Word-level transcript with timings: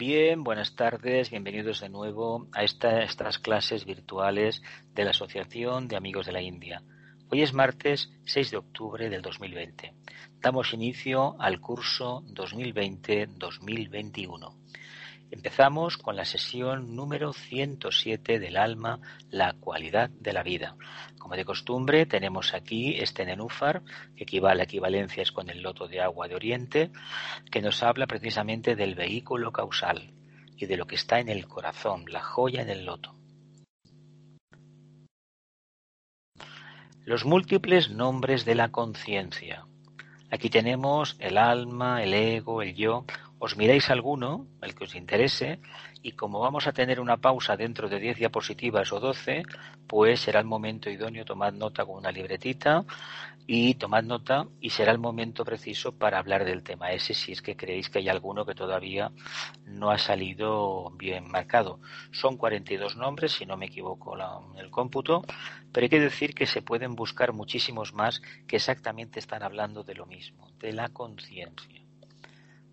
Bien, 0.00 0.42
buenas 0.44 0.76
tardes, 0.76 1.28
bienvenidos 1.28 1.82
de 1.82 1.90
nuevo 1.90 2.48
a 2.54 2.64
esta- 2.64 3.02
estas 3.02 3.38
clases 3.38 3.84
virtuales 3.84 4.62
de 4.94 5.04
la 5.04 5.10
Asociación 5.10 5.88
de 5.88 5.96
Amigos 5.96 6.24
de 6.24 6.32
la 6.32 6.40
India. 6.40 6.82
Hoy 7.28 7.42
es 7.42 7.52
martes 7.52 8.10
6 8.24 8.50
de 8.50 8.56
octubre 8.56 9.10
del 9.10 9.20
2020. 9.20 9.92
Damos 10.40 10.72
inicio 10.72 11.36
al 11.38 11.60
curso 11.60 12.22
2020-2021. 12.28 14.56
Empezamos 15.30 15.96
con 15.96 16.16
la 16.16 16.24
sesión 16.24 16.96
número 16.96 17.32
107 17.32 18.40
del 18.40 18.56
alma, 18.56 18.98
la 19.30 19.52
cualidad 19.52 20.10
de 20.10 20.32
la 20.32 20.42
vida. 20.42 20.76
Como 21.20 21.36
de 21.36 21.44
costumbre, 21.44 22.04
tenemos 22.04 22.52
aquí 22.52 22.96
este 22.98 23.24
nenúfar, 23.24 23.82
que 24.16 24.24
equivale 24.24 24.62
a 24.62 24.64
equivalencias 24.64 25.30
con 25.30 25.48
el 25.48 25.62
loto 25.62 25.86
de 25.86 26.00
agua 26.00 26.26
de 26.26 26.34
Oriente, 26.34 26.90
que 27.50 27.62
nos 27.62 27.82
habla 27.84 28.08
precisamente 28.08 28.74
del 28.74 28.96
vehículo 28.96 29.52
causal 29.52 30.12
y 30.56 30.66
de 30.66 30.76
lo 30.76 30.86
que 30.86 30.96
está 30.96 31.20
en 31.20 31.28
el 31.28 31.46
corazón, 31.46 32.06
la 32.08 32.22
joya 32.22 32.62
en 32.62 32.70
el 32.70 32.84
loto. 32.84 33.14
Los 37.04 37.24
múltiples 37.24 37.88
nombres 37.88 38.44
de 38.44 38.56
la 38.56 38.72
conciencia. 38.72 39.64
Aquí 40.30 40.50
tenemos 40.50 41.16
el 41.18 41.38
alma, 41.38 42.02
el 42.02 42.14
ego, 42.14 42.62
el 42.62 42.74
yo. 42.74 43.04
Os 43.46 43.52
miráis 43.60 43.86
alguno, 43.96 44.30
el 44.66 44.72
que 44.76 44.84
os 44.88 44.94
interese, 45.02 45.48
y 46.08 46.10
como 46.20 46.36
vamos 46.46 46.64
a 46.66 46.72
tener 46.78 46.98
una 47.06 47.16
pausa 47.26 47.56
dentro 47.64 47.88
de 47.88 47.98
10 48.04 48.16
diapositivas 48.22 48.88
o 48.92 48.98
12, 49.08 49.34
pues 49.90 50.14
será 50.24 50.38
el 50.44 50.52
momento 50.54 50.86
idóneo, 50.96 51.24
tomad 51.30 51.52
nota 51.62 51.86
con 51.86 51.96
una 52.02 52.12
libretita 52.18 52.72
y 53.46 53.74
tomad 53.82 54.04
nota 54.04 54.36
y 54.60 54.68
será 54.76 54.92
el 54.92 54.98
momento 55.08 55.40
preciso 55.50 55.88
para 56.02 56.18
hablar 56.18 56.44
del 56.44 56.62
tema 56.68 56.92
ese 56.92 57.14
si 57.14 57.32
es 57.32 57.40
que 57.42 57.56
creéis 57.56 57.88
que 57.90 57.98
hay 58.00 58.08
alguno 58.10 58.44
que 58.46 58.54
todavía 58.62 59.10
no 59.64 59.90
ha 59.90 59.98
salido 59.98 60.90
bien 61.04 61.24
marcado. 61.36 61.80
Son 62.12 62.36
42 62.36 62.94
nombres, 63.04 63.32
si 63.32 63.46
no 63.46 63.56
me 63.56 63.66
equivoco 63.72 64.14
la- 64.16 64.38
el 64.58 64.70
cómputo, 64.70 65.22
pero 65.72 65.84
hay 65.84 65.88
que 65.94 66.00
decir 66.10 66.34
que 66.34 66.46
se 66.46 66.60
pueden 66.62 66.94
buscar 66.94 67.32
muchísimos 67.32 67.94
más 67.94 68.20
que 68.46 68.56
exactamente 68.56 69.18
están 69.18 69.42
hablando 69.42 69.82
de 69.82 69.94
lo 69.94 70.04
mismo, 70.06 70.50
de 70.58 70.72
la 70.74 70.90
conciencia. 70.90 71.79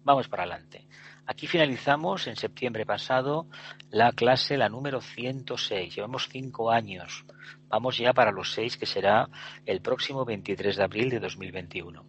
Vamos 0.08 0.30
para 0.30 0.44
adelante. 0.44 0.88
Aquí 1.26 1.48
finalizamos 1.48 2.28
en 2.28 2.38
septiembre 2.38 2.86
pasado 2.86 3.48
la 3.90 4.14
clase, 4.14 4.56
la 4.56 4.70
número 4.70 5.02
106. 5.02 5.94
Llevamos 5.94 6.30
cinco 6.32 6.72
años. 6.72 7.26
Vamos 7.68 7.98
ya 7.98 8.14
para 8.14 8.32
los 8.32 8.54
seis, 8.54 8.78
que 8.78 8.86
será 8.86 9.28
el 9.66 9.82
próximo 9.82 10.24
23 10.24 10.78
de 10.78 10.84
abril 10.86 11.10
de 11.10 11.20
2021. 11.20 12.06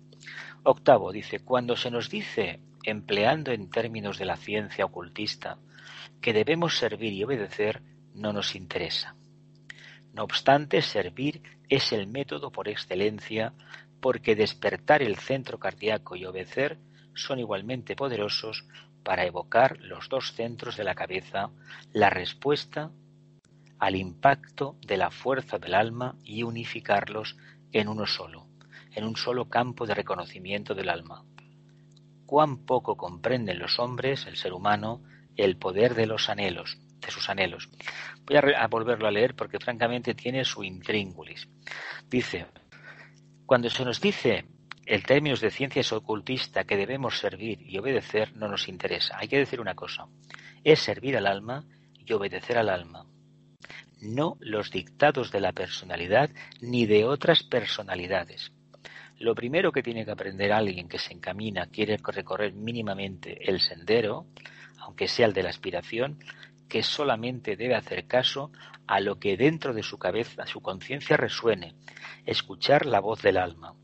Octavo 0.62 1.10
dice, 1.10 1.40
cuando 1.40 1.74
se 1.74 1.90
nos 1.90 2.08
dice, 2.08 2.60
empleando 2.84 3.50
en 3.50 3.68
términos 3.68 4.16
de 4.16 4.26
la 4.26 4.36
ciencia 4.36 4.84
ocultista, 4.84 5.58
que 6.20 6.32
debemos 6.32 6.78
servir 6.78 7.12
y 7.14 7.24
obedecer, 7.24 7.82
no 8.14 8.32
nos 8.32 8.54
interesa. 8.54 9.16
No 10.12 10.22
obstante, 10.22 10.82
servir 10.82 11.42
es 11.68 11.90
el 11.90 12.06
método 12.06 12.52
por 12.52 12.68
excelencia 12.68 13.54
porque 14.00 14.36
despertar 14.36 15.02
el 15.02 15.16
centro 15.16 15.58
cardíaco 15.58 16.14
y 16.14 16.24
obedecer 16.26 16.78
son 17.18 17.38
igualmente 17.38 17.96
poderosos 17.96 18.66
para 19.02 19.24
evocar 19.24 19.78
los 19.80 20.08
dos 20.08 20.32
centros 20.32 20.76
de 20.76 20.84
la 20.84 20.94
cabeza, 20.94 21.50
la 21.92 22.10
respuesta 22.10 22.90
al 23.78 23.96
impacto 23.96 24.76
de 24.86 24.96
la 24.96 25.10
fuerza 25.10 25.58
del 25.58 25.74
alma 25.74 26.16
y 26.24 26.42
unificarlos 26.42 27.36
en 27.72 27.88
uno 27.88 28.06
solo, 28.06 28.48
en 28.94 29.04
un 29.04 29.16
solo 29.16 29.48
campo 29.48 29.86
de 29.86 29.94
reconocimiento 29.94 30.74
del 30.74 30.88
alma. 30.88 31.24
Cuán 32.26 32.66
poco 32.66 32.96
comprenden 32.96 33.58
los 33.58 33.78
hombres, 33.78 34.26
el 34.26 34.36
ser 34.36 34.52
humano, 34.52 35.02
el 35.36 35.56
poder 35.56 35.94
de 35.94 36.06
los 36.06 36.28
anhelos, 36.28 36.78
de 37.00 37.10
sus 37.10 37.30
anhelos. 37.30 37.70
Voy 38.26 38.36
a, 38.36 38.66
volverlo 38.66 39.06
a 39.06 39.10
leer 39.10 39.34
porque 39.34 39.60
francamente 39.60 40.14
tiene 40.14 40.44
su 40.44 40.64
intríngulis. 40.64 41.48
Dice, 42.08 42.46
cuando 43.46 43.70
se 43.70 43.84
nos 43.84 44.00
dice 44.00 44.44
en 44.88 45.02
términos 45.02 45.42
de 45.42 45.50
ciencias 45.50 45.92
ocultista 45.92 46.64
que 46.64 46.78
debemos 46.78 47.18
servir 47.18 47.60
y 47.60 47.76
obedecer, 47.76 48.34
no 48.34 48.48
nos 48.48 48.68
interesa. 48.68 49.18
Hay 49.18 49.28
que 49.28 49.36
decir 49.36 49.60
una 49.60 49.74
cosa, 49.74 50.06
es 50.64 50.78
servir 50.80 51.14
al 51.18 51.26
alma 51.26 51.66
y 51.94 52.10
obedecer 52.14 52.56
al 52.56 52.70
alma, 52.70 53.04
no 54.00 54.38
los 54.40 54.70
dictados 54.70 55.30
de 55.30 55.40
la 55.40 55.52
personalidad 55.52 56.30
ni 56.62 56.86
de 56.86 57.04
otras 57.04 57.42
personalidades. 57.42 58.50
Lo 59.18 59.34
primero 59.34 59.72
que 59.72 59.82
tiene 59.82 60.06
que 60.06 60.12
aprender 60.12 60.52
alguien 60.52 60.88
que 60.88 60.98
se 60.98 61.12
encamina, 61.12 61.66
quiere 61.66 61.98
recorrer 62.02 62.54
mínimamente 62.54 63.50
el 63.50 63.60
sendero, 63.60 64.26
aunque 64.78 65.06
sea 65.06 65.26
el 65.26 65.34
de 65.34 65.42
la 65.42 65.50
aspiración, 65.50 66.18
que 66.66 66.82
solamente 66.82 67.56
debe 67.56 67.74
hacer 67.74 68.06
caso 68.06 68.52
a 68.86 69.00
lo 69.00 69.18
que 69.18 69.36
dentro 69.36 69.74
de 69.74 69.82
su 69.82 69.98
cabeza, 69.98 70.46
su 70.46 70.62
conciencia 70.62 71.18
resuene, 71.18 71.74
escuchar 72.24 72.86
la 72.86 73.00
voz 73.00 73.20
del 73.20 73.36
alma. 73.36 73.74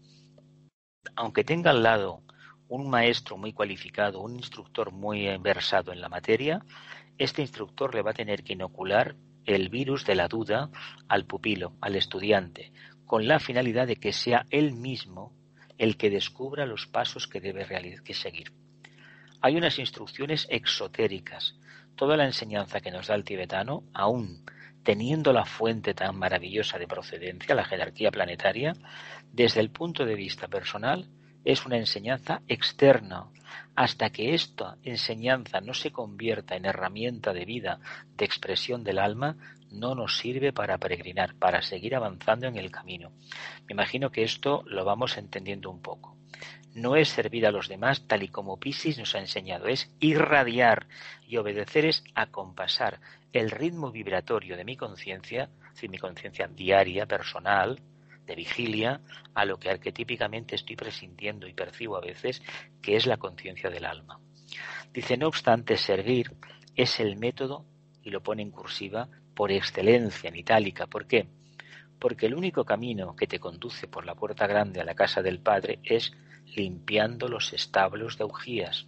Aunque 1.16 1.44
tenga 1.44 1.70
al 1.70 1.82
lado 1.82 2.22
un 2.68 2.88
maestro 2.88 3.36
muy 3.36 3.52
cualificado, 3.52 4.20
un 4.20 4.36
instructor 4.36 4.92
muy 4.92 5.36
versado 5.38 5.92
en 5.92 6.00
la 6.00 6.08
materia, 6.08 6.64
este 7.18 7.42
instructor 7.42 7.94
le 7.94 8.02
va 8.02 8.10
a 8.10 8.14
tener 8.14 8.42
que 8.42 8.54
inocular 8.54 9.14
el 9.44 9.68
virus 9.68 10.04
de 10.04 10.14
la 10.14 10.28
duda 10.28 10.70
al 11.08 11.26
pupilo, 11.26 11.76
al 11.80 11.96
estudiante, 11.96 12.72
con 13.06 13.28
la 13.28 13.38
finalidad 13.38 13.86
de 13.86 13.96
que 13.96 14.12
sea 14.12 14.46
él 14.50 14.72
mismo 14.72 15.32
el 15.78 15.96
que 15.96 16.10
descubra 16.10 16.66
los 16.66 16.86
pasos 16.86 17.26
que 17.26 17.40
debe 17.40 17.66
que 18.04 18.14
seguir. 18.14 18.52
Hay 19.40 19.56
unas 19.56 19.78
instrucciones 19.78 20.46
exotéricas. 20.50 21.56
Toda 21.96 22.16
la 22.16 22.24
enseñanza 22.24 22.80
que 22.80 22.90
nos 22.90 23.08
da 23.08 23.14
el 23.14 23.24
tibetano, 23.24 23.84
aún 23.92 24.44
teniendo 24.82 25.32
la 25.32 25.44
fuente 25.44 25.94
tan 25.94 26.16
maravillosa 26.18 26.78
de 26.78 26.86
procedencia, 26.86 27.54
la 27.54 27.64
jerarquía 27.64 28.10
planetaria, 28.10 28.74
desde 29.34 29.60
el 29.60 29.70
punto 29.70 30.04
de 30.04 30.14
vista 30.14 30.46
personal, 30.46 31.08
es 31.44 31.66
una 31.66 31.76
enseñanza 31.76 32.42
externa. 32.46 33.26
Hasta 33.74 34.10
que 34.10 34.32
esta 34.32 34.76
enseñanza 34.84 35.60
no 35.60 35.74
se 35.74 35.90
convierta 35.90 36.54
en 36.54 36.66
herramienta 36.66 37.32
de 37.32 37.44
vida, 37.44 37.80
de 38.16 38.24
expresión 38.24 38.84
del 38.84 39.00
alma, 39.00 39.36
no 39.72 39.96
nos 39.96 40.18
sirve 40.18 40.52
para 40.52 40.78
peregrinar, 40.78 41.34
para 41.34 41.62
seguir 41.62 41.96
avanzando 41.96 42.46
en 42.46 42.56
el 42.56 42.70
camino. 42.70 43.10
Me 43.66 43.72
imagino 43.72 44.10
que 44.10 44.22
esto 44.22 44.62
lo 44.66 44.84
vamos 44.84 45.18
entendiendo 45.18 45.68
un 45.68 45.82
poco. 45.82 46.16
No 46.72 46.94
es 46.94 47.08
servir 47.08 47.44
a 47.44 47.50
los 47.50 47.68
demás 47.68 48.06
tal 48.06 48.22
y 48.22 48.28
como 48.28 48.60
Pisis 48.60 48.98
nos 48.98 49.16
ha 49.16 49.18
enseñado, 49.18 49.66
es 49.66 49.92
irradiar 49.98 50.86
y 51.26 51.38
obedecer 51.38 51.86
es 51.86 52.04
acompasar 52.14 53.00
el 53.32 53.50
ritmo 53.50 53.90
vibratorio 53.90 54.56
de 54.56 54.64
mi 54.64 54.76
conciencia, 54.76 55.50
mi 55.88 55.98
conciencia 55.98 56.46
diaria, 56.46 57.06
personal, 57.06 57.80
de 58.26 58.34
vigilia, 58.34 59.00
a 59.34 59.44
lo 59.44 59.58
que 59.58 59.70
arquetípicamente 59.70 60.54
estoy 60.54 60.76
presintiendo 60.76 61.46
y 61.46 61.52
percibo 61.52 61.96
a 61.96 62.00
veces, 62.00 62.42
que 62.80 62.96
es 62.96 63.06
la 63.06 63.16
conciencia 63.16 63.70
del 63.70 63.84
alma. 63.84 64.20
Dice, 64.92 65.16
no 65.16 65.28
obstante, 65.28 65.76
servir 65.76 66.32
es 66.76 67.00
el 67.00 67.16
método, 67.16 67.66
y 68.02 68.10
lo 68.10 68.22
pone 68.22 68.42
en 68.42 68.50
cursiva, 68.50 69.08
por 69.34 69.50
excelencia 69.50 70.28
en 70.28 70.36
itálica. 70.36 70.86
¿Por 70.86 71.06
qué? 71.06 71.26
Porque 71.98 72.26
el 72.26 72.34
único 72.34 72.64
camino 72.64 73.16
que 73.16 73.26
te 73.26 73.38
conduce 73.38 73.88
por 73.88 74.06
la 74.06 74.14
puerta 74.14 74.46
grande 74.46 74.80
a 74.80 74.84
la 74.84 74.94
casa 74.94 75.22
del 75.22 75.40
Padre 75.40 75.80
es 75.82 76.12
limpiando 76.54 77.28
los 77.28 77.52
establos 77.52 78.18
de 78.18 78.24
augías, 78.24 78.86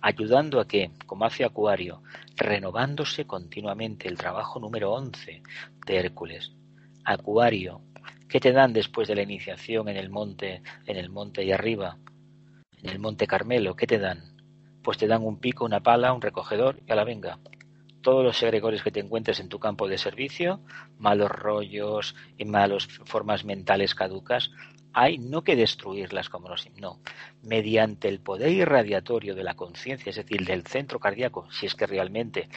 ayudando 0.00 0.60
a 0.60 0.66
que, 0.66 0.90
como 1.06 1.24
hace 1.24 1.44
Acuario, 1.44 2.02
renovándose 2.36 3.26
continuamente 3.26 4.08
el 4.08 4.16
trabajo 4.16 4.58
número 4.58 4.92
11 4.92 5.42
de 5.86 5.96
Hércules. 5.96 6.52
Acuario, 7.04 7.82
¿qué 8.32 8.40
te 8.40 8.52
dan 8.52 8.72
después 8.72 9.08
de 9.08 9.14
la 9.14 9.20
iniciación 9.20 9.90
en 9.90 9.98
el 9.98 10.08
monte, 10.08 10.62
en 10.86 10.96
el 10.96 11.10
monte 11.10 11.44
y 11.44 11.52
arriba? 11.52 11.98
En 12.82 12.88
el 12.88 12.98
monte 12.98 13.26
Carmelo, 13.26 13.76
¿qué 13.76 13.86
te 13.86 13.98
dan? 13.98 14.38
Pues 14.82 14.96
te 14.96 15.06
dan 15.06 15.22
un 15.22 15.38
pico, 15.38 15.66
una 15.66 15.82
pala, 15.82 16.14
un 16.14 16.22
recogedor 16.22 16.80
y 16.86 16.92
a 16.92 16.96
la 16.96 17.04
venga. 17.04 17.38
todos 18.00 18.24
los 18.24 18.42
egregores 18.42 18.82
que 18.82 18.90
te 18.90 19.00
encuentres 19.00 19.38
en 19.38 19.50
tu 19.50 19.58
campo 19.58 19.86
de 19.86 19.98
servicio, 19.98 20.60
malos 20.98 21.30
rollos 21.30 22.16
y 22.38 22.46
malas 22.46 22.86
formas 23.04 23.44
mentales 23.44 23.94
caducas, 23.94 24.50
hay 24.92 25.18
no 25.18 25.42
que 25.42 25.56
destruirlas 25.56 26.28
como 26.28 26.48
los 26.48 26.68
no, 26.76 27.00
mediante 27.42 28.08
el 28.08 28.20
poder 28.20 28.50
irradiatorio 28.50 29.34
de 29.34 29.42
la 29.42 29.54
conciencia, 29.54 30.10
es 30.10 30.16
decir, 30.16 30.44
del 30.44 30.66
centro 30.66 30.98
cardíaco, 30.98 31.50
si 31.50 31.66
es 31.66 31.74
que 31.74 31.86
realmente 31.86 32.48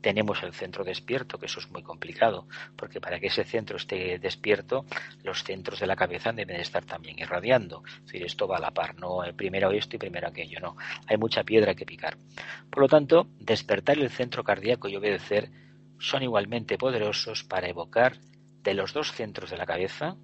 tenemos 0.00 0.42
el 0.42 0.52
centro 0.52 0.84
despierto, 0.84 1.38
que 1.38 1.46
eso 1.46 1.60
es 1.60 1.70
muy 1.70 1.82
complicado, 1.82 2.46
porque 2.76 3.00
para 3.00 3.20
que 3.20 3.28
ese 3.28 3.44
centro 3.44 3.76
esté 3.76 4.18
despierto, 4.18 4.84
los 5.22 5.44
centros 5.44 5.80
de 5.80 5.86
la 5.86 5.96
cabeza 5.96 6.32
deben 6.32 6.60
estar 6.60 6.84
también 6.84 7.18
irradiando. 7.18 7.82
Es 7.86 8.06
decir, 8.06 8.24
esto 8.24 8.48
va 8.48 8.56
a 8.56 8.60
la 8.60 8.70
par, 8.72 8.98
no 8.98 9.20
primero 9.36 9.70
esto 9.70 9.96
y 9.96 9.98
primero 9.98 10.28
aquello, 10.28 10.60
no. 10.60 10.76
Hay 11.06 11.16
mucha 11.16 11.44
piedra 11.44 11.74
que 11.74 11.86
picar. 11.86 12.16
Por 12.70 12.82
lo 12.82 12.88
tanto, 12.88 13.28
despertar 13.38 13.98
el 13.98 14.10
centro 14.10 14.44
cardíaco 14.44 14.88
y 14.88 14.96
obedecer 14.96 15.50
son 15.98 16.22
igualmente 16.22 16.78
poderosos 16.78 17.44
para 17.44 17.68
evocar 17.68 18.18
de 18.62 18.74
los 18.74 18.92
dos 18.92 19.12
centros 19.12 19.50
de 19.50 19.56
la 19.56 19.66
cabeza, 19.66 20.16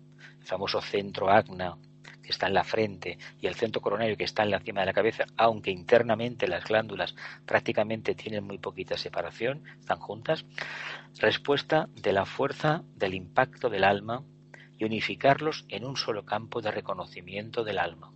famoso 0.42 0.80
centro 0.80 1.30
agna 1.30 1.76
que 2.22 2.32
está 2.32 2.46
en 2.46 2.54
la 2.54 2.64
frente 2.64 3.18
y 3.40 3.46
el 3.46 3.54
centro 3.54 3.80
coronario 3.80 4.16
que 4.16 4.24
está 4.24 4.42
en 4.42 4.50
la 4.50 4.60
cima 4.60 4.80
de 4.80 4.86
la 4.86 4.92
cabeza, 4.92 5.24
aunque 5.36 5.70
internamente 5.70 6.46
las 6.46 6.64
glándulas 6.64 7.14
prácticamente 7.46 8.14
tienen 8.14 8.44
muy 8.44 8.58
poquita 8.58 8.98
separación, 8.98 9.64
están 9.80 9.98
juntas, 9.98 10.44
respuesta 11.18 11.88
de 11.94 12.12
la 12.12 12.26
fuerza 12.26 12.82
del 12.94 13.14
impacto 13.14 13.70
del 13.70 13.84
alma 13.84 14.24
y 14.76 14.84
unificarlos 14.84 15.64
en 15.68 15.86
un 15.86 15.96
solo 15.96 16.24
campo 16.24 16.60
de 16.60 16.70
reconocimiento 16.70 17.64
del 17.64 17.78
alma. 17.78 18.12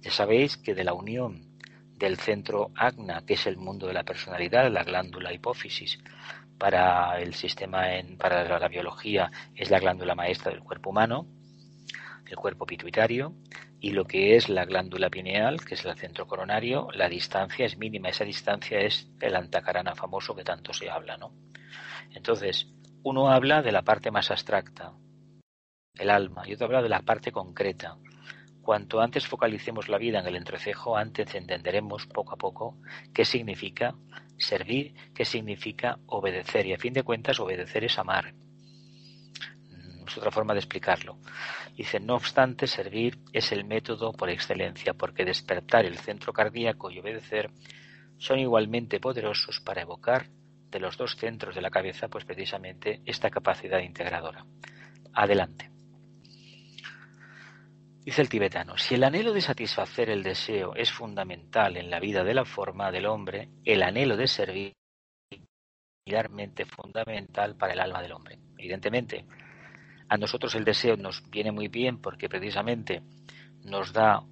Ya 0.00 0.10
sabéis 0.10 0.56
que 0.56 0.74
de 0.74 0.84
la 0.84 0.94
unión 0.94 1.48
del 1.96 2.16
centro 2.16 2.70
agna, 2.76 3.24
que 3.26 3.34
es 3.34 3.46
el 3.46 3.56
mundo 3.56 3.88
de 3.88 3.92
la 3.92 4.04
personalidad, 4.04 4.70
la 4.70 4.84
glándula 4.84 5.32
hipófisis, 5.32 5.98
para 6.58 7.20
el 7.20 7.34
sistema 7.34 7.94
en, 7.96 8.18
para 8.18 8.58
la 8.58 8.68
biología 8.68 9.30
es 9.54 9.70
la 9.70 9.78
glándula 9.78 10.14
maestra 10.14 10.50
del 10.50 10.62
cuerpo 10.62 10.90
humano, 10.90 11.26
el 12.26 12.36
cuerpo 12.36 12.66
pituitario, 12.66 13.34
y 13.80 13.92
lo 13.92 14.04
que 14.04 14.36
es 14.36 14.48
la 14.48 14.64
glándula 14.64 15.08
pineal, 15.08 15.64
que 15.64 15.74
es 15.74 15.84
el 15.84 15.96
centro 15.96 16.26
coronario, 16.26 16.88
la 16.92 17.08
distancia 17.08 17.64
es 17.64 17.78
mínima. 17.78 18.08
Esa 18.08 18.24
distancia 18.24 18.80
es 18.80 19.08
el 19.20 19.36
antacarana 19.36 19.94
famoso 19.94 20.34
que 20.34 20.44
tanto 20.44 20.72
se 20.72 20.90
habla, 20.90 21.16
¿no? 21.16 21.32
Entonces, 22.12 22.66
uno 23.04 23.30
habla 23.30 23.62
de 23.62 23.72
la 23.72 23.82
parte 23.82 24.10
más 24.10 24.30
abstracta, 24.30 24.92
el 25.94 26.10
alma, 26.10 26.42
y 26.46 26.54
otro 26.54 26.66
habla 26.66 26.82
de 26.82 26.88
la 26.88 27.02
parte 27.02 27.30
concreta. 27.30 27.96
Cuanto 28.60 29.00
antes 29.00 29.26
focalicemos 29.26 29.88
la 29.88 29.98
vida 29.98 30.18
en 30.18 30.26
el 30.26 30.36
entrecejo, 30.36 30.96
antes 30.96 31.34
entenderemos 31.34 32.06
poco 32.06 32.34
a 32.34 32.36
poco 32.36 32.76
qué 33.14 33.24
significa 33.24 33.94
servir, 34.38 34.94
qué 35.14 35.24
significa 35.24 35.98
obedecer. 36.06 36.66
Y 36.66 36.72
a 36.72 36.78
fin 36.78 36.92
de 36.92 37.02
cuentas, 37.02 37.40
obedecer 37.40 37.84
es 37.84 37.98
amar 37.98 38.34
es 40.08 40.18
otra 40.18 40.30
forma 40.30 40.54
de 40.54 40.60
explicarlo. 40.60 41.18
Dice, 41.76 42.00
no 42.00 42.16
obstante, 42.16 42.66
servir 42.66 43.18
es 43.32 43.52
el 43.52 43.64
método 43.64 44.12
por 44.12 44.30
excelencia, 44.30 44.94
porque 44.94 45.24
despertar 45.24 45.84
el 45.84 45.98
centro 45.98 46.32
cardíaco 46.32 46.90
y 46.90 46.98
obedecer 46.98 47.50
son 48.18 48.40
igualmente 48.40 48.98
poderosos 48.98 49.60
para 49.60 49.82
evocar 49.82 50.26
de 50.70 50.80
los 50.80 50.96
dos 50.96 51.16
centros 51.16 51.54
de 51.54 51.62
la 51.62 51.70
cabeza, 51.70 52.08
pues 52.08 52.24
precisamente 52.24 53.00
esta 53.06 53.30
capacidad 53.30 53.80
integradora. 53.80 54.44
Adelante. 55.14 55.70
Dice 58.04 58.22
el 58.22 58.28
tibetano, 58.28 58.78
si 58.78 58.94
el 58.94 59.04
anhelo 59.04 59.32
de 59.32 59.40
satisfacer 59.40 60.08
el 60.08 60.22
deseo 60.22 60.74
es 60.74 60.90
fundamental 60.90 61.76
en 61.76 61.90
la 61.90 62.00
vida 62.00 62.24
de 62.24 62.34
la 62.34 62.44
forma 62.44 62.90
del 62.90 63.06
hombre, 63.06 63.50
el 63.64 63.82
anhelo 63.82 64.16
de 64.16 64.26
servir 64.26 64.72
es 65.30 65.40
similarmente 66.06 66.64
fundamental 66.64 67.56
para 67.56 67.74
el 67.74 67.80
alma 67.80 68.00
del 68.00 68.12
hombre. 68.12 68.38
Evidentemente, 68.56 69.26
a 70.08 70.16
nosotros 70.16 70.54
el 70.54 70.64
deseo 70.64 70.96
nos 70.96 71.28
viene 71.28 71.52
muy 71.52 71.68
bien 71.68 72.00
porque 72.00 72.28
precisamente 72.30 73.02
nos 73.62 73.92
da 73.92 74.24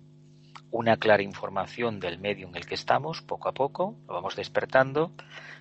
una 0.71 0.97
clara 0.97 1.23
información 1.23 2.01
del 2.01 2.19
medio 2.19 2.49
en 2.49 2.57
el 2.57 2.67
que 2.67 2.75
estamos, 2.75 3.23
poco 3.23 3.49
a 3.49 3.53
poco, 3.53 3.97
lo 4.09 4.15
vamos 4.15 4.37
despertando, 4.37 5.13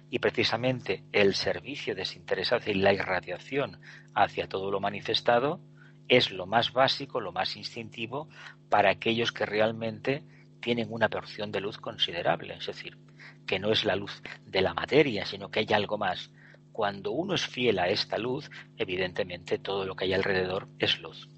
y 0.10 0.19
precisamente 0.19 1.04
el 1.12 1.36
servicio 1.36 1.96
desinteresado 1.96 2.69
y 2.72 2.75
la 2.75 2.94
irradiación 2.94 3.81
hacia 4.13 4.48
todo 4.48 4.72
lo 4.72 4.80
manifestado 4.80 5.60
es 6.07 6.31
lo 6.31 6.46
más 6.46 6.74
básico, 6.74 7.19
lo 7.19 7.31
más 7.31 7.56
instintivo 7.56 8.30
para 8.69 8.90
aquellos 8.90 9.31
que 9.31 9.46
realmente 9.46 10.24
tienen 10.62 10.88
una 10.90 11.10
porción 11.10 11.52
de 11.52 11.62
luz 11.62 11.78
considerable, 11.78 12.56
es 12.56 12.68
decir, 12.68 12.98
que 13.46 13.60
no 13.60 13.72
es 13.72 13.86
la 13.86 13.96
luz 13.96 14.22
de 14.46 14.62
la 14.62 14.74
materia, 14.74 15.25
sino 15.25 15.50
que 15.50 15.60
hay 15.60 15.68
algo 15.74 15.98
más, 15.98 16.31
cuando 16.72 17.12
uno 17.12 17.36
es 17.36 17.48
fiel 17.48 17.80
a 17.80 17.88
esta 17.88 18.18
luz, 18.18 18.50
evidentemente 18.78 19.60
todo 19.60 19.86
lo 19.86 19.96
que 19.96 20.06
hay 20.06 20.13
alrededor 20.13 20.68
es 20.78 21.00
luz. 21.00 21.30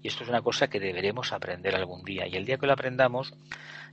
Y 0.00 0.08
esto 0.08 0.22
es 0.22 0.28
una 0.28 0.42
cosa 0.42 0.68
que 0.68 0.78
deberemos 0.78 1.32
aprender 1.32 1.74
algún 1.74 2.04
día. 2.04 2.28
Y 2.28 2.36
el 2.36 2.44
día 2.44 2.58
que 2.58 2.66
lo 2.66 2.74
aprendamos, 2.74 3.34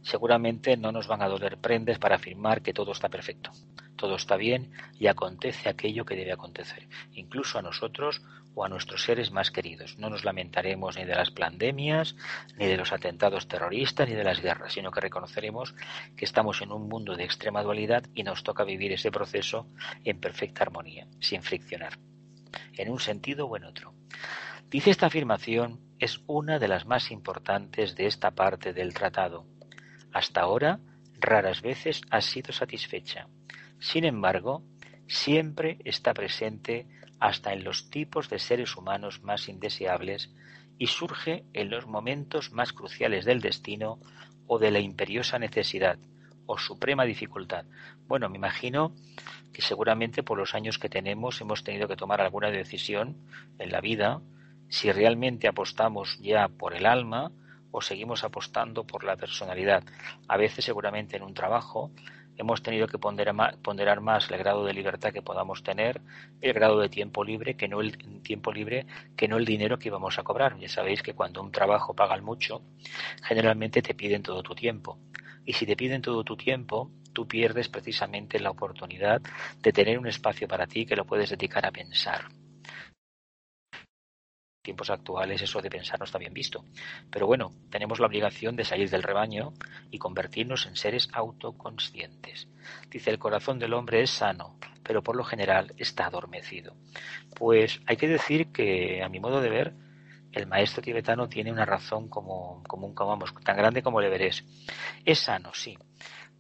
seguramente 0.06 0.78
no 0.78 0.92
nos 0.92 1.08
van 1.08 1.22
a 1.22 1.28
doler 1.28 1.58
prendes 1.58 1.98
para 1.98 2.16
afirmar 2.16 2.62
que 2.62 2.74
todo 2.74 2.92
está 2.92 3.10
perfecto, 3.10 3.52
todo 3.96 4.16
está 4.16 4.38
bien 4.38 4.72
y 5.00 5.08
acontece 5.08 5.68
aquello 5.68 6.06
que 6.06 6.16
debe 6.16 6.32
acontecer, 6.32 6.88
incluso 7.14 7.58
a 7.58 7.64
nosotros 7.64 8.22
o 8.54 8.64
a 8.64 8.70
nuestros 8.70 9.04
seres 9.04 9.32
más 9.32 9.52
queridos. 9.52 9.98
No 9.98 10.10
nos 10.10 10.24
lamentaremos 10.24 10.96
ni 10.96 11.06
de 11.06 11.16
las 11.16 11.32
pandemias, 11.32 12.16
ni 12.56 12.68
de 12.68 12.78
los 12.78 12.94
atentados 12.94 13.48
terroristas, 13.48 14.08
ni 14.08 14.16
de 14.16 14.24
las 14.24 14.42
guerras, 14.42 14.74
sino 14.74 14.92
que 14.92 15.02
reconoceremos 15.02 15.76
que 16.16 16.24
estamos 16.24 16.62
en 16.62 16.72
un 16.72 16.88
mundo 16.88 17.16
de 17.16 17.26
extrema 17.26 17.64
dualidad 17.64 18.04
y 18.14 18.24
nos 18.24 18.44
toca 18.44 18.64
vivir 18.64 18.94
ese 18.94 19.12
proceso 19.12 19.68
en 20.04 20.20
perfecta 20.20 20.64
armonía, 20.64 21.08
sin 21.20 21.42
friccionar, 21.42 21.98
en 22.78 22.92
un 22.92 23.00
sentido 23.00 23.48
o 23.48 23.58
en 23.58 23.66
otro. 23.66 23.94
Dice 24.70 24.92
esta 24.92 25.08
afirmación 25.08 25.80
es 26.00 26.22
una 26.28 26.60
de 26.60 26.68
las 26.68 26.86
más 26.86 27.12
importantes 27.12 27.96
de 27.96 28.06
esta 28.06 28.32
parte 28.32 28.74
del 28.74 28.94
tratado. 28.94 29.46
Hasta 30.16 30.40
ahora, 30.40 30.80
raras 31.20 31.62
veces 31.62 32.00
ha 32.10 32.22
sido 32.22 32.54
satisfecha. 32.54 33.28
Sin 33.80 34.06
embargo, 34.06 34.64
siempre 35.08 35.78
está 35.84 36.14
presente 36.14 36.88
hasta 37.20 37.52
en 37.52 37.66
los 37.66 37.90
tipos 37.90 38.30
de 38.30 38.40
seres 38.40 38.78
humanos 38.78 39.22
más 39.24 39.50
indeseables 39.50 40.34
y 40.78 40.88
surge 40.88 41.44
en 41.52 41.70
los 41.70 41.86
momentos 41.86 42.54
más 42.54 42.72
cruciales 42.72 43.26
del 43.26 43.42
destino 43.42 44.00
o 44.48 44.58
de 44.58 44.72
la 44.72 44.80
imperiosa 44.80 45.38
necesidad 45.38 46.00
o 46.46 46.58
suprema 46.58 47.04
dificultad. 47.04 47.66
Bueno, 48.08 48.30
me 48.30 48.38
imagino 48.38 48.96
que 49.52 49.62
seguramente 49.62 50.24
por 50.24 50.38
los 50.38 50.56
años 50.56 50.80
que 50.80 50.88
tenemos 50.88 51.42
hemos 51.42 51.66
tenido 51.66 51.90
que 51.90 51.98
tomar 51.98 52.22
alguna 52.22 52.52
decisión 52.52 53.18
en 53.60 53.70
la 53.70 53.82
vida 53.82 54.22
si 54.70 54.94
realmente 54.94 55.50
apostamos 55.50 56.18
ya 56.22 56.48
por 56.48 56.74
el 56.74 56.86
alma 56.86 57.34
o 57.76 57.82
seguimos 57.82 58.24
apostando 58.24 58.86
por 58.86 59.04
la 59.04 59.18
personalidad. 59.18 59.84
A 60.30 60.38
veces 60.38 60.64
seguramente 60.64 61.18
en 61.18 61.24
un 61.24 61.34
trabajo 61.34 61.92
hemos 62.38 62.62
tenido 62.64 62.88
que 62.88 62.98
ponderar 62.98 64.00
más, 64.02 64.32
el 64.32 64.38
grado 64.38 64.64
de 64.64 64.74
libertad 64.74 65.12
que 65.12 65.22
podamos 65.22 65.62
tener, 65.62 66.00
el 66.40 66.54
grado 66.54 66.80
de 66.80 66.88
tiempo 66.88 67.22
libre 67.26 67.56
que 67.56 67.68
no 67.68 67.82
el 67.82 67.98
tiempo 68.24 68.54
libre 68.54 68.86
que 69.18 69.28
no 69.28 69.36
el 69.36 69.44
dinero 69.44 69.78
que 69.78 69.90
íbamos 69.90 70.18
a 70.18 70.24
cobrar. 70.24 70.58
Ya 70.58 70.70
sabéis 70.70 71.04
que 71.04 71.14
cuando 71.14 71.42
un 71.42 71.52
trabajo 71.52 71.94
pagan 71.94 72.24
mucho, 72.24 72.62
generalmente 73.22 73.82
te 73.82 73.94
piden 73.94 74.24
todo 74.24 74.42
tu 74.42 74.56
tiempo. 74.56 74.98
Y 75.44 75.52
si 75.52 75.66
te 75.66 75.76
piden 75.76 76.02
todo 76.02 76.24
tu 76.24 76.38
tiempo, 76.38 76.92
tú 77.12 77.28
pierdes 77.28 77.68
precisamente 77.68 78.40
la 78.40 78.52
oportunidad 78.52 79.22
de 79.62 79.74
tener 79.74 80.00
un 80.00 80.08
espacio 80.08 80.48
para 80.48 80.66
ti 80.66 80.86
que 80.86 80.96
lo 80.96 81.06
puedes 81.06 81.30
dedicar 81.30 81.66
a 81.66 81.72
pensar 81.72 82.26
tiempos 84.66 84.90
actuales 84.90 85.42
eso 85.42 85.62
de 85.62 85.70
pensar 85.70 85.98
no 86.00 86.06
está 86.06 86.18
bien 86.18 86.34
visto. 86.34 86.66
Pero 87.10 87.28
bueno, 87.28 87.54
tenemos 87.70 88.00
la 88.00 88.08
obligación 88.08 88.58
de 88.58 88.66
salir 88.66 88.90
del 88.90 89.04
rebaño 89.04 89.54
y 89.92 90.00
convertirnos 90.00 90.66
en 90.66 90.76
seres 90.76 91.08
autoconscientes. 91.14 92.50
Dice, 92.90 93.12
el 93.12 93.20
corazón 93.20 93.60
del 93.60 93.74
hombre 93.74 94.02
es 94.02 94.10
sano, 94.10 94.58
pero 94.84 95.04
por 95.04 95.16
lo 95.16 95.24
general 95.24 95.74
está 95.78 96.08
adormecido. 96.08 96.76
Pues 97.36 97.80
hay 97.86 97.96
que 97.96 98.08
decir 98.08 98.52
que, 98.52 99.02
a 99.04 99.08
mi 99.08 99.20
modo 99.20 99.40
de 99.40 99.50
ver, 99.50 99.74
el 100.34 100.48
maestro 100.48 100.82
tibetano 100.82 101.30
tiene 101.30 101.52
una 101.52 101.66
razón 101.66 102.10
como, 102.10 102.62
como 102.68 102.88
un 102.88 102.96
vamos, 102.96 103.34
tan 103.44 103.56
grande 103.56 103.82
como 103.82 104.02
el 104.02 104.08
Everest. 104.08 104.46
Es 105.06 105.20
sano, 105.20 105.52
sí, 105.54 105.78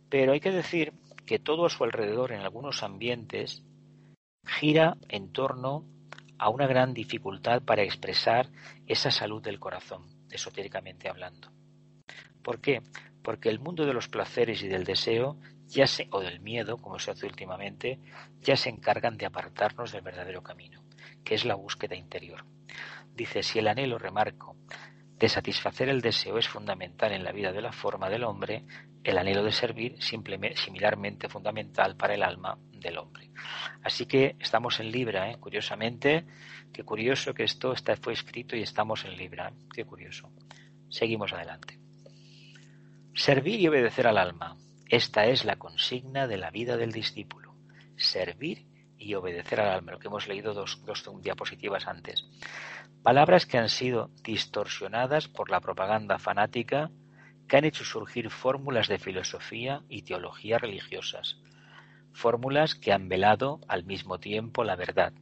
pero 0.10 0.34
hay 0.34 0.40
que 0.40 0.52
decir 0.52 0.94
que 1.26 1.40
todo 1.40 1.66
a 1.66 1.70
su 1.70 1.84
alrededor 1.84 2.32
en 2.32 2.42
algunos 2.42 2.84
ambientes 2.84 3.64
gira 4.46 4.98
en 5.10 5.32
torno 5.32 5.86
a 6.38 6.50
una 6.50 6.68
gran 6.68 6.94
dificultad 6.94 7.62
para 7.62 7.84
expresar 7.84 8.50
esa 8.88 9.12
salud 9.12 9.42
del 9.42 9.60
corazón, 9.60 10.06
esotéricamente 10.30 11.10
hablando. 11.10 11.52
¿Por 12.44 12.62
qué? 12.62 12.82
Porque 13.24 13.50
el 13.50 13.60
mundo 13.60 13.86
de 13.86 13.94
los 13.94 14.08
placeres 14.08 14.62
y 14.62 14.68
del 14.68 14.84
deseo, 14.84 15.40
ya 15.68 15.86
o 16.12 16.20
del 16.22 16.40
miedo, 16.40 16.78
como 16.78 17.00
se 17.00 17.12
hace 17.12 17.26
últimamente, 17.26 18.00
ya 18.42 18.56
se 18.56 18.70
encargan 18.70 19.18
de 19.18 19.26
apartarnos 19.26 19.92
del 19.92 20.02
verdadero 20.02 20.44
camino, 20.44 20.84
que 21.24 21.36
es 21.36 21.46
la 21.46 21.56
búsqueda 21.56 21.96
interior. 21.96 22.46
Dice, 23.16 23.42
si 23.42 23.60
el 23.60 23.68
anhelo, 23.68 23.98
remarco, 23.98 24.58
de 25.18 25.30
satisfacer 25.30 25.90
el 25.90 26.02
deseo 26.02 26.38
es 26.38 26.48
fundamental 26.48 27.14
en 27.14 27.24
la 27.24 27.32
vida 27.32 27.52
de 27.52 27.62
la 27.62 27.72
forma 27.72 28.10
del 28.10 28.26
hombre, 28.26 28.66
el 29.04 29.18
anhelo 29.18 29.44
de 29.44 29.52
servir 29.52 29.96
similarmente 30.02 31.30
fundamental 31.30 31.96
para 31.96 32.16
el 32.16 32.24
alma 32.24 32.58
hombre. 32.98 33.32
Así 33.84 34.06
que 34.06 34.36
estamos 34.40 34.80
en 34.80 34.92
Libra, 34.92 35.32
¿eh? 35.32 35.38
curiosamente, 35.40 36.26
qué 36.72 36.84
curioso 36.84 37.34
que 37.34 37.44
esto 37.44 37.74
está, 37.74 37.96
fue 37.98 38.14
escrito 38.14 38.56
y 38.56 38.62
estamos 38.62 39.06
en 39.06 39.16
Libra, 39.18 39.52
qué 39.74 39.86
curioso. 39.86 40.32
Seguimos 40.90 41.34
adelante. 41.34 41.80
Servir 43.14 43.60
y 43.60 43.68
obedecer 43.68 44.08
al 44.08 44.18
alma. 44.18 44.58
Esta 44.88 45.26
es 45.26 45.46
la 45.46 45.56
consigna 45.56 46.28
de 46.28 46.38
la 46.38 46.52
vida 46.52 46.78
del 46.78 46.92
discípulo. 46.92 47.56
Servir 47.98 48.68
y 48.98 49.14
obedecer 49.16 49.60
al 49.60 49.70
alma, 49.70 49.94
lo 49.94 50.00
que 50.00 50.08
hemos 50.08 50.28
leído 50.28 50.54
dos, 50.54 50.84
dos 50.86 51.04
diapositivas 51.22 51.88
antes. 51.88 52.26
Palabras 53.04 53.46
que 53.46 53.58
han 53.58 53.70
sido 53.70 54.10
distorsionadas 54.24 55.28
por 55.28 55.50
la 55.50 55.62
propaganda 55.62 56.18
fanática 56.18 56.92
que 57.48 57.58
han 57.58 57.66
hecho 57.66 57.84
surgir 57.84 58.30
fórmulas 58.30 58.88
de 58.88 58.98
filosofía 58.98 59.84
y 59.90 60.02
teología 60.02 60.58
religiosas, 60.58 61.38
fórmulas 62.16 62.76
que 62.76 62.94
han 62.94 63.10
velado 63.10 63.60
al 63.68 63.84
mismo 63.84 64.20
tiempo 64.20 64.64
la 64.64 64.76
verdad. 64.76 65.14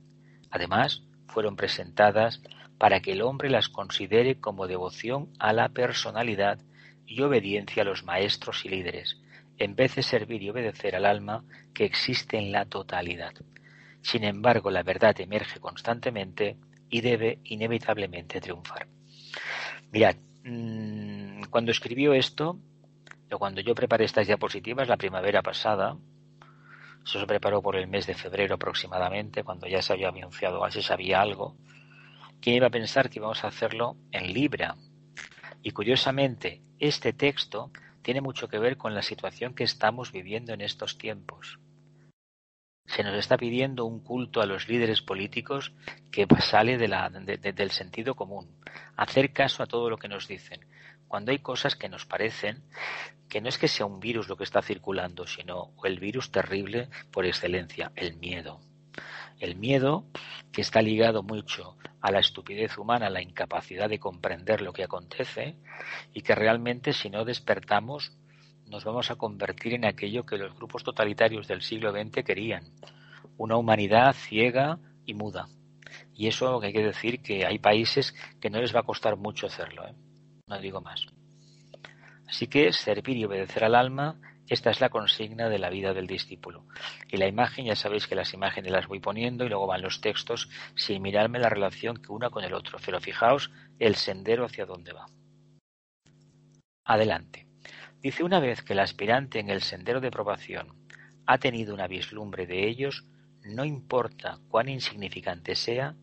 Además, 0.51 1.03
fueron 1.27 1.55
presentadas 1.55 2.41
para 2.77 3.01
que 3.01 3.13
el 3.13 3.23
hombre 3.23 3.49
las 3.49 3.67
considere 3.67 4.39
como 4.39 4.67
devoción 4.67 5.29
a 5.39 5.53
la 5.53 5.69
personalidad 5.69 6.59
y 7.05 7.21
obediencia 7.21 7.81
a 7.81 7.85
los 7.85 8.03
maestros 8.03 8.63
y 8.65 8.69
líderes, 8.69 9.19
en 9.57 9.75
vez 9.75 9.95
de 9.95 10.03
servir 10.03 10.43
y 10.43 10.49
obedecer 10.49 10.95
al 10.95 11.05
alma 11.05 11.43
que 11.73 11.85
existe 11.85 12.37
en 12.37 12.51
la 12.51 12.65
totalidad. 12.65 13.33
Sin 14.01 14.23
embargo, 14.23 14.69
la 14.69 14.83
verdad 14.83 15.19
emerge 15.19 15.59
constantemente 15.59 16.57
y 16.89 17.01
debe 17.01 17.39
inevitablemente 17.45 18.39
triunfar. 18.39 18.87
Mirad, 19.91 20.15
mm, 20.43 21.45
cuando 21.49 21.71
escribió 21.71 22.13
esto, 22.13 22.59
o 23.31 23.39
cuando 23.39 23.61
yo 23.61 23.73
preparé 23.73 24.05
estas 24.05 24.27
diapositivas 24.27 24.87
la 24.87 24.97
primavera 24.97 25.41
pasada, 25.41 25.97
eso 27.05 27.19
se 27.19 27.27
preparó 27.27 27.61
por 27.61 27.75
el 27.75 27.87
mes 27.87 28.07
de 28.07 28.13
febrero 28.13 28.55
aproximadamente, 28.55 29.43
cuando 29.43 29.67
ya 29.67 29.81
se 29.81 29.93
había 29.93 30.09
anunciado, 30.09 30.69
se 30.71 30.81
sabía 30.81 31.21
algo. 31.21 31.57
¿Quién 32.39 32.57
iba 32.57 32.67
a 32.67 32.71
pensar 32.71 33.09
que 33.09 33.19
íbamos 33.19 33.43
a 33.43 33.47
hacerlo 33.47 33.97
en 34.11 34.33
Libra? 34.33 34.75
Y 35.61 35.71
curiosamente, 35.71 36.61
este 36.79 37.13
texto 37.13 37.71
tiene 38.01 38.21
mucho 38.21 38.47
que 38.47 38.59
ver 38.59 38.77
con 38.77 38.93
la 38.93 39.01
situación 39.01 39.53
que 39.53 39.63
estamos 39.63 40.11
viviendo 40.11 40.53
en 40.53 40.61
estos 40.61 40.97
tiempos. 40.97 41.59
Se 42.85 43.03
nos 43.03 43.15
está 43.15 43.37
pidiendo 43.37 43.85
un 43.85 44.01
culto 44.01 44.41
a 44.41 44.45
los 44.45 44.67
líderes 44.67 45.01
políticos 45.01 45.73
que 46.11 46.27
sale 46.41 46.77
del 46.77 47.71
sentido 47.71 48.15
común, 48.15 48.59
hacer 48.97 49.31
caso 49.31 49.63
a 49.63 49.67
todo 49.67 49.89
lo 49.89 49.97
que 49.97 50.09
nos 50.09 50.27
dicen, 50.27 50.65
cuando 51.13 51.31
hay 51.31 51.37
cosas 51.37 51.75
que 51.75 51.89
nos 51.89 52.07
parecen 52.07 52.63
que 53.29 53.39
no 53.39 53.47
es 53.47 53.59
que 53.59 53.67
sea 53.67 53.85
un 53.85 53.99
virus 53.99 54.27
lo 54.27 54.35
que 54.35 54.45
está 54.45 54.63
circulando, 54.63 55.27
sino 55.27 55.69
el 55.83 55.99
virus 55.99 56.31
terrible 56.31 56.89
por 57.11 57.27
excelencia, 57.27 57.91
el 57.95 58.15
miedo. 58.15 58.61
El 59.39 59.55
miedo 59.55 60.07
que 60.51 60.61
está 60.61 60.81
ligado 60.81 61.21
mucho 61.21 61.77
a 62.01 62.09
la 62.09 62.19
estupidez 62.19 62.79
humana, 62.79 63.05
a 63.05 63.09
la 63.11 63.21
incapacidad 63.21 63.89
de 63.89 63.99
comprender 63.99 64.63
lo 64.63 64.73
que 64.73 64.85
acontece 64.85 65.55
y 66.15 66.23
que 66.23 66.33
realmente 66.33 66.93
si 66.93 67.11
no 67.11 67.25
despertamos 67.25 68.17
nos 68.65 68.83
vamos 68.83 69.11
a 69.11 69.15
convertir 69.15 69.75
en 69.75 69.85
aquello 69.85 70.25
que 70.25 70.39
los 70.39 70.55
grupos 70.55 70.83
totalitarios 70.83 71.47
del 71.47 71.61
siglo 71.61 71.91
XX 71.91 72.23
querían, 72.23 72.73
una 73.37 73.55
humanidad 73.55 74.15
ciega 74.15 74.79
y 75.05 75.13
muda. 75.13 75.47
Y 76.15 76.25
eso 76.25 76.59
hay 76.59 76.73
que 76.73 76.83
decir 76.83 77.21
que 77.21 77.45
hay 77.45 77.59
países 77.59 78.15
que 78.41 78.49
no 78.49 78.59
les 78.59 78.75
va 78.75 78.79
a 78.79 78.89
costar 78.91 79.15
mucho 79.15 79.45
hacerlo, 79.45 79.87
¿eh? 79.87 79.93
No 80.55 80.61
digo 80.61 80.81
más. 80.81 81.05
Así 82.27 82.47
que 82.47 82.71
servir 82.73 83.17
y 83.17 83.25
obedecer 83.25 83.63
al 83.63 83.75
alma, 83.75 84.19
esta 84.47 84.71
es 84.71 84.81
la 84.81 84.89
consigna 84.89 85.49
de 85.49 85.59
la 85.59 85.69
vida 85.69 85.93
del 85.93 86.07
discípulo. 86.07 86.65
Y 87.09 87.17
la 87.17 87.27
imagen, 87.27 87.65
ya 87.65 87.75
sabéis 87.75 88.07
que 88.07 88.15
las 88.15 88.33
imágenes 88.33 88.71
las 88.71 88.87
voy 88.87 88.99
poniendo 88.99 89.45
y 89.45 89.49
luego 89.49 89.67
van 89.67 89.81
los 89.81 90.01
textos 90.01 90.49
sin 90.75 91.01
mirarme 91.01 91.39
la 91.39 91.49
relación 91.49 91.97
que 91.97 92.11
una 92.11 92.29
con 92.29 92.43
el 92.43 92.53
otro. 92.53 92.77
Pero 92.83 92.99
fijaos 92.99 93.51
el 93.79 93.95
sendero 93.95 94.45
hacia 94.45 94.65
dónde 94.65 94.93
va. 94.93 95.05
Adelante. 96.85 97.47
Dice 98.01 98.23
una 98.23 98.39
vez 98.39 98.61
que 98.61 98.73
el 98.73 98.79
aspirante 98.79 99.39
en 99.39 99.49
el 99.49 99.61
sendero 99.61 100.01
de 100.01 100.11
probación 100.11 100.73
ha 101.25 101.37
tenido 101.37 101.73
una 101.73 101.87
vislumbre 101.87 102.45
de 102.45 102.67
ellos, 102.67 103.05
no 103.43 103.63
importa 103.63 104.39
cuán 104.49 104.67
insignificante 104.67 105.55
sea, 105.55 105.95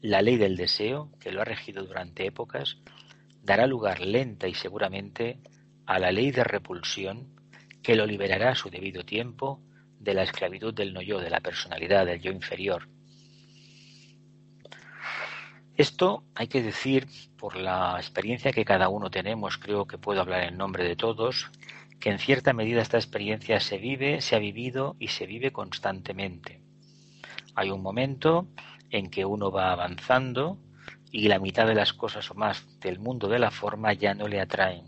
la 0.00 0.22
ley 0.22 0.36
del 0.36 0.56
deseo, 0.56 1.10
que 1.20 1.32
lo 1.32 1.42
ha 1.42 1.44
regido 1.44 1.84
durante 1.84 2.24
épocas, 2.24 2.78
dará 3.42 3.66
lugar 3.66 4.00
lenta 4.00 4.48
y 4.48 4.54
seguramente 4.54 5.38
a 5.86 5.98
la 5.98 6.12
ley 6.12 6.30
de 6.30 6.44
repulsión 6.44 7.34
que 7.82 7.96
lo 7.96 8.06
liberará 8.06 8.50
a 8.50 8.54
su 8.54 8.70
debido 8.70 9.04
tiempo 9.04 9.62
de 9.98 10.14
la 10.14 10.22
esclavitud 10.22 10.74
del 10.74 10.92
no 10.92 11.02
yo, 11.02 11.20
de 11.20 11.30
la 11.30 11.40
personalidad, 11.40 12.06
del 12.06 12.20
yo 12.20 12.30
inferior. 12.30 12.88
Esto 15.76 16.24
hay 16.34 16.48
que 16.48 16.60
decir, 16.60 17.06
por 17.38 17.56
la 17.56 17.94
experiencia 17.98 18.52
que 18.52 18.64
cada 18.64 18.88
uno 18.88 19.10
tenemos, 19.10 19.58
creo 19.58 19.86
que 19.86 19.96
puedo 19.96 20.20
hablar 20.20 20.42
en 20.42 20.58
nombre 20.58 20.84
de 20.84 20.96
todos, 20.96 21.50
que 22.00 22.10
en 22.10 22.18
cierta 22.18 22.52
medida 22.52 22.82
esta 22.82 22.96
experiencia 22.96 23.60
se 23.60 23.78
vive, 23.78 24.20
se 24.20 24.34
ha 24.34 24.40
vivido 24.40 24.96
y 24.98 25.08
se 25.08 25.26
vive 25.26 25.52
constantemente. 25.52 26.60
Hay 27.54 27.70
un 27.70 27.80
momento 27.80 28.48
en 28.90 29.08
que 29.08 29.24
uno 29.24 29.50
va 29.50 29.72
avanzando 29.72 30.58
y 31.10 31.28
la 31.28 31.38
mitad 31.38 31.66
de 31.66 31.74
las 31.74 31.92
cosas 31.92 32.30
o 32.30 32.34
más 32.34 32.66
del 32.80 32.98
mundo 32.98 33.28
de 33.28 33.38
la 33.38 33.50
forma 33.50 33.92
ya 33.92 34.14
no 34.14 34.28
le 34.28 34.40
atraen. 34.40 34.84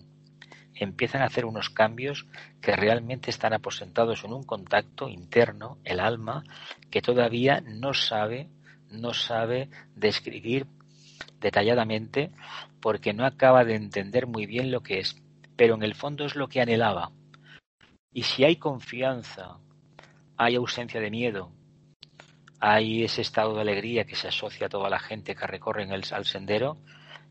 Empiezan 0.74 1.22
a 1.22 1.26
hacer 1.26 1.44
unos 1.44 1.70
cambios 1.70 2.26
que 2.60 2.76
realmente 2.76 3.30
están 3.30 3.52
aposentados 3.52 4.24
en 4.24 4.32
un 4.32 4.44
contacto 4.44 5.08
interno, 5.08 5.78
el 5.84 6.00
alma, 6.00 6.44
que 6.90 7.02
todavía 7.02 7.60
no 7.60 7.92
sabe, 7.92 8.48
no 8.90 9.12
sabe 9.12 9.68
describir 9.94 10.66
detalladamente 11.40 12.30
porque 12.80 13.12
no 13.12 13.26
acaba 13.26 13.64
de 13.64 13.74
entender 13.74 14.26
muy 14.26 14.46
bien 14.46 14.70
lo 14.70 14.82
que 14.82 15.00
es, 15.00 15.16
pero 15.56 15.74
en 15.74 15.82
el 15.82 15.94
fondo 15.94 16.24
es 16.24 16.34
lo 16.34 16.48
que 16.48 16.60
anhelaba. 16.60 17.12
Y 18.12 18.22
si 18.22 18.44
hay 18.44 18.56
confianza, 18.56 19.58
hay 20.36 20.56
ausencia 20.56 21.00
de 21.00 21.10
miedo, 21.10 21.52
hay 22.60 23.04
ese 23.04 23.22
estado 23.22 23.54
de 23.54 23.62
alegría 23.62 24.04
que 24.04 24.14
se 24.14 24.28
asocia 24.28 24.66
a 24.66 24.70
toda 24.70 24.90
la 24.90 24.98
gente 24.98 25.34
que 25.34 25.46
recorre 25.46 25.84
el, 25.84 26.04
al 26.12 26.24
sendero, 26.26 26.76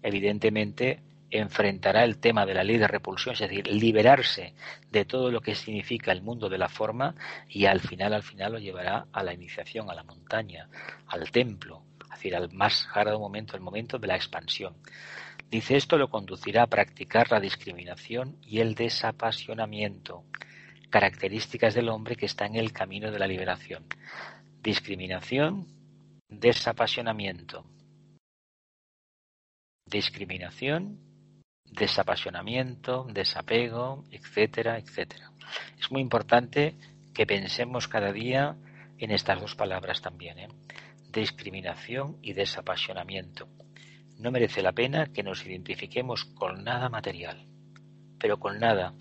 evidentemente 0.02 1.02
enfrentará 1.32 2.04
el 2.04 2.18
tema 2.18 2.48
de 2.48 2.56
la 2.56 2.64
ley 2.64 2.78
de 2.78 2.88
repulsión, 2.88 3.34
es 3.34 3.42
decir, 3.42 3.68
liberarse 3.68 4.56
de 4.92 5.06
todo 5.06 5.30
lo 5.30 5.42
que 5.42 5.54
significa 5.54 6.12
el 6.12 6.24
mundo 6.24 6.50
de 6.50 6.58
la 6.58 6.68
forma 6.68 7.14
y 7.48 7.66
al 7.66 7.80
final, 7.80 8.14
al 8.14 8.24
final 8.24 8.54
lo 8.54 8.60
llevará 8.60 9.06
a 9.14 9.24
la 9.24 9.34
iniciación, 9.34 9.92
a 9.92 9.94
la 9.94 10.04
montaña, 10.04 10.68
al 11.08 11.30
templo, 11.30 11.84
es 12.02 12.10
decir, 12.10 12.36
al 12.36 12.52
más 12.52 12.88
sagrado 12.92 13.20
momento, 13.20 13.56
el 13.56 13.62
momento 13.62 14.00
de 14.00 14.08
la 14.08 14.16
expansión. 14.16 14.78
Dice 15.52 15.78
esto 15.78 15.98
lo 15.98 16.10
conducirá 16.10 16.64
a 16.64 16.68
practicar 16.68 17.32
la 17.32 17.40
discriminación 17.40 18.38
y 18.42 18.60
el 18.60 18.74
desapasionamiento, 18.74 20.24
características 20.90 21.76
del 21.76 21.90
hombre 21.90 22.16
que 22.16 22.26
está 22.26 22.48
en 22.48 22.56
el 22.56 22.72
camino 22.72 23.12
de 23.12 23.20
la 23.20 23.28
liberación 23.28 23.86
discriminación, 24.62 25.68
desapasionamiento. 26.28 27.66
Discriminación, 29.86 31.00
desapasionamiento, 31.66 33.06
desapego, 33.12 34.04
etcétera, 34.12 34.78
etcétera. 34.78 35.32
Es 35.80 35.92
muy 35.92 36.02
importante 36.02 36.76
que 37.14 37.26
pensemos 37.26 37.88
cada 37.88 38.12
día 38.12 38.56
en 38.98 39.12
estas 39.12 39.40
dos 39.40 39.56
palabras 39.56 40.02
también, 40.02 40.40
¿eh? 40.40 40.50
discriminación 41.12 42.18
y 42.22 42.34
desapasionamiento. 42.34 43.48
No 44.18 44.32
merece 44.32 44.62
la 44.62 44.74
pena 44.74 45.08
que 45.08 45.24
nos 45.24 45.46
identifiquemos 45.46 46.26
con 46.26 46.64
nada 46.64 46.90
material, 46.90 47.48
pero 48.20 48.38
con 48.38 48.60
nada, 48.60 48.94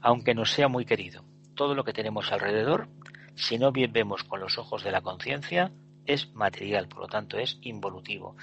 aunque 0.00 0.34
nos 0.34 0.50
sea 0.52 0.68
muy 0.68 0.84
querido. 0.84 1.24
Todo 1.54 1.74
lo 1.74 1.84
que 1.84 1.92
tenemos 1.92 2.32
alrededor 2.32 2.88
si 3.34 3.58
no 3.58 3.72
bien 3.72 3.92
vemos 3.92 4.24
con 4.24 4.40
los 4.40 4.58
ojos 4.58 4.82
de 4.84 4.92
la 4.92 5.00
conciencia, 5.00 5.72
es 6.04 6.32
material, 6.34 6.88
por 6.88 7.00
lo 7.00 7.06
tanto 7.08 7.38
es 7.38 7.58
involutivo. 7.62 8.36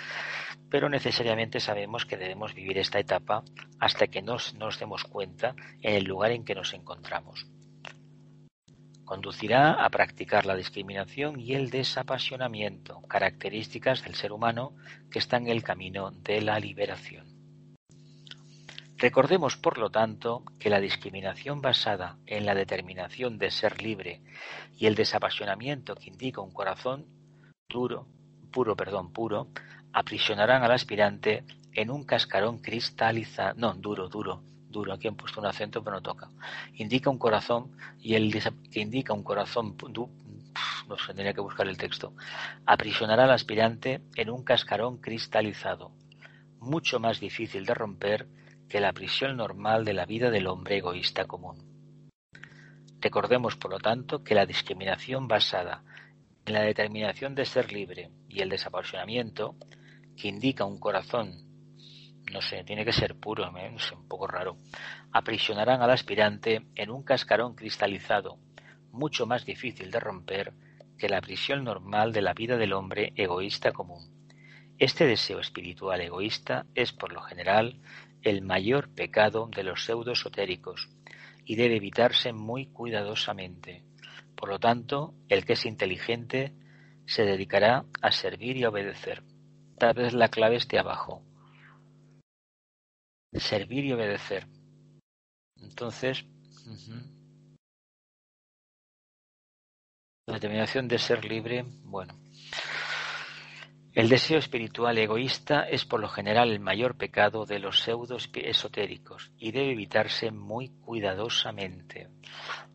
Pero 0.69 0.89
necesariamente 0.89 1.59
sabemos 1.59 2.05
que 2.05 2.17
debemos 2.17 2.53
vivir 2.53 2.77
esta 2.77 2.99
etapa 2.99 3.43
hasta 3.79 4.07
que 4.07 4.21
nos, 4.21 4.53
nos 4.55 4.79
demos 4.79 5.03
cuenta 5.03 5.55
en 5.81 5.95
el 5.95 6.03
lugar 6.05 6.31
en 6.31 6.45
que 6.45 6.55
nos 6.55 6.73
encontramos. 6.73 7.47
Conducirá 9.03 9.73
a 9.73 9.89
practicar 9.89 10.45
la 10.45 10.55
discriminación 10.55 11.39
y 11.39 11.53
el 11.53 11.71
desapasionamiento, 11.71 13.01
características 13.07 14.03
del 14.03 14.13
ser 14.13 14.31
humano 14.31 14.75
que 15.09 15.17
está 15.17 15.37
en 15.37 15.47
el 15.47 15.63
camino 15.63 16.11
de 16.11 16.41
la 16.41 16.59
liberación. 16.59 17.28
Recordemos, 18.99 19.55
por 19.55 19.77
lo 19.77 19.89
tanto, 19.89 20.43
que 20.59 20.69
la 20.69 20.81
discriminación 20.81 21.61
basada 21.61 22.17
en 22.25 22.45
la 22.45 22.53
determinación 22.53 23.37
de 23.37 23.49
ser 23.49 23.81
libre 23.81 24.21
y 24.77 24.87
el 24.87 24.95
desapasionamiento 24.95 25.95
que 25.95 26.09
indica 26.09 26.41
un 26.41 26.51
corazón 26.51 27.05
duro, 27.69 28.07
puro, 28.51 28.75
perdón, 28.75 29.13
puro, 29.13 29.47
aprisionarán 29.93 30.63
al 30.63 30.73
aspirante 30.73 31.45
en 31.71 31.91
un 31.91 32.03
cascarón 32.03 32.57
cristalizado, 32.57 33.53
no, 33.57 33.73
duro, 33.73 34.09
duro, 34.09 34.43
duro, 34.69 34.91
aquí 34.91 35.07
han 35.07 35.15
puesto 35.15 35.39
un 35.39 35.45
acento 35.45 35.81
pero 35.81 35.95
no 35.95 36.01
toca. 36.01 36.29
Indica 36.73 37.09
un 37.09 37.17
corazón 37.17 37.71
y 38.01 38.15
el 38.15 38.33
que 38.69 38.81
indica 38.81 39.13
un 39.13 39.23
corazón 39.23 39.77
nos 40.89 41.07
tendría 41.07 41.33
que 41.33 41.39
buscar 41.39 41.69
el 41.69 41.77
texto, 41.77 42.13
aprisionará 42.65 43.23
al 43.23 43.31
aspirante 43.31 44.01
en 44.15 44.29
un 44.29 44.43
cascarón 44.43 44.97
cristalizado, 44.97 45.93
mucho 46.59 46.99
más 46.99 47.21
difícil 47.21 47.65
de 47.65 47.73
romper 47.73 48.27
que 48.69 48.79
la 48.79 48.93
prisión 48.93 49.35
normal 49.35 49.83
de 49.83 49.93
la 49.93 50.05
vida 50.05 50.29
del 50.29 50.47
hombre 50.47 50.77
egoísta 50.77 51.25
común. 51.25 51.67
Recordemos, 53.01 53.55
por 53.55 53.71
lo 53.71 53.79
tanto, 53.79 54.23
que 54.23 54.35
la 54.35 54.45
discriminación 54.45 55.27
basada 55.27 55.83
en 56.45 56.53
la 56.53 56.61
determinación 56.61 57.35
de 57.35 57.45
ser 57.45 57.71
libre 57.73 58.11
y 58.27 58.41
el 58.41 58.49
desapasionamiento, 58.49 59.55
que 60.15 60.27
indica 60.27 60.65
un 60.65 60.79
corazón, 60.79 61.33
no 62.31 62.41
sé, 62.41 62.63
tiene 62.63 62.85
que 62.85 62.91
ser 62.91 63.15
puro, 63.15 63.51
es 63.57 63.91
un 63.91 64.07
poco 64.07 64.27
raro, 64.27 64.57
aprisionarán 65.11 65.81
al 65.81 65.91
aspirante 65.91 66.67
en 66.75 66.91
un 66.91 67.03
cascarón 67.03 67.55
cristalizado, 67.55 68.37
mucho 68.91 69.25
más 69.25 69.45
difícil 69.45 69.91
de 69.91 69.99
romper 69.99 70.53
que 70.97 71.09
la 71.09 71.21
prisión 71.21 71.63
normal 71.63 72.11
de 72.11 72.21
la 72.21 72.33
vida 72.33 72.57
del 72.57 72.73
hombre 72.73 73.13
egoísta 73.15 73.71
común. 73.71 74.19
Este 74.77 75.05
deseo 75.05 75.39
espiritual 75.39 76.01
egoísta 76.01 76.65
es, 76.75 76.91
por 76.93 77.11
lo 77.11 77.21
general, 77.21 77.79
el 78.21 78.41
mayor 78.41 78.89
pecado 78.89 79.49
de 79.53 79.63
los 79.63 79.83
pseudo-esotéricos 79.83 80.89
y 81.45 81.55
debe 81.55 81.77
evitarse 81.77 82.33
muy 82.33 82.67
cuidadosamente. 82.67 83.83
Por 84.35 84.49
lo 84.49 84.59
tanto, 84.59 85.13
el 85.27 85.45
que 85.45 85.53
es 85.53 85.65
inteligente 85.65 86.53
se 87.05 87.23
dedicará 87.23 87.85
a 88.01 88.11
servir 88.11 88.57
y 88.57 88.65
obedecer. 88.65 89.23
Tal 89.77 89.93
vez 89.95 90.13
la 90.13 90.29
clave 90.29 90.57
esté 90.57 90.77
abajo. 90.77 91.23
Servir 93.33 93.85
y 93.85 93.93
obedecer. 93.93 94.47
Entonces, 95.57 96.25
la 100.25 100.33
determinación 100.35 100.87
de 100.87 100.99
ser 100.99 101.25
libre, 101.25 101.65
bueno. 101.83 102.19
El 103.99 104.07
deseo 104.07 104.39
espiritual 104.39 104.97
egoísta 104.97 105.63
es 105.63 105.83
por 105.83 105.99
lo 105.99 106.07
general 106.07 106.51
el 106.51 106.61
mayor 106.61 106.95
pecado 106.95 107.45
de 107.45 107.59
los 107.59 107.81
pseudo 107.81 108.15
esotéricos 108.15 109.29
y 109.37 109.51
debe 109.51 109.73
evitarse 109.73 110.31
muy 110.31 110.69
cuidadosamente. 110.69 112.07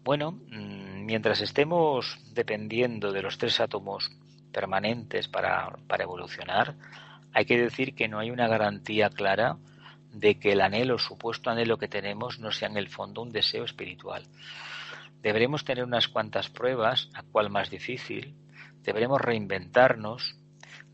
Bueno, 0.02 0.32
mm, 0.32 1.06
mientras 1.06 1.40
estemos 1.40 2.18
dependiendo 2.34 3.10
de 3.10 3.22
los 3.22 3.38
tres 3.38 3.58
átomos 3.58 4.10
permanentes 4.52 5.26
para, 5.28 5.72
para 5.86 6.04
evolucionar, 6.04 6.76
hay 7.32 7.46
que 7.46 7.56
decir 7.56 7.94
que 7.94 8.06
no 8.06 8.18
hay 8.18 8.30
una 8.30 8.46
garantía 8.46 9.08
clara 9.08 9.56
de 10.12 10.38
que 10.38 10.52
el 10.52 10.60
anhelo, 10.60 10.98
supuesto 10.98 11.48
anhelo 11.48 11.78
que 11.78 11.88
tenemos, 11.88 12.38
no 12.38 12.50
sea 12.50 12.68
en 12.68 12.76
el 12.76 12.90
fondo 12.90 13.22
un 13.22 13.32
deseo 13.32 13.64
espiritual. 13.64 14.24
Deberemos 15.22 15.64
tener 15.64 15.84
unas 15.84 16.06
cuantas 16.06 16.50
pruebas, 16.50 17.08
a 17.14 17.22
cuál 17.22 17.48
más 17.48 17.70
difícil. 17.70 18.34
Deberemos 18.82 19.22
reinventarnos, 19.22 20.36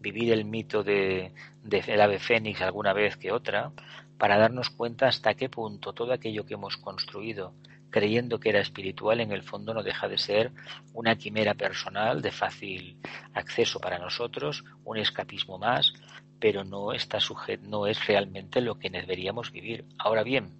vivir 0.00 0.32
el 0.32 0.44
mito 0.44 0.82
de, 0.82 1.32
el 1.70 2.00
ave 2.00 2.18
fénix 2.18 2.60
alguna 2.62 2.92
vez 2.92 3.16
que 3.16 3.32
otra, 3.32 3.72
para 4.18 4.38
darnos 4.38 4.70
cuenta 4.70 5.06
hasta 5.06 5.34
qué 5.34 5.48
punto 5.48 5.92
todo 5.92 6.12
aquello 6.12 6.44
que 6.44 6.54
hemos 6.54 6.76
construido 6.76 7.54
creyendo 7.90 8.38
que 8.38 8.50
era 8.50 8.60
espiritual, 8.60 9.20
en 9.20 9.32
el 9.32 9.42
fondo 9.42 9.74
no 9.74 9.82
deja 9.82 10.06
de 10.06 10.16
ser 10.16 10.52
una 10.94 11.16
quimera 11.16 11.54
personal 11.54 12.22
de 12.22 12.30
fácil 12.30 13.00
acceso 13.34 13.80
para 13.80 13.98
nosotros, 13.98 14.64
un 14.84 14.96
escapismo 14.96 15.58
más, 15.58 15.92
pero 16.38 16.62
no 16.62 16.92
está 16.92 17.18
sujeto, 17.18 17.66
no 17.66 17.88
es 17.88 18.06
realmente 18.06 18.60
lo 18.60 18.78
que 18.78 18.90
deberíamos 18.90 19.50
vivir. 19.50 19.86
Ahora 19.98 20.22
bien, 20.22 20.52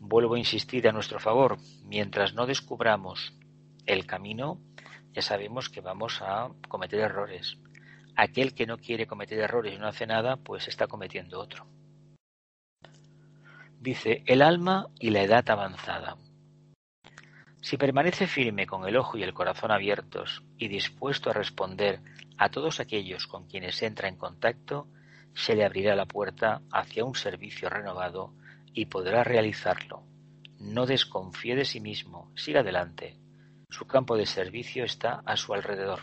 Vuelvo 0.00 0.36
a 0.36 0.38
insistir 0.38 0.86
a 0.86 0.92
nuestro 0.92 1.18
favor, 1.18 1.58
mientras 1.84 2.32
no 2.32 2.46
descubramos 2.46 3.32
el 3.84 4.06
camino, 4.06 4.60
ya 5.12 5.22
sabemos 5.22 5.68
que 5.68 5.80
vamos 5.80 6.22
a 6.22 6.50
cometer 6.68 7.00
errores. 7.00 7.58
Aquel 8.20 8.52
que 8.52 8.66
no 8.66 8.78
quiere 8.78 9.06
cometer 9.06 9.38
errores 9.38 9.72
y 9.72 9.78
no 9.78 9.86
hace 9.86 10.04
nada, 10.04 10.38
pues 10.38 10.66
está 10.66 10.88
cometiendo 10.88 11.38
otro. 11.38 11.68
Dice, 13.78 14.24
el 14.26 14.42
alma 14.42 14.88
y 14.98 15.10
la 15.10 15.22
edad 15.22 15.48
avanzada. 15.48 16.16
Si 17.60 17.76
permanece 17.76 18.26
firme 18.26 18.66
con 18.66 18.88
el 18.88 18.96
ojo 18.96 19.16
y 19.16 19.22
el 19.22 19.32
corazón 19.32 19.70
abiertos 19.70 20.42
y 20.56 20.66
dispuesto 20.66 21.30
a 21.30 21.32
responder 21.32 22.00
a 22.38 22.48
todos 22.48 22.80
aquellos 22.80 23.28
con 23.28 23.46
quienes 23.46 23.80
entra 23.84 24.08
en 24.08 24.16
contacto, 24.16 24.88
se 25.32 25.54
le 25.54 25.64
abrirá 25.64 25.94
la 25.94 26.06
puerta 26.06 26.62
hacia 26.72 27.04
un 27.04 27.14
servicio 27.14 27.70
renovado 27.70 28.34
y 28.74 28.86
podrá 28.86 29.22
realizarlo. 29.22 30.02
No 30.58 30.86
desconfíe 30.86 31.54
de 31.54 31.64
sí 31.64 31.78
mismo, 31.78 32.32
siga 32.34 32.62
adelante. 32.62 33.16
Su 33.70 33.86
campo 33.86 34.16
de 34.16 34.26
servicio 34.26 34.82
está 34.82 35.22
a 35.24 35.36
su 35.36 35.54
alrededor. 35.54 36.00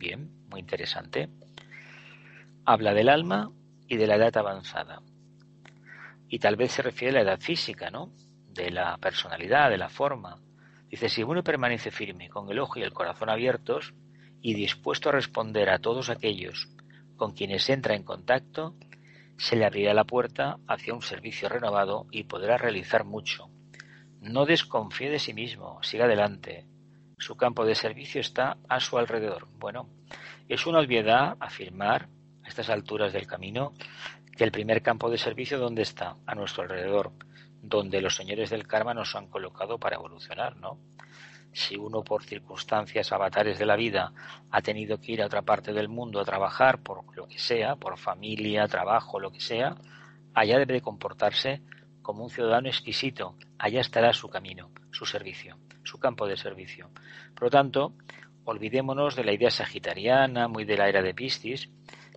Bien, 0.00 0.30
muy 0.48 0.60
interesante. 0.60 1.28
Habla 2.64 2.94
del 2.94 3.10
alma 3.10 3.52
y 3.86 3.98
de 3.98 4.06
la 4.06 4.16
edad 4.16 4.34
avanzada. 4.38 5.02
Y 6.26 6.38
tal 6.38 6.56
vez 6.56 6.72
se 6.72 6.80
refiere 6.80 7.10
a 7.10 7.22
la 7.22 7.32
edad 7.32 7.40
física, 7.40 7.90
¿no? 7.90 8.10
De 8.48 8.70
la 8.70 8.96
personalidad, 8.96 9.68
de 9.68 9.76
la 9.76 9.90
forma. 9.90 10.38
Dice, 10.88 11.10
si 11.10 11.22
uno 11.22 11.44
permanece 11.44 11.90
firme, 11.90 12.30
con 12.30 12.50
el 12.50 12.60
ojo 12.60 12.78
y 12.78 12.82
el 12.82 12.94
corazón 12.94 13.28
abiertos, 13.28 13.92
y 14.40 14.54
dispuesto 14.54 15.10
a 15.10 15.12
responder 15.12 15.68
a 15.68 15.80
todos 15.80 16.08
aquellos 16.08 16.70
con 17.18 17.32
quienes 17.32 17.68
entra 17.68 17.94
en 17.94 18.02
contacto, 18.02 18.76
se 19.36 19.54
le 19.54 19.66
abrirá 19.66 19.92
la 19.92 20.04
puerta 20.04 20.56
hacia 20.66 20.94
un 20.94 21.02
servicio 21.02 21.50
renovado 21.50 22.06
y 22.10 22.24
podrá 22.24 22.56
realizar 22.56 23.04
mucho. 23.04 23.50
No 24.22 24.46
desconfíe 24.46 25.10
de 25.10 25.18
sí 25.18 25.34
mismo, 25.34 25.78
siga 25.82 26.06
adelante. 26.06 26.64
Su 27.20 27.36
campo 27.36 27.66
de 27.66 27.74
servicio 27.74 28.22
está 28.22 28.56
a 28.66 28.80
su 28.80 28.96
alrededor. 28.96 29.46
Bueno, 29.58 29.90
es 30.48 30.66
una 30.66 30.80
obviedad 30.80 31.36
afirmar 31.38 32.08
a 32.42 32.48
estas 32.48 32.70
alturas 32.70 33.12
del 33.12 33.26
camino 33.26 33.74
que 34.34 34.44
el 34.44 34.50
primer 34.50 34.80
campo 34.80 35.10
de 35.10 35.18
servicio 35.18 35.58
¿dónde 35.58 35.82
está? 35.82 36.16
A 36.24 36.34
nuestro 36.34 36.62
alrededor, 36.62 37.12
donde 37.60 38.00
los 38.00 38.16
señores 38.16 38.48
del 38.48 38.66
karma 38.66 38.94
nos 38.94 39.14
han 39.14 39.26
colocado 39.26 39.78
para 39.78 39.96
evolucionar, 39.96 40.56
¿no? 40.56 40.78
si 41.52 41.76
uno 41.76 42.02
por 42.02 42.22
circunstancias 42.24 43.12
avatares 43.12 43.58
de 43.58 43.66
la 43.66 43.76
vida 43.76 44.12
ha 44.50 44.62
tenido 44.62 44.98
que 44.98 45.12
ir 45.12 45.22
a 45.22 45.26
otra 45.26 45.42
parte 45.42 45.74
del 45.74 45.88
mundo 45.88 46.20
a 46.20 46.24
trabajar 46.24 46.82
por 46.82 47.14
lo 47.14 47.26
que 47.26 47.38
sea, 47.38 47.76
por 47.76 47.98
familia, 47.98 48.66
trabajo, 48.66 49.20
lo 49.20 49.30
que 49.30 49.40
sea, 49.40 49.74
allá 50.32 50.58
debe 50.58 50.74
de 50.74 50.80
comportarse 50.80 51.60
como 52.02 52.24
un 52.24 52.30
ciudadano 52.30 52.68
exquisito, 52.68 53.36
allá 53.58 53.80
estará 53.80 54.12
su 54.12 54.28
camino, 54.28 54.70
su 54.90 55.06
servicio, 55.06 55.58
su 55.84 55.98
campo 55.98 56.26
de 56.26 56.36
servicio. 56.36 56.90
Por 57.34 57.44
lo 57.44 57.50
tanto, 57.50 57.94
olvidémonos 58.44 59.16
de 59.16 59.24
la 59.24 59.32
idea 59.32 59.50
sagitariana, 59.50 60.48
muy 60.48 60.64
de 60.64 60.76
la 60.76 60.88
era 60.88 61.02
de 61.02 61.14
Piscis, 61.14 61.68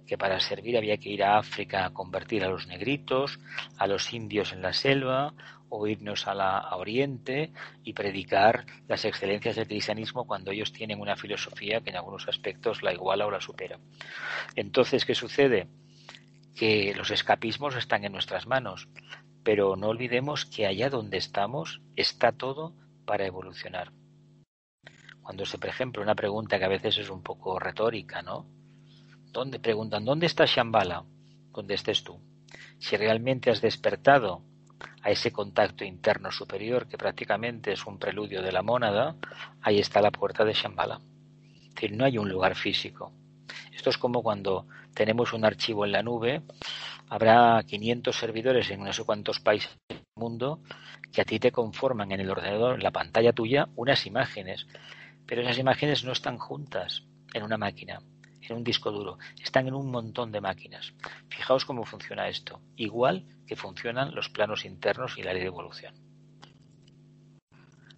que 0.05 0.17
para 0.17 0.39
servir 0.39 0.77
había 0.77 0.97
que 0.97 1.09
ir 1.09 1.23
a 1.23 1.37
África 1.37 1.85
a 1.85 1.93
convertir 1.93 2.43
a 2.43 2.49
los 2.49 2.67
negritos, 2.67 3.39
a 3.77 3.87
los 3.87 4.13
indios 4.13 4.51
en 4.51 4.61
la 4.61 4.73
selva, 4.73 5.33
o 5.75 5.87
irnos 5.87 6.27
a, 6.27 6.35
la, 6.35 6.75
Oriente 6.75 7.51
y 7.83 7.93
predicar 7.93 8.65
las 8.87 9.05
excelencias 9.05 9.55
del 9.55 9.67
cristianismo 9.67 10.25
cuando 10.25 10.51
ellos 10.51 10.71
tienen 10.71 11.01
una 11.01 11.15
filosofía 11.15 11.81
que 11.81 11.89
en 11.89 11.95
algunos 11.95 12.27
aspectos 12.27 12.83
la 12.83 12.93
iguala 12.93 13.25
o 13.25 13.31
la 13.31 13.41
supera. 13.41 13.79
Entonces, 14.55 15.03
¿qué 15.03 15.15
sucede? 15.15 15.67
Que 16.55 16.93
los 16.95 17.09
escapismos 17.09 17.75
están 17.75 18.05
en 18.05 18.11
nuestras 18.11 18.45
manos, 18.45 18.87
pero 19.43 19.75
no 19.75 19.89
olvidemos 19.89 20.45
que 20.45 20.65
allá 20.65 20.89
donde 20.89 21.17
estamos 21.17 21.81
está 21.95 22.31
todo 22.31 22.73
para 23.05 23.25
evolucionar. 23.25 23.91
Cuando 25.21 25.45
se, 25.45 25.57
por 25.57 25.69
ejemplo, 25.69 26.01
una 26.01 26.15
pregunta 26.15 26.59
que 26.59 26.65
a 26.65 26.69
veces 26.69 26.97
es 26.97 27.09
un 27.09 27.23
poco 27.23 27.59
retórica, 27.59 28.21
¿no? 28.21 28.45
¿Dónde 29.31 29.59
preguntan, 29.59 30.05
¿dónde 30.05 30.25
está 30.25 30.45
Shambhala? 30.45 31.05
Donde 31.51 31.75
estés 31.75 32.03
tú. 32.03 32.19
Si 32.77 32.97
realmente 32.97 33.49
has 33.49 33.61
despertado 33.61 34.43
a 35.01 35.11
ese 35.11 35.31
contacto 35.31 35.83
interno 35.85 36.31
superior 36.31 36.87
que 36.87 36.97
prácticamente 36.97 37.71
es 37.71 37.85
un 37.85 37.97
preludio 37.97 38.41
de 38.41 38.51
la 38.51 38.61
mónada, 38.61 39.15
ahí 39.61 39.79
está 39.79 40.01
la 40.01 40.11
puerta 40.11 40.43
de 40.43 40.53
Shambhala. 40.53 40.99
Es 41.63 41.73
decir, 41.73 41.93
no 41.93 42.05
hay 42.05 42.17
un 42.17 42.29
lugar 42.29 42.55
físico. 42.55 43.11
Esto 43.73 43.89
es 43.89 43.97
como 43.97 44.23
cuando 44.23 44.67
tenemos 44.93 45.33
un 45.33 45.45
archivo 45.45 45.85
en 45.85 45.91
la 45.91 46.03
nube, 46.03 46.43
habrá 47.09 47.61
500 47.63 48.15
servidores 48.15 48.69
en 48.69 48.83
no 48.83 48.93
sé 48.93 49.03
cuántos 49.03 49.39
países 49.39 49.71
del 49.89 50.01
mundo 50.15 50.61
que 51.11 51.21
a 51.21 51.25
ti 51.25 51.39
te 51.39 51.51
conforman 51.51 52.11
en 52.11 52.21
el 52.21 52.29
ordenador, 52.29 52.75
en 52.75 52.83
la 52.83 52.91
pantalla 52.91 53.33
tuya, 53.33 53.67
unas 53.75 54.05
imágenes, 54.05 54.67
pero 55.25 55.41
esas 55.41 55.57
imágenes 55.57 56.03
no 56.03 56.11
están 56.11 56.37
juntas 56.37 57.03
en 57.33 57.43
una 57.43 57.57
máquina 57.57 58.01
en 58.49 58.57
un 58.57 58.63
disco 58.63 58.91
duro, 58.91 59.17
están 59.41 59.67
en 59.67 59.73
un 59.73 59.89
montón 59.89 60.31
de 60.31 60.41
máquinas. 60.41 60.93
Fijaos 61.29 61.65
cómo 61.65 61.85
funciona 61.85 62.27
esto, 62.27 62.61
igual 62.75 63.25
que 63.47 63.55
funcionan 63.55 64.13
los 64.13 64.29
planos 64.29 64.65
internos 64.65 65.17
y 65.17 65.23
la 65.23 65.33
ley 65.33 65.41
de 65.41 65.47
evolución. 65.47 65.93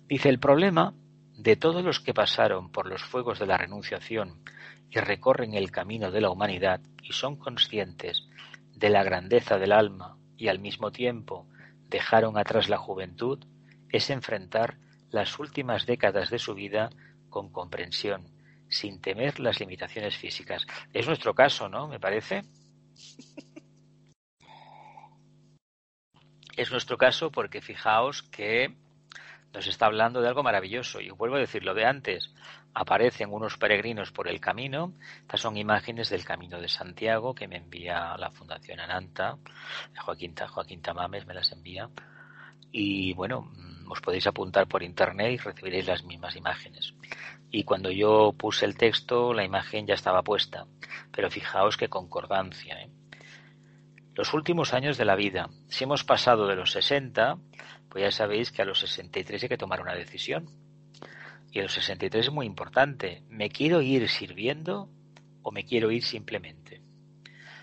Dice 0.08 0.30
el 0.30 0.40
problema 0.40 0.94
de 1.36 1.56
todos 1.56 1.84
los 1.84 2.00
que 2.00 2.14
pasaron 2.14 2.72
por 2.72 2.88
los 2.88 3.04
fuegos 3.04 3.40
de 3.40 3.48
la 3.48 3.58
renunciación 3.58 4.42
y 4.90 5.00
recorren 5.00 5.54
el 5.54 5.72
camino 5.72 6.12
de 6.12 6.22
la 6.22 6.30
humanidad 6.30 6.82
y 7.02 7.14
son 7.14 7.38
conscientes 7.38 8.28
de 8.74 8.90
la 8.90 9.04
grandeza 9.04 9.58
del 9.58 9.72
alma 9.72 10.18
y 10.38 10.48
al 10.48 10.60
mismo 10.60 10.92
tiempo 10.92 11.48
dejaron 11.88 12.38
atrás 12.38 12.70
la 12.70 12.78
juventud 12.78 13.44
es 13.90 14.10
enfrentar 14.10 14.78
las 15.10 15.40
últimas 15.40 15.86
décadas 15.86 16.30
de 16.30 16.40
su 16.40 16.54
vida 16.54 16.90
con 17.30 17.52
comprensión, 17.52 18.28
sin 18.70 19.00
temer 19.02 19.40
las 19.40 19.60
limitaciones 19.60 20.18
físicas. 20.18 20.66
Es 20.94 21.08
nuestro 21.08 21.34
caso, 21.34 21.70
¿no? 21.70 21.88
Me 21.88 22.00
parece. 22.00 22.44
Es 26.58 26.72
nuestro 26.72 26.98
caso 26.98 27.32
porque 27.32 27.60
fijaos 27.60 28.24
que 28.24 28.74
nos 29.54 29.68
está 29.68 29.88
hablando 29.88 30.22
de 30.22 30.30
algo 30.30 30.42
maravilloso. 30.42 31.02
Y 31.02 31.10
vuelvo 31.10 31.36
a 31.36 31.40
decir 31.40 31.66
lo 31.66 31.74
de 31.74 31.86
antes. 31.86 32.34
Aparecen 32.78 33.32
unos 33.32 33.58
peregrinos 33.58 34.12
por 34.12 34.28
el 34.28 34.42
camino. 34.42 34.94
Estas 35.22 35.40
son 35.40 35.56
imágenes 35.56 36.10
del 36.10 36.26
Camino 36.26 36.60
de 36.60 36.68
Santiago 36.68 37.34
que 37.34 37.48
me 37.48 37.56
envía 37.56 38.18
la 38.18 38.32
Fundación 38.32 38.82
Ananta. 38.82 39.38
Joaquín, 39.98 40.36
Joaquín 40.36 40.82
Tamames 40.82 41.26
me 41.26 41.34
las 41.34 41.54
envía. 41.54 41.90
Y 42.74 43.14
bueno, 43.14 43.44
mm, 43.44 43.90
os 43.90 44.02
podéis 44.02 44.28
apuntar 44.28 44.68
por 44.68 44.84
internet 44.84 45.32
y 45.32 45.38
recibiréis 45.38 45.88
las 45.88 46.04
mismas 46.04 46.36
imágenes. 46.36 46.94
Y 47.50 47.64
cuando 47.64 47.92
yo 47.92 48.34
puse 48.38 48.66
el 48.66 48.76
texto, 48.76 49.34
la 49.34 49.46
imagen 49.46 49.88
ya 49.88 49.94
estaba 49.94 50.22
puesta. 50.22 50.66
Pero 51.14 51.32
fijaos 51.32 51.78
qué 51.78 51.88
concordancia. 51.88 52.82
¿eh? 52.82 52.90
Los 54.16 54.34
últimos 54.34 54.74
años 54.74 54.98
de 54.98 55.06
la 55.06 55.16
vida. 55.16 55.50
Si 55.70 55.86
hemos 55.86 56.04
pasado 56.04 56.46
de 56.48 56.58
los 56.58 56.72
60, 56.72 57.38
pues 57.88 58.04
ya 58.04 58.12
sabéis 58.12 58.52
que 58.52 58.64
a 58.64 58.66
los 58.66 58.82
63 58.82 59.44
hay 59.44 59.50
que 59.50 59.58
tomar 59.58 59.80
una 59.80 59.96
decisión. 59.96 60.65
Y 61.52 61.62
los 61.62 61.74
63 61.74 62.28
es 62.28 62.32
muy 62.32 62.46
importante. 62.46 63.24
¿Me 63.30 63.50
quiero 63.50 63.82
ir 63.82 64.08
sirviendo 64.10 64.90
o 65.42 65.52
me 65.52 65.64
quiero 65.64 65.92
ir 65.92 66.04
simplemente? 66.04 66.82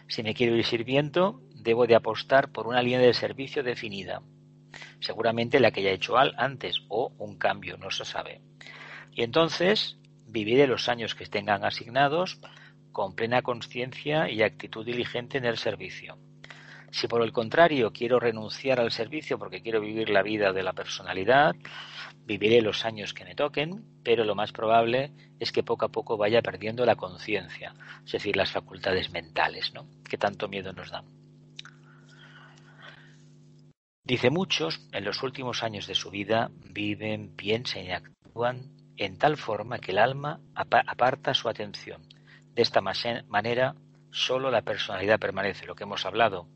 Si 0.09 0.23
me 0.23 0.35
quiero 0.35 0.57
ir 0.57 0.65
sirviendo, 0.65 1.43
debo 1.55 1.87
de 1.87 1.95
apostar 1.95 2.53
por 2.53 2.67
una 2.67 2.83
línea 2.83 3.01
de 3.01 3.15
servicio 3.15 3.63
definida. 3.63 4.23
Seguramente 5.01 5.61
la 5.61 5.71
que 5.71 5.83
ya 5.83 5.91
he 5.91 5.95
hecho 5.95 6.17
antes 6.17 6.83
o 6.89 7.13
un 7.19 7.37
cambio, 7.37 7.77
no 7.77 7.91
se 7.91 8.05
sabe. 8.05 8.41
Y 9.13 9.23
entonces 9.23 9.99
viviré 10.27 10.67
los 10.67 10.89
años 10.89 11.15
que 11.15 11.27
tengan 11.27 11.65
asignados 11.65 12.41
con 12.93 13.15
plena 13.15 13.43
conciencia 13.43 14.31
y 14.31 14.43
actitud 14.43 14.85
diligente 14.85 15.39
en 15.39 15.45
el 15.45 15.59
servicio. 15.59 16.19
Si 16.93 17.09
por 17.09 17.23
el 17.23 17.33
contrario 17.33 17.91
quiero 17.91 18.21
renunciar 18.21 18.79
al 18.79 18.93
servicio 18.93 19.39
porque 19.39 19.63
quiero 19.63 19.81
vivir 19.81 20.11
la 20.11 20.23
vida 20.23 20.53
de 20.53 20.63
la 20.63 20.75
personalidad, 20.75 21.57
viviré 22.27 22.61
los 22.61 22.85
años 22.85 23.15
que 23.15 23.25
me 23.25 23.35
toquen, 23.35 23.83
pero 24.05 24.25
lo 24.25 24.35
más 24.35 24.53
probable 24.53 25.11
es 25.41 25.53
que 25.53 25.63
poco 25.63 25.87
a 25.87 25.89
poco 25.89 26.19
vaya 26.19 26.43
perdiendo 26.43 26.85
la 26.85 26.95
conciencia, 26.95 27.75
es 28.05 28.13
decir, 28.13 28.37
las 28.37 28.53
facultades 28.53 29.11
mentales, 29.11 29.73
¿no? 29.73 29.87
Que 30.09 30.19
tanto 30.19 30.49
miedo 30.49 30.75
nos 30.75 30.91
dan. 30.91 31.07
Dice 34.05 34.29
muchos, 34.29 34.87
en 34.93 35.05
los 35.05 35.23
últimos 35.23 35.63
años 35.63 35.87
de 35.87 35.95
su 35.95 36.11
vida, 36.11 36.51
viven, 36.73 37.35
piensan 37.35 37.87
y 37.87 37.93
actúan 37.93 38.71
en 38.99 39.17
tal 39.17 39.39
forma 39.39 39.79
que 39.79 39.93
el 39.93 39.99
alma 39.99 40.41
aparta 40.55 41.33
su 41.33 41.49
atención. 41.49 42.03
De 42.55 42.61
esta 42.61 42.83
manera, 42.83 43.75
solo 44.11 44.51
la 44.51 44.61
personalidad 44.61 45.19
permanece, 45.19 45.65
lo 45.65 45.75
que 45.75 45.85
hemos 45.85 46.05
hablado, 46.05 46.49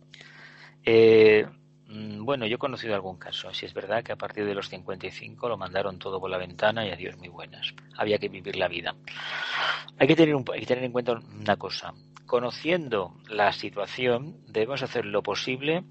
eh, 0.89 1.45
mm, 1.89 2.25
bueno, 2.25 2.47
yo 2.47 2.55
he 2.55 2.59
conocido 2.59 2.95
algún 2.95 3.19
caso. 3.19 3.53
Si 3.53 3.67
es 3.67 3.75
verdad 3.75 4.05
que 4.05 4.13
a 4.13 4.17
partir 4.17 4.47
de 4.47 4.55
los 4.55 4.69
55 4.69 5.49
lo 5.49 5.59
mandaron 5.59 5.99
todo 5.99 6.21
por 6.21 6.31
la 6.31 6.39
ventana 6.39 6.87
y 6.87 6.91
adiós 6.91 7.19
muy 7.19 7.29
buenas. 7.29 7.75
Había 7.97 8.19
que 8.19 8.29
vivir 8.29 8.57
la 8.57 8.69
vida. 8.69 8.95
Hay 9.99 10.07
que 10.07 10.15
tener, 10.15 10.37
hay 10.53 10.61
que 10.61 10.67
tener 10.67 10.85
en 10.85 10.93
cuenta 10.93 11.13
una 11.15 11.57
cosa. 11.57 11.93
Conociendo 12.25 13.17
la 13.29 13.53
situación, 13.53 14.39
debemos 14.47 14.83
hacer 14.83 15.05
lo 15.05 15.23
posible 15.23 15.85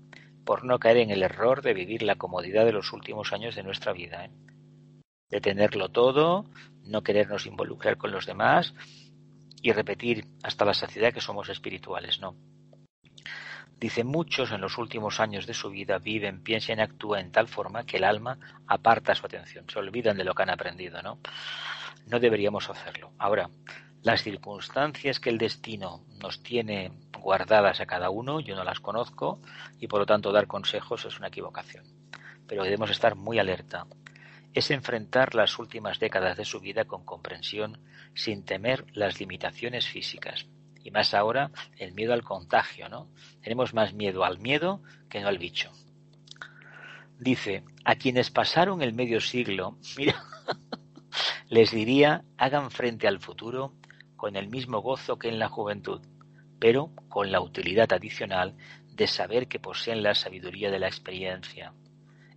por 0.45 0.63
no 0.63 0.79
caer 0.79 0.97
en 0.97 1.11
el 1.11 1.23
error 1.23 1.61
de 1.61 1.73
vivir 1.73 2.03
la 2.03 2.15
comodidad 2.15 2.65
de 2.65 2.71
los 2.71 2.93
últimos 2.93 3.33
años 3.33 3.55
de 3.55 3.63
nuestra 3.63 3.91
vida. 3.91 4.25
¿eh? 4.25 4.31
De 5.29 5.41
tenerlo 5.41 5.89
todo, 5.89 6.45
no 6.83 7.03
querernos 7.03 7.47
involucrar 7.47 7.97
con 7.97 8.11
los 8.11 8.25
demás 8.25 8.73
y 9.61 9.73
repetir 9.73 10.25
hasta 10.43 10.63
la 10.63 10.73
saciedad 10.73 11.13
que 11.13 11.21
somos 11.21 11.49
espirituales. 11.49 12.21
No 12.21 12.35
Dice, 13.85 14.03
muchos 14.03 14.51
en 14.51 14.61
los 14.61 14.79
últimos 14.79 15.19
años 15.19 15.45
de 15.45 15.53
su 15.53 15.69
vida 15.69 15.99
viven, 15.99 16.41
piensan 16.41 16.79
y 16.79 16.81
actúan 16.81 17.25
en 17.25 17.31
tal 17.31 17.47
forma 17.47 17.85
que 17.85 17.97
el 17.97 18.03
alma 18.03 18.39
aparta 18.65 19.13
su 19.13 19.27
atención, 19.27 19.63
se 19.69 19.77
olvidan 19.77 20.17
de 20.17 20.23
lo 20.23 20.33
que 20.33 20.41
han 20.41 20.49
aprendido, 20.49 21.03
¿no? 21.03 21.19
No 22.07 22.19
deberíamos 22.19 22.67
hacerlo. 22.67 23.11
Ahora, 23.19 23.47
las 24.01 24.23
circunstancias 24.23 25.19
que 25.19 25.29
el 25.29 25.37
destino 25.37 26.03
nos 26.19 26.41
tiene 26.41 26.93
guardadas 27.19 27.79
a 27.79 27.85
cada 27.85 28.09
uno, 28.09 28.39
yo 28.39 28.55
no 28.55 28.63
las 28.63 28.79
conozco 28.79 29.39
y 29.79 29.85
por 29.85 29.99
lo 29.99 30.07
tanto 30.07 30.31
dar 30.31 30.47
consejos 30.47 31.05
es 31.05 31.19
una 31.19 31.27
equivocación. 31.27 31.85
Pero 32.47 32.63
debemos 32.63 32.89
estar 32.89 33.13
muy 33.13 33.37
alerta. 33.37 33.85
Es 34.55 34.71
enfrentar 34.71 35.35
las 35.35 35.59
últimas 35.59 35.99
décadas 35.99 36.37
de 36.37 36.45
su 36.45 36.59
vida 36.59 36.85
con 36.85 37.05
comprensión, 37.05 37.77
sin 38.15 38.45
temer 38.45 38.83
las 38.93 39.19
limitaciones 39.19 39.85
físicas, 39.87 40.47
y 40.85 40.91
más 40.91 41.15
ahora 41.15 41.49
el 41.77 41.93
miedo 41.93 42.13
al 42.13 42.23
contagio, 42.23 42.87
¿no? 42.89 43.09
Tenemos 43.41 43.73
más 43.73 43.95
miedo 43.95 44.23
al 44.23 44.37
miedo 44.37 44.83
que 45.09 45.19
no 45.19 45.27
al 45.27 45.39
bicho. 45.39 45.71
Dice, 47.17 47.63
a 47.83 47.95
quienes 47.95 48.29
pasaron 48.29 48.83
el 48.83 48.93
medio 48.93 49.19
siglo, 49.19 49.79
mira, 49.97 50.23
les 51.49 51.71
diría, 51.71 52.23
hagan 52.37 52.69
frente 52.69 53.07
al 53.07 53.19
futuro 53.19 53.73
con 54.15 54.35
el 54.35 54.47
mismo 54.47 54.79
gozo 54.79 55.17
que 55.17 55.27
en 55.27 55.39
la 55.39 55.49
juventud, 55.49 56.01
pero 56.59 56.91
con 57.09 57.31
la 57.31 57.41
utilidad 57.41 57.91
adicional 57.91 58.55
de 58.93 59.07
saber 59.07 59.47
que 59.47 59.59
poseen 59.59 60.03
la 60.03 60.13
sabiduría 60.13 60.69
de 60.69 60.79
la 60.79 60.87
experiencia, 60.87 61.73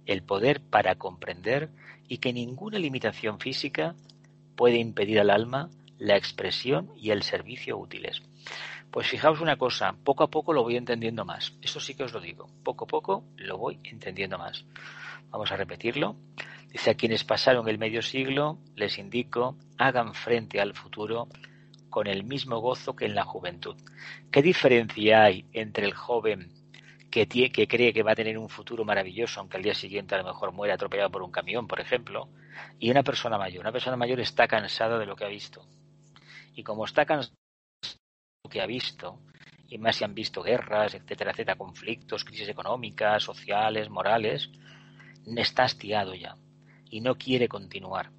el 0.06 0.22
poder 0.22 0.62
para 0.62 0.94
comprender 0.94 1.68
y 2.08 2.16
que 2.16 2.32
ninguna 2.32 2.78
limitación 2.78 3.40
física 3.40 3.94
puede 4.56 4.78
impedir 4.78 5.20
al 5.20 5.28
alma 5.28 5.68
la 5.98 6.16
expresión 6.16 6.90
y 6.96 7.11
el 7.11 7.22
servicio 7.22 7.76
útiles. 7.76 8.22
Pues 8.90 9.06
fijaos 9.06 9.40
una 9.40 9.56
cosa, 9.56 9.94
poco 10.04 10.24
a 10.24 10.30
poco 10.30 10.52
lo 10.52 10.62
voy 10.62 10.76
entendiendo 10.76 11.24
más. 11.24 11.54
Eso 11.61 11.78
sí 11.78 11.94
que 11.94 12.04
os 12.04 12.12
lo 12.12 12.20
digo. 12.20 12.48
Poco 12.64 12.84
a 12.84 12.88
poco 12.88 13.24
lo 13.37 13.58
voy 13.58 13.78
entendiendo 13.84 14.38
más. 14.38 14.64
Vamos 15.30 15.52
a 15.52 15.56
repetirlo. 15.56 16.16
Dice 16.70 16.90
a 16.90 16.94
quienes 16.94 17.24
pasaron 17.24 17.68
el 17.68 17.78
medio 17.78 18.02
siglo, 18.02 18.58
les 18.76 18.98
indico, 18.98 19.56
hagan 19.78 20.14
frente 20.14 20.61
al 20.61 20.74
futuro 20.74 21.28
con 21.90 22.06
el 22.06 22.24
mismo 22.24 22.58
gozo 22.58 22.94
que 22.94 23.06
en 23.06 23.14
la 23.14 23.24
juventud. 23.24 23.76
¿Qué 24.30 24.42
diferencia 24.42 25.24
hay 25.24 25.46
entre 25.52 25.87
el 25.87 25.94
joven 25.94 26.52
que, 27.11 27.26
que 27.26 27.66
cree 27.66 27.92
que 27.92 28.02
va 28.02 28.12
a 28.12 28.16
tener 28.16 28.37
un 28.38 28.48
futuro 28.48 28.84
maravilloso, 28.84 29.40
aunque 29.40 29.56
al 29.56 29.62
día 29.62 29.74
siguiente 29.74 30.14
a 30.14 30.18
lo 30.18 30.24
mejor 30.24 30.52
muere 30.52 30.74
atropellado 30.74 31.11
por 31.11 31.22
un 31.22 31.30
camión, 31.30 31.66
por 31.66 31.80
ejemplo, 31.80 32.28
y 32.78 32.90
una 32.90 33.02
persona 33.02 33.38
mayor? 33.38 33.62
Una 33.62 33.72
persona 33.72 33.96
mayor 33.96 34.20
está 34.20 34.46
cansada 34.46 34.98
de 34.98 35.06
lo 35.06 35.16
que 35.16 35.24
ha 35.24 35.28
visto. 35.28 35.66
Y 36.54 36.62
como 36.62 36.84
está 36.84 37.06
cansada 37.06 37.34
que 38.48 38.61
ha 38.61 38.66
visto, 38.66 39.20
y 39.68 39.78
más 39.78 39.96
si 39.96 40.04
han 40.04 40.14
visto 40.14 40.42
guerras, 40.42 40.94
etcétera, 40.94 41.32
etcétera, 41.32 41.56
conflictos, 41.56 42.24
crisis 42.24 42.48
económicas, 42.48 43.22
sociales, 43.22 43.90
morales, 43.90 44.50
está 45.37 45.64
hastiado 45.64 46.14
ya 46.14 46.37
y 46.90 47.00
no 47.00 47.16
quiere 47.16 47.48
continuar. 47.48 48.11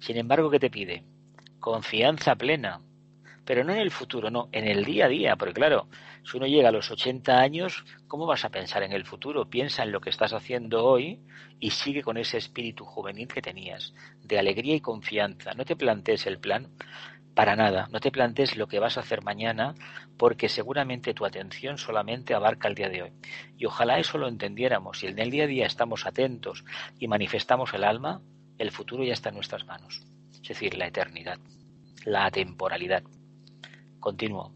Sin 0.00 0.16
embargo, 0.16 0.50
¿qué 0.50 0.60
te 0.60 0.70
pide? 0.70 1.04
Confianza 1.58 2.36
plena, 2.36 2.80
pero 3.44 3.64
no 3.64 3.72
en 3.72 3.78
el 3.78 3.90
futuro, 3.90 4.30
no, 4.30 4.48
en 4.52 4.68
el 4.68 4.84
día 4.84 5.06
a 5.06 5.08
día, 5.08 5.36
porque 5.36 5.54
claro, 5.54 5.88
si 6.22 6.36
uno 6.36 6.46
llega 6.46 6.68
a 6.68 6.72
los 6.72 6.90
80 6.90 7.38
años, 7.38 7.84
¿cómo 8.06 8.26
vas 8.26 8.44
a 8.44 8.50
pensar 8.50 8.82
en 8.82 8.92
el 8.92 9.06
futuro? 9.06 9.48
Piensa 9.48 9.82
en 9.82 9.92
lo 9.92 10.00
que 10.00 10.10
estás 10.10 10.34
haciendo 10.34 10.84
hoy 10.84 11.20
y 11.58 11.70
sigue 11.70 12.02
con 12.02 12.18
ese 12.18 12.36
espíritu 12.36 12.84
juvenil 12.84 13.28
que 13.28 13.40
tenías, 13.40 13.94
de 14.22 14.38
alegría 14.38 14.74
y 14.74 14.80
confianza. 14.80 15.54
No 15.54 15.64
te 15.64 15.76
plantees 15.76 16.26
el 16.26 16.38
plan 16.38 16.68
para 17.38 17.54
nada, 17.54 17.86
no 17.92 18.00
te 18.00 18.10
plantees 18.10 18.56
lo 18.56 18.66
que 18.66 18.80
vas 18.80 18.96
a 18.96 19.02
hacer 19.02 19.22
mañana 19.22 19.76
porque 20.16 20.48
seguramente 20.48 21.14
tu 21.14 21.24
atención 21.24 21.78
solamente 21.78 22.34
abarca 22.34 22.66
el 22.66 22.74
día 22.74 22.88
de 22.88 23.02
hoy. 23.04 23.12
Y 23.56 23.64
ojalá 23.64 24.00
eso 24.00 24.18
lo 24.18 24.26
entendiéramos. 24.26 24.98
Si 24.98 25.06
en 25.06 25.20
el 25.20 25.30
día 25.30 25.44
a 25.44 25.46
día 25.46 25.64
estamos 25.64 26.04
atentos 26.04 26.64
y 26.98 27.06
manifestamos 27.06 27.72
el 27.74 27.84
alma, 27.84 28.22
el 28.58 28.72
futuro 28.72 29.04
ya 29.04 29.12
está 29.12 29.28
en 29.28 29.36
nuestras 29.36 29.64
manos. 29.66 30.02
Es 30.32 30.48
decir, 30.48 30.76
la 30.76 30.88
eternidad, 30.88 31.38
la 32.04 32.26
atemporalidad. 32.26 33.04
Continúo. 34.00 34.52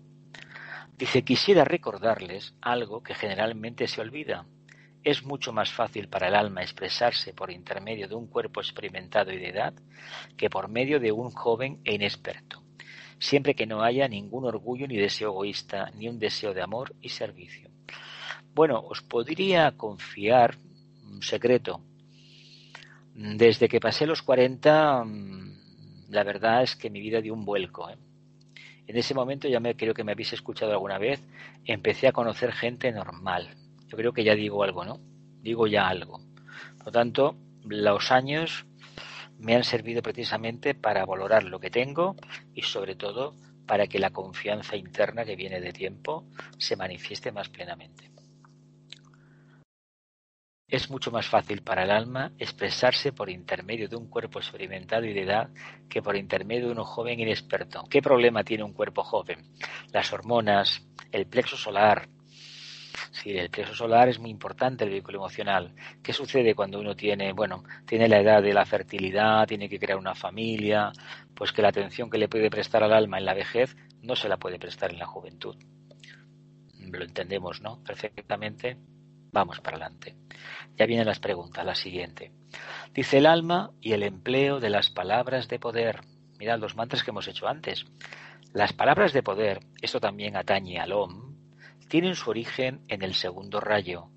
Dice, 0.99 1.23
quisiera 1.23 1.64
recordarles 1.64 2.57
algo 2.61 3.01
que 3.05 3.14
generalmente 3.14 3.87
se 3.87 4.01
olvida. 4.01 4.45
Es 5.05 5.23
mucho 5.23 5.53
más 5.53 5.73
fácil 5.73 6.09
para 6.09 6.27
el 6.27 6.35
alma 6.35 6.62
expresarse 6.62 7.33
por 7.33 7.53
intermedio 7.53 8.09
de 8.09 8.16
un 8.16 8.27
cuerpo 8.27 8.61
experimentado 8.61 9.31
y 9.31 9.37
de 9.37 9.51
edad 9.51 9.75
que 10.37 10.51
por 10.51 10.66
medio 10.66 10.99
de 10.99 11.12
un 11.12 11.31
joven 11.31 11.81
e 11.85 11.95
inexperto 11.95 12.62
siempre 13.23 13.55
que 13.55 13.67
no 13.67 13.83
haya 13.83 14.09
ningún 14.09 14.45
orgullo 14.45 14.89
ni 14.89 14.97
deseo 14.97 15.31
egoísta, 15.31 15.93
ni 15.95 16.09
un 16.09 16.19
deseo 16.19 16.53
de 16.53 16.61
amor 16.61 16.93
y 17.01 17.09
servicio. 17.09 17.71
Bueno, 18.53 18.81
os 18.81 19.01
podría 19.01 19.71
confiar 19.77 20.59
un 21.05 21.23
secreto. 21.23 21.81
Desde 23.15 23.69
que 23.69 23.79
pasé 23.79 24.07
los 24.07 24.23
40, 24.23 25.05
mm, 25.05 26.11
la 26.11 26.25
verdad 26.25 26.65
es 26.65 26.75
que 26.75 26.91
mi 26.91 27.01
vida 27.01 27.21
dio 27.21 27.33
un 27.33 27.45
vuelco. 27.45 27.89
¿eh? 27.89 27.97
En 28.89 28.97
ese 28.97 29.15
momento, 29.15 29.49
ya 29.49 29.61
me 29.61 29.77
creo 29.77 29.95
que 29.95 30.03
me 30.03 30.13
habéis 30.13 30.33
escuchado 30.33 30.73
alguna 30.73 30.99
vez, 30.99 31.23
empecé 31.65 32.09
a 32.09 32.13
conocer 32.13 32.51
gente 32.51 32.91
normal. 32.91 33.55
Yo 33.87 33.97
creo 33.97 34.13
que 34.13 34.25
ya 34.25 34.35
digo 34.35 34.65
algo, 34.65 34.85
¿no? 34.85 34.99
Digo 35.41 35.69
ya 35.69 35.87
algo. 35.87 36.19
Por 36.79 36.87
lo 36.87 36.93
tanto, 36.93 37.37
los 37.65 38.11
años 38.11 38.67
me 39.42 39.57
han 39.57 39.64
servido 39.64 40.02
precisamente 40.02 40.74
para 40.74 41.05
valorar 41.05 41.42
lo 41.42 41.59
que 41.59 41.70
tengo 41.70 42.16
y 42.55 42.62
sobre 42.62 42.94
todo 42.94 43.35
para 43.66 43.87
que 43.87 43.98
la 43.98 44.11
confianza 44.11 44.76
interna 44.76 45.24
que 45.24 45.37
viene 45.37 45.61
de 45.61 45.72
tiempo 45.72 46.24
se 46.59 46.76
manifieste 46.76 47.33
más 47.33 47.48
plenamente. 47.48 48.11
Es 50.68 50.90
mucho 50.90 51.11
más 51.11 51.26
fácil 51.26 51.62
para 51.62 51.83
el 51.83 51.90
alma 51.90 52.33
expresarse 52.38 53.12
por 53.12 53.28
intermedio 53.28 53.88
de 53.88 53.96
un 53.96 54.09
cuerpo 54.09 54.38
experimentado 54.38 55.05
y 55.05 55.12
de 55.12 55.22
edad 55.22 55.50
que 55.88 56.00
por 56.00 56.16
intermedio 56.16 56.68
de 56.68 56.81
un 56.81 56.85
joven 56.85 57.20
inexperto. 57.20 57.85
¿Qué 57.90 58.00
problema 58.00 58.42
tiene 58.42 58.64
un 58.64 58.72
cuerpo 58.72 59.02
joven? 59.02 59.52
Las 59.92 60.12
hormonas, 60.14 60.87
el 61.11 61.26
plexo 61.26 61.59
solar. 61.59 62.09
Sí, 63.11 63.31
el 63.37 63.50
plexo 63.50 63.74
solar 63.74 64.09
es 64.09 64.18
muy 64.18 64.31
importante, 64.31 64.85
el 64.85 64.90
vehículo 64.90 65.18
emocional. 65.18 65.74
¿Qué 66.02 66.12
sucede 66.12 66.55
cuando 66.55 66.81
uno 66.81 66.94
tiene, 66.94 67.33
bueno, 67.33 67.64
tiene 67.87 68.09
la 68.09 68.20
edad 68.20 68.42
de 68.42 68.52
la 68.52 68.66
fertilidad, 68.66 69.46
tiene 69.46 69.68
que 69.68 69.78
crear 69.78 69.98
una 69.98 70.14
familia? 70.14 70.92
Pues 71.35 71.52
que 71.52 71.62
la 71.62 71.68
atención 71.68 72.11
que 72.11 72.18
le 72.18 72.28
puede 72.28 72.50
prestar 72.50 72.83
al 72.83 72.92
alma 72.92 73.18
en 73.18 73.24
la 73.24 73.35
vejez 73.35 73.76
no 74.02 74.16
se 74.16 74.28
la 74.28 74.37
puede 74.37 74.59
prestar 74.59 74.90
en 74.92 74.98
la 74.98 75.07
juventud. 75.07 75.57
Lo 76.78 77.05
entendemos, 77.05 77.62
¿no? 77.62 77.83
Perfectamente. 77.83 78.76
Vamos 79.33 79.61
para 79.61 79.76
adelante. 79.76 80.16
Ya 80.76 80.85
vienen 80.85 81.07
las 81.07 81.20
preguntas, 81.20 81.64
la 81.64 81.74
siguiente. 81.74 82.33
Dice 82.92 83.18
el 83.18 83.26
alma 83.26 83.70
y 83.81 83.92
el 83.92 84.02
empleo 84.02 84.61
de 84.61 84.68
las 84.68 84.90
palabras 84.90 85.48
de 85.48 85.59
poder. 85.59 86.00
Mirad 86.38 86.59
los 86.59 86.76
mantras 86.76 87.02
que 87.02 87.11
hemos 87.11 87.28
hecho 87.28 87.46
antes. 87.46 87.87
Las 88.52 88.74
palabras 88.74 89.14
de 89.14 89.22
poder, 89.22 89.61
esto 89.81 90.00
también 90.00 90.37
atañe 90.37 90.78
al 90.78 90.92
OM, 90.92 91.32
tienen 91.92 92.14
su 92.14 92.31
origen 92.31 92.81
en 92.88 93.02
el 93.02 93.12
segundo 93.12 93.61
rayo, 93.61 94.09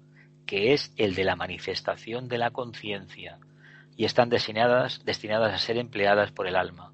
que 0.46 0.72
es 0.72 0.94
el 0.96 1.14
de 1.14 1.26
la 1.26 1.36
manifestación 1.36 2.30
de 2.30 2.38
la 2.38 2.52
conciencia, 2.52 3.38
y 3.98 4.06
están 4.06 4.30
destinadas, 4.30 5.04
destinadas 5.04 5.54
a 5.54 5.58
ser 5.58 5.76
empleadas 5.76 6.32
por 6.32 6.48
el 6.48 6.56
alma, 6.56 6.94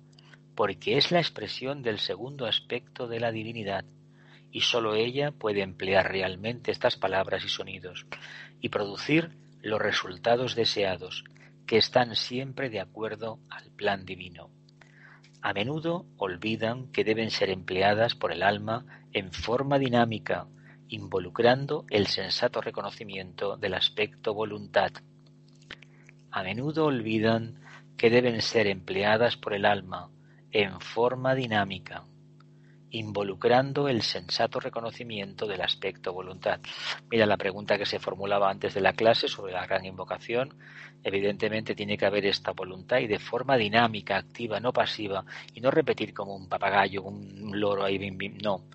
porque 0.55 0.97
es 0.97 1.11
la 1.11 1.19
expresión 1.19 1.83
del 1.83 1.99
segundo 1.99 2.47
aspecto 2.47 3.07
de 3.07 3.19
la 3.19 3.31
divinidad, 3.31 3.85
y 4.51 4.61
sólo 4.61 4.95
ella 4.95 5.29
puede 5.29 5.61
emplear 5.61 6.11
realmente 6.11 6.71
estas 6.71 6.97
palabras 6.97 7.45
y 7.45 7.49
sonidos 7.49 8.07
y 8.59 8.69
producir 8.69 9.37
los 9.61 9.79
resultados 9.79 10.55
deseados, 10.55 11.25
que 11.67 11.77
están 11.77 12.15
siempre 12.15 12.71
de 12.71 12.79
acuerdo 12.79 13.37
al 13.51 13.69
plan 13.69 14.03
divino. 14.03 14.49
A 15.43 15.53
menudo 15.53 16.07
olvidan 16.17 16.91
que 16.91 17.03
deben 17.03 17.29
ser 17.29 17.51
empleadas 17.51 18.15
por 18.15 18.31
el 18.31 18.41
alma 18.41 19.05
en 19.13 19.31
forma 19.31 19.77
dinámica, 19.77 20.47
involucrando 20.91 21.86
el 21.89 22.08
sensato 22.08 22.60
reconocimiento 22.60 23.56
del 23.56 23.75
aspecto 23.75 24.34
voluntad. 24.34 24.91
A 26.32 26.43
menudo 26.43 26.86
olvidan 26.86 27.62
que 27.97 28.10
deben 28.10 28.41
ser 28.41 28.67
empleadas 28.67 29.38
por 29.38 29.54
el 29.54 29.65
alma 29.65 30.10
en 30.51 30.82
forma 30.82 31.34
dinámica, 31.34 32.04
involucrando 32.89 33.88
el 33.88 34.01
sensato 34.01 34.60
reconocimiento 34.60 35.47
del 35.47 35.62
aspecto 35.62 36.12
voluntad. 36.12 36.60
Mira 37.10 37.25
la 37.25 37.38
pregunta 37.38 37.77
que 37.77 37.86
se 37.86 37.99
formulaba 37.99 38.49
antes 38.49 38.73
de 38.73 38.82
la 38.82 38.91
clase 38.91 39.30
sobre 39.30 39.54
la 39.54 39.65
gran 39.65 39.86
invocación. 39.86 40.54
Evidentemente 41.04 41.73
tiene 41.73 41.97
que 41.97 42.06
haber 42.06 42.25
esta 42.25 42.51
voluntad 42.51 42.99
y 42.99 43.08
de 43.08 43.17
forma 43.17 43.56
dinámica, 43.56 44.17
activa, 44.17 44.60
no 44.60 44.73
pasiva, 44.73 45.23
y 45.54 45.62
no 45.62 45.71
repetir 45.71 46.13
como 46.13 46.36
un 46.36 46.49
papagayo, 46.49 47.01
un 47.04 47.58
loro 47.58 47.86
ahí, 47.86 47.97
no, 48.43 48.65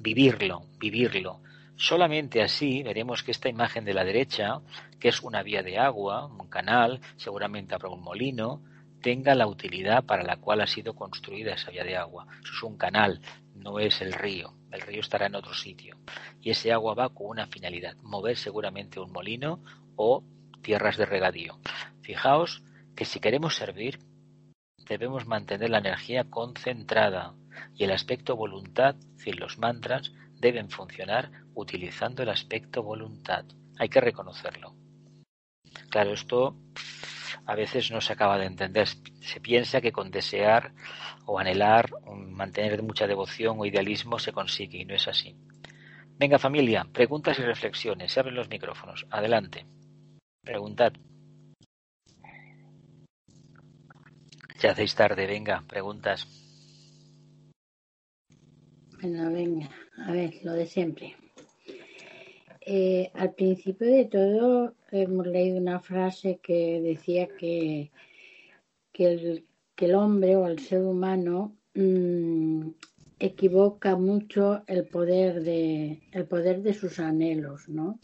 vivirlo, 0.00 0.66
vivirlo. 0.80 1.40
Solamente 1.82 2.40
así 2.40 2.84
veremos 2.84 3.24
que 3.24 3.32
esta 3.32 3.48
imagen 3.48 3.84
de 3.84 3.92
la 3.92 4.04
derecha, 4.04 4.60
que 5.00 5.08
es 5.08 5.20
una 5.20 5.42
vía 5.42 5.64
de 5.64 5.80
agua, 5.80 6.26
un 6.26 6.48
canal, 6.48 7.00
seguramente 7.16 7.74
habrá 7.74 7.88
un 7.88 8.04
molino, 8.04 8.62
tenga 9.00 9.34
la 9.34 9.48
utilidad 9.48 10.04
para 10.04 10.22
la 10.22 10.36
cual 10.36 10.60
ha 10.60 10.68
sido 10.68 10.94
construida 10.94 11.54
esa 11.54 11.72
vía 11.72 11.82
de 11.82 11.96
agua. 11.96 12.28
Eso 12.40 12.52
es 12.52 12.62
un 12.62 12.76
canal, 12.76 13.20
no 13.56 13.80
es 13.80 14.00
el 14.00 14.12
río. 14.12 14.54
El 14.70 14.80
río 14.80 15.00
estará 15.00 15.26
en 15.26 15.34
otro 15.34 15.54
sitio. 15.54 15.96
Y 16.40 16.50
ese 16.50 16.70
agua 16.70 16.94
va 16.94 17.08
con 17.08 17.26
una 17.26 17.48
finalidad, 17.48 17.96
mover 17.96 18.36
seguramente 18.36 19.00
un 19.00 19.10
molino 19.10 19.60
o 19.96 20.22
tierras 20.62 20.96
de 20.96 21.06
regadío. 21.06 21.58
Fijaos 22.02 22.62
que 22.94 23.04
si 23.04 23.18
queremos 23.18 23.56
servir, 23.56 23.98
debemos 24.86 25.26
mantener 25.26 25.70
la 25.70 25.78
energía 25.78 26.30
concentrada 26.30 27.34
y 27.74 27.82
el 27.82 27.90
aspecto 27.90 28.36
voluntad, 28.36 28.94
es 28.94 29.16
decir, 29.16 29.40
los 29.40 29.58
mantras, 29.58 30.12
deben 30.42 30.68
funcionar 30.68 31.30
utilizando 31.54 32.24
el 32.24 32.28
aspecto 32.28 32.82
voluntad. 32.82 33.44
Hay 33.78 33.88
que 33.88 34.00
reconocerlo. 34.00 34.74
Claro, 35.88 36.12
esto 36.12 36.56
a 37.46 37.54
veces 37.54 37.92
no 37.92 38.00
se 38.00 38.12
acaba 38.12 38.36
de 38.38 38.46
entender. 38.46 38.88
Se 39.20 39.40
piensa 39.40 39.80
que 39.80 39.92
con 39.92 40.10
desear 40.10 40.74
o 41.26 41.38
anhelar, 41.38 41.90
mantener 42.16 42.82
mucha 42.82 43.06
devoción 43.06 43.56
o 43.58 43.64
idealismo 43.64 44.18
se 44.18 44.32
consigue 44.32 44.78
y 44.78 44.84
no 44.84 44.94
es 44.94 45.06
así. 45.06 45.36
Venga 46.18 46.38
familia, 46.40 46.86
preguntas 46.92 47.38
y 47.38 47.42
reflexiones. 47.42 48.12
Se 48.12 48.20
abren 48.20 48.34
los 48.34 48.48
micrófonos. 48.48 49.06
Adelante. 49.10 49.64
Preguntad. 50.42 50.92
Ya 54.58 54.72
hacéis 54.72 54.94
tarde, 54.94 55.26
venga, 55.26 55.62
preguntas. 55.68 56.26
Bueno, 59.00 59.32
venga, 59.32 59.68
a 59.98 60.12
ver, 60.12 60.34
lo 60.42 60.52
de 60.52 60.66
siempre. 60.66 61.16
Eh, 62.64 63.10
al 63.14 63.34
principio 63.34 63.88
de 63.88 64.04
todo 64.04 64.74
hemos 64.92 65.26
leído 65.26 65.58
una 65.58 65.80
frase 65.80 66.38
que 66.40 66.80
decía 66.80 67.26
que, 67.26 67.90
que, 68.92 69.44
el, 69.76 69.94
hombre 69.94 70.36
o 70.36 70.46
el 70.46 70.60
ser 70.60 70.82
humano 70.82 71.56
mm, 71.74 72.68
equivoca 73.18 73.96
mucho 73.96 74.62
el 74.68 74.86
poder 74.86 75.42
de 75.42 76.02
el 76.12 76.26
poder 76.26 76.62
de 76.62 76.72
sus 76.72 77.00
anhelos, 77.00 77.68
¿no? 77.68 77.98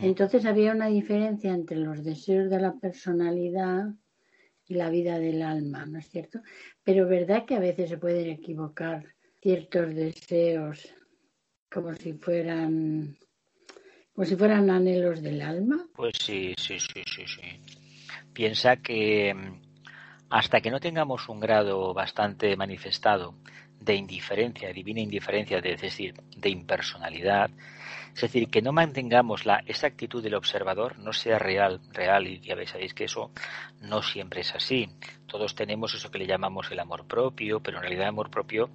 Entonces 0.00 0.46
había 0.46 0.72
una 0.72 0.86
diferencia 0.86 1.52
entre 1.52 1.76
los 1.76 2.02
deseos 2.02 2.48
de 2.48 2.60
la 2.60 2.74
personalidad 2.74 3.92
y 4.66 4.74
la 4.74 4.88
vida 4.88 5.18
del 5.18 5.42
alma, 5.42 5.84
¿no 5.84 5.98
es 5.98 6.08
cierto? 6.08 6.40
Pero 6.82 7.06
verdad 7.06 7.44
que 7.44 7.56
a 7.56 7.60
veces 7.60 7.90
se 7.90 7.98
pueden 7.98 8.30
equivocar 8.30 9.04
ciertos 9.42 9.94
deseos 9.94 10.95
como 11.76 11.94
si 11.94 12.14
fueran 12.14 13.18
como 14.14 14.24
si 14.24 14.34
fueran 14.34 14.70
anhelos 14.70 15.20
del 15.20 15.42
alma. 15.42 15.86
Pues 15.94 16.14
sí, 16.18 16.54
sí, 16.56 16.78
sí, 16.80 17.02
sí, 17.04 17.24
sí. 17.26 17.60
Piensa 18.32 18.76
que 18.76 19.34
mm, 19.34 19.60
hasta 20.30 20.62
que 20.62 20.70
no 20.70 20.80
tengamos 20.80 21.28
un 21.28 21.38
grado 21.38 21.92
bastante 21.92 22.56
manifestado 22.56 23.34
de 23.78 23.94
indiferencia, 23.94 24.72
divina 24.72 25.00
indiferencia, 25.00 25.58
es 25.58 25.82
decir, 25.82 26.14
de 26.34 26.48
impersonalidad, 26.48 27.50
es 28.16 28.22
decir, 28.22 28.48
que 28.48 28.62
no 28.62 28.72
mantengamos 28.72 29.44
la, 29.44 29.62
esa 29.66 29.88
actitud 29.88 30.22
del 30.22 30.36
observador, 30.36 30.98
no 30.98 31.12
sea 31.12 31.38
real, 31.38 31.82
real, 31.92 32.26
y 32.26 32.40
ya 32.40 32.56
sabéis 32.66 32.94
que 32.94 33.04
eso 33.04 33.30
no 33.82 34.02
siempre 34.02 34.40
es 34.40 34.54
así. 34.54 34.88
Todos 35.26 35.54
tenemos 35.54 35.92
eso 35.94 36.10
que 36.10 36.20
le 36.20 36.26
llamamos 36.26 36.70
el 36.70 36.80
amor 36.80 37.06
propio, 37.06 37.60
pero 37.60 37.76
en 37.76 37.82
realidad 37.82 38.04
el 38.04 38.08
amor 38.08 38.30
propio 38.30 38.70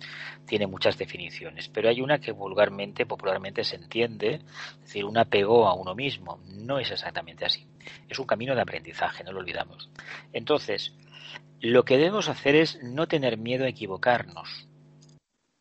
tiene 0.45 0.67
muchas 0.67 0.95
definiciones. 0.99 1.69
Pero 1.69 1.89
hay 1.89 2.01
una 2.01 2.19
que 2.19 2.31
vulgarmente, 2.31 3.07
popularmente 3.07 3.63
se 3.63 3.77
entiende, 3.77 4.35
es 4.35 4.81
decir, 4.81 5.05
un 5.05 5.17
apego 5.17 5.67
a 5.67 5.73
uno 5.73 5.95
mismo. 5.95 6.39
No 6.45 6.77
es 6.77 6.91
exactamente 6.91 7.43
así. 7.43 7.65
Es 8.07 8.19
un 8.19 8.27
camino 8.27 8.53
de 8.53 8.61
aprendizaje, 8.61 9.23
no 9.23 9.31
lo 9.31 9.39
olvidamos. 9.39 9.89
Entonces, 10.33 10.93
lo 11.61 11.83
que 11.83 11.97
debemos 11.97 12.29
hacer 12.29 12.53
es 12.53 12.83
no 12.83 13.07
tener 13.07 13.39
miedo 13.39 13.65
a 13.65 13.69
equivocarnos. 13.69 14.67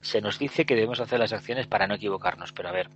Se 0.03 0.21
nos 0.21 0.39
dice 0.39 0.67
que 0.67 0.75
debemos 0.75 1.01
hacer 1.01 1.19
las 1.19 1.33
acciones 1.33 1.67
para 1.67 1.87
no 1.87 1.95
equivocarnos, 1.95 2.53
pero 2.53 2.69
a 2.69 2.73
ver, 2.73 2.91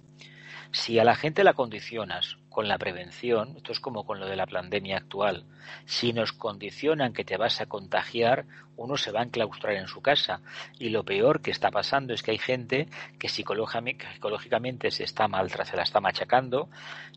si 0.75 0.99
a 0.99 1.05
la 1.05 1.15
gente 1.15 1.45
la 1.45 1.53
condicionas 1.53 2.37
con 2.51 2.67
la 2.67 2.79
prevención, 2.79 3.55
esto 3.57 3.71
es 3.71 3.79
como 3.79 4.05
con 4.05 4.19
lo 4.19 4.27
de 4.27 4.35
la 4.35 4.47
pandemia 4.47 4.97
actual, 4.97 5.45
si 5.87 6.13
nos 6.13 6.33
condicionan 6.33 7.13
que 7.13 7.25
te 7.25 7.37
vas 7.37 7.61
a 7.61 7.67
contagiar, 7.67 8.45
uno 8.77 8.97
se 8.97 9.13
va 9.13 9.21
a 9.21 9.23
enclaustrar 9.23 9.75
en 9.75 9.87
su 9.87 10.03
casa. 10.03 10.41
Y 10.77 10.89
lo 10.89 11.05
peor 11.05 11.43
que 11.43 11.53
está 11.53 11.71
pasando 11.71 12.13
es 12.13 12.25
que 12.25 12.33
hay 12.33 12.39
gente 12.39 12.89
que 13.21 13.29
psicológicamente 13.29 14.91
se 14.91 15.05
está 15.05 15.29
maltra, 15.29 15.65
se 15.65 15.77
la 15.77 15.85
está 15.85 16.01
machacando 16.01 16.69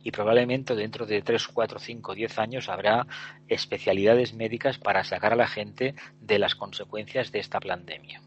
y 0.04 0.12
probablemente 0.12 0.76
dentro 0.76 1.08
de 1.08 1.24
3, 1.24 1.48
4, 1.48 1.80
5, 1.80 2.13
10 2.13 2.38
años 2.38 2.70
habrá 2.70 3.08
especialidades 3.48 4.36
médicas 4.36 4.78
para 4.78 5.04
sacar 5.04 5.34
a 5.34 5.36
la 5.36 5.48
gente 5.48 5.96
de 6.22 6.38
las 6.38 6.54
consecuencias 6.54 7.32
de 7.32 7.39
esta 7.39 7.60
pandemia 7.60 8.22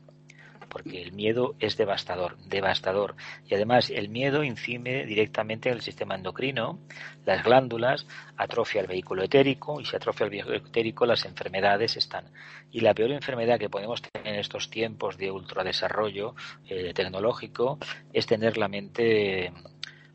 porque 0.70 1.02
el 1.02 1.12
miedo 1.12 1.54
es 1.58 1.76
devastador, 1.76 2.38
devastador. 2.46 3.16
Y 3.46 3.54
además 3.54 3.90
el 3.90 4.08
miedo 4.08 4.42
incide 4.42 5.04
directamente 5.04 5.68
en 5.68 5.74
el 5.74 5.82
sistema 5.82 6.14
endocrino, 6.14 6.78
las 7.26 7.44
glándulas, 7.44 8.06
atrofia 8.36 8.80
el 8.80 8.86
vehículo 8.86 9.24
etérico 9.24 9.80
y 9.80 9.84
si 9.84 9.96
atrofia 9.96 10.24
el 10.24 10.30
vehículo 10.30 10.56
etérico 10.56 11.04
las 11.04 11.26
enfermedades 11.26 11.96
están. 11.96 12.24
Y 12.70 12.80
la 12.80 12.94
peor 12.94 13.10
enfermedad 13.10 13.58
que 13.58 13.68
podemos 13.68 14.00
tener 14.00 14.28
en 14.28 14.40
estos 14.40 14.70
tiempos 14.70 15.18
de 15.18 15.30
ultradesarrollo 15.30 16.34
eh, 16.66 16.94
tecnológico 16.94 17.78
es 18.12 18.26
tener 18.26 18.56
la 18.56 18.68
mente 18.68 19.52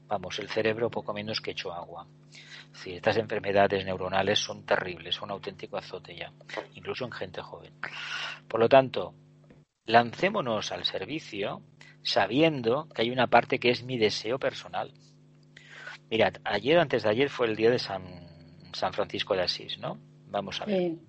vamos, 0.07 0.39
el 0.39 0.49
cerebro 0.49 0.89
poco 0.89 1.13
menos 1.13 1.41
que 1.41 1.51
hecho 1.51 1.73
agua. 1.73 2.07
Sí, 2.73 2.93
estas 2.93 3.17
enfermedades 3.17 3.85
neuronales 3.85 4.39
son 4.39 4.65
terribles, 4.65 5.15
son 5.15 5.29
un 5.29 5.31
auténtico 5.31 5.77
azote 5.77 6.15
ya, 6.15 6.31
incluso 6.73 7.05
en 7.05 7.11
gente 7.11 7.41
joven. 7.41 7.73
Por 8.47 8.59
lo 8.59 8.67
tanto, 8.67 9.13
lancémonos 9.85 10.71
al 10.71 10.85
servicio 10.85 11.61
sabiendo 12.03 12.87
que 12.89 13.01
hay 13.03 13.11
una 13.11 13.27
parte 13.27 13.59
que 13.59 13.71
es 13.71 13.83
mi 13.83 13.97
deseo 13.97 14.39
personal. 14.39 14.93
Mirad, 16.09 16.35
ayer, 16.43 16.77
antes 16.77 17.03
de 17.03 17.09
ayer, 17.09 17.29
fue 17.29 17.47
el 17.47 17.55
día 17.55 17.71
de 17.71 17.79
San, 17.79 18.03
San 18.73 18.93
Francisco 18.93 19.33
de 19.35 19.41
Asís, 19.41 19.79
¿no? 19.79 19.97
Vamos 20.27 20.61
a 20.61 20.65
ver. 20.65 20.77
Sí. 20.77 20.99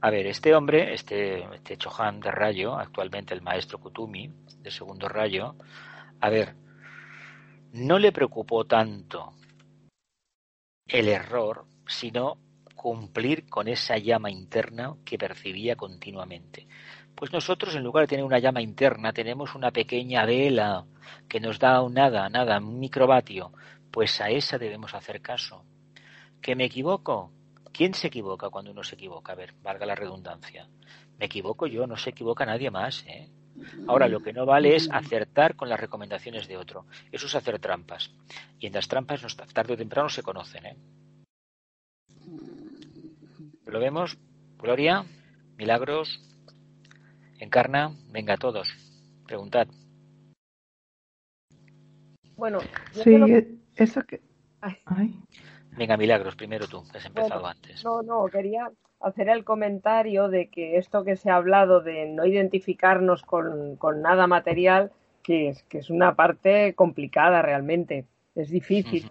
A 0.00 0.10
ver, 0.10 0.26
este 0.26 0.54
hombre, 0.54 0.92
este, 0.92 1.44
este 1.54 1.78
Chohan 1.78 2.20
de 2.20 2.30
Rayo, 2.30 2.74
actualmente 2.74 3.32
el 3.32 3.40
maestro 3.40 3.78
Kutumi, 3.78 4.30
de 4.58 4.70
segundo 4.70 5.08
rayo, 5.08 5.56
a 6.20 6.28
ver, 6.28 6.54
no 7.72 7.98
le 7.98 8.12
preocupó 8.12 8.66
tanto 8.66 9.32
el 10.86 11.08
error, 11.08 11.66
sino 11.86 12.38
cumplir 12.74 13.48
con 13.48 13.66
esa 13.66 13.96
llama 13.96 14.30
interna 14.30 14.94
que 15.06 15.16
percibía 15.16 15.74
continuamente. 15.74 16.66
Pues 17.14 17.32
nosotros, 17.32 17.74
en 17.74 17.84
lugar 17.84 18.04
de 18.04 18.08
tener 18.08 18.24
una 18.24 18.38
llama 18.38 18.60
interna, 18.60 19.12
tenemos 19.12 19.54
una 19.54 19.70
pequeña 19.70 20.24
vela 20.26 20.84
que 21.28 21.40
nos 21.40 21.58
da 21.58 21.80
nada, 21.88 22.28
nada, 22.28 22.58
un 22.58 22.80
microvatio. 22.80 23.52
Pues 23.90 24.20
a 24.20 24.30
esa 24.30 24.58
debemos 24.58 24.94
hacer 24.94 25.20
caso. 25.20 25.64
¿Que 26.42 26.56
me 26.56 26.64
equivoco? 26.64 27.30
¿Quién 27.72 27.94
se 27.94 28.08
equivoca 28.08 28.50
cuando 28.50 28.72
uno 28.72 28.82
se 28.82 28.96
equivoca? 28.96 29.32
A 29.32 29.36
ver, 29.36 29.54
valga 29.62 29.86
la 29.86 29.94
redundancia. 29.94 30.68
Me 31.18 31.26
equivoco 31.26 31.66
yo, 31.66 31.86
no 31.86 31.96
se 31.96 32.10
equivoca 32.10 32.44
nadie 32.44 32.70
más, 32.70 33.04
¿eh? 33.06 33.30
Ahora, 33.86 34.08
lo 34.08 34.20
que 34.20 34.32
no 34.32 34.46
vale 34.46 34.74
es 34.74 34.90
acertar 34.90 35.54
con 35.54 35.68
las 35.68 35.78
recomendaciones 35.78 36.48
de 36.48 36.56
otro. 36.56 36.86
Eso 37.12 37.26
es 37.26 37.34
hacer 37.34 37.60
trampas. 37.60 38.10
Y 38.58 38.66
en 38.66 38.72
las 38.72 38.88
trampas, 38.88 39.22
tarde 39.52 39.74
o 39.74 39.76
temprano, 39.76 40.08
se 40.08 40.22
conocen. 40.22 40.66
¿eh? 40.66 40.76
¿Lo 43.66 43.78
vemos? 43.78 44.18
Gloria, 44.58 45.04
milagros, 45.56 46.20
encarna, 47.38 47.92
venga 48.10 48.36
todos, 48.36 48.68
preguntad. 49.26 49.66
Bueno, 52.36 52.58
yo 52.94 53.02
Sí, 53.02 53.60
eso 53.76 54.02
que... 54.02 54.20
Ay. 54.60 54.76
Ay, 54.86 55.20
Venga, 55.76 55.96
milagros, 55.96 56.36
primero 56.36 56.66
tú, 56.68 56.84
que 56.90 56.98
has 56.98 57.06
empezado 57.06 57.40
Bueno, 57.40 57.48
antes. 57.48 57.84
no, 57.84 58.02
no, 58.02 58.26
quería 58.26 58.70
hacer 59.00 59.28
el 59.28 59.44
comentario 59.44 60.28
de 60.28 60.48
que 60.48 60.78
esto 60.78 61.04
que 61.04 61.16
se 61.16 61.30
ha 61.30 61.36
hablado 61.36 61.80
de 61.80 62.06
no 62.06 62.24
identificarnos 62.26 63.22
con, 63.22 63.76
con 63.76 64.00
nada 64.00 64.26
material, 64.26 64.92
que 65.22 65.48
es, 65.48 65.62
que 65.64 65.78
es 65.78 65.90
una 65.90 66.14
parte 66.14 66.74
complicada 66.74 67.42
realmente. 67.42 68.06
Es 68.34 68.50
difícil. 68.50 69.10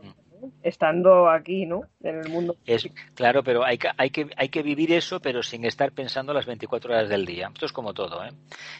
Estando 0.62 1.30
aquí, 1.30 1.66
¿no? 1.66 1.82
En 2.02 2.20
el 2.20 2.30
mundo. 2.30 2.56
Es, 2.66 2.88
claro, 3.16 3.44
pero 3.44 3.64
hay 3.64 3.78
que, 3.78 3.90
hay, 3.98 4.10
que, 4.10 4.28
hay 4.36 4.50
que 4.50 4.64
vivir 4.64 4.92
eso, 4.92 5.20
pero 5.20 5.44
sin 5.44 5.66
estar 5.66 5.92
pensando 5.92 6.34
las 6.34 6.46
24 6.46 6.94
horas 6.94 7.10
del 7.10 7.26
día. 7.26 7.50
Esto 7.54 7.66
es 7.66 7.72
como 7.72 7.94
todo. 7.94 8.24
¿eh? 8.24 8.30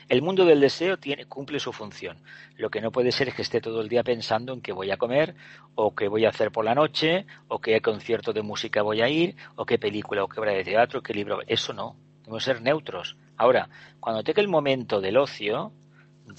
El 0.10 0.22
mundo 0.22 0.46
del 0.46 0.60
deseo 0.60 0.98
tiene, 0.98 1.26
cumple 1.26 1.60
su 1.60 1.72
función. 1.74 2.18
Lo 2.58 2.70
que 2.70 2.82
no 2.82 2.92
puede 2.92 3.12
ser 3.12 3.30
es 3.30 3.36
que 3.36 3.42
esté 3.42 3.62
todo 3.62 3.82
el 3.82 3.90
día 3.90 4.04
pensando 4.04 4.54
en 4.54 4.62
qué 4.62 4.72
voy 4.72 4.92
a 4.92 4.98
comer, 4.98 5.36
o 5.76 5.94
qué 5.96 6.08
voy 6.08 6.26
a 6.26 6.30
hacer 6.30 6.52
por 6.52 6.66
la 6.66 6.76
noche, 6.76 7.26
o 7.48 7.60
qué 7.60 7.82
concierto 7.82 8.34
de 8.34 8.42
música 8.42 8.82
voy 8.82 9.02
a 9.02 9.10
ir, 9.10 9.36
o 9.56 9.66
qué 9.66 9.78
película 9.78 10.24
o 10.24 10.28
qué 10.28 10.40
obra 10.40 10.54
de 10.54 10.64
teatro, 10.64 11.02
qué 11.02 11.14
libro. 11.14 11.40
Eso 11.48 11.74
no. 11.74 11.96
Debemos 12.20 12.44
ser 12.44 12.62
neutros. 12.62 13.18
Ahora, 13.38 13.70
cuando 14.00 14.24
tenga 14.24 14.42
el 14.42 14.48
momento 14.48 15.02
del 15.02 15.18
ocio, 15.18 15.74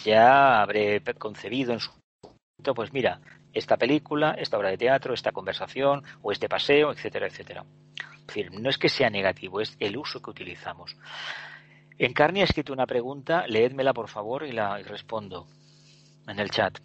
ya 0.02 0.62
habré 0.62 1.02
concebido 1.18 1.72
en 1.72 1.80
su 1.80 1.90
momento, 1.90 2.74
pues 2.74 2.92
mira, 2.92 3.20
esta 3.54 3.76
película, 3.76 4.32
esta 4.38 4.58
obra 4.58 4.70
de 4.70 4.78
teatro, 4.78 5.14
esta 5.14 5.32
conversación 5.32 6.02
o 6.22 6.32
este 6.32 6.48
paseo, 6.48 6.92
etcétera, 6.92 7.26
etcétera. 7.26 7.64
Es 8.20 8.26
decir, 8.26 8.50
no 8.52 8.68
es 8.68 8.78
que 8.78 8.88
sea 8.88 9.10
negativo, 9.10 9.60
es 9.60 9.76
el 9.80 9.96
uso 9.96 10.20
que 10.20 10.30
utilizamos. 10.30 10.96
Encarni 11.98 12.40
ha 12.40 12.44
escrito 12.44 12.72
una 12.72 12.86
pregunta, 12.86 13.46
leédmela 13.46 13.92
por 13.92 14.08
favor 14.08 14.44
y 14.44 14.52
la 14.52 14.80
y 14.80 14.82
respondo 14.82 15.46
en 16.26 16.38
el 16.40 16.50
chat. 16.50 16.78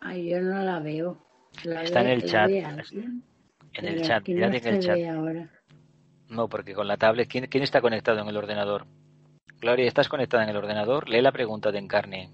Ay, 0.00 0.30
yo 0.30 0.40
no 0.40 0.62
la 0.62 0.78
veo. 0.78 1.18
La 1.64 1.82
Está 1.82 2.00
en 2.02 2.08
el 2.08 2.24
chat, 2.24 2.50
En 2.50 3.84
el 3.84 4.02
chat, 4.02 4.28
no 4.28 4.46
en 4.46 4.54
el 4.54 4.80
chat. 4.80 4.98
ahora. 5.08 5.50
No, 6.28 6.48
porque 6.48 6.74
con 6.74 6.88
la 6.88 6.96
tablet, 6.96 7.28
¿quién, 7.28 7.46
quién 7.46 7.62
está 7.62 7.80
conectado 7.80 8.20
en 8.20 8.28
el 8.28 8.36
ordenador? 8.36 8.86
Gloria, 9.60 9.86
¿estás 9.86 10.08
conectada 10.08 10.44
en 10.44 10.50
el 10.50 10.56
ordenador? 10.56 11.08
Lee 11.08 11.22
la 11.22 11.32
pregunta 11.32 11.72
de 11.72 11.78
Encarni. 11.78 12.30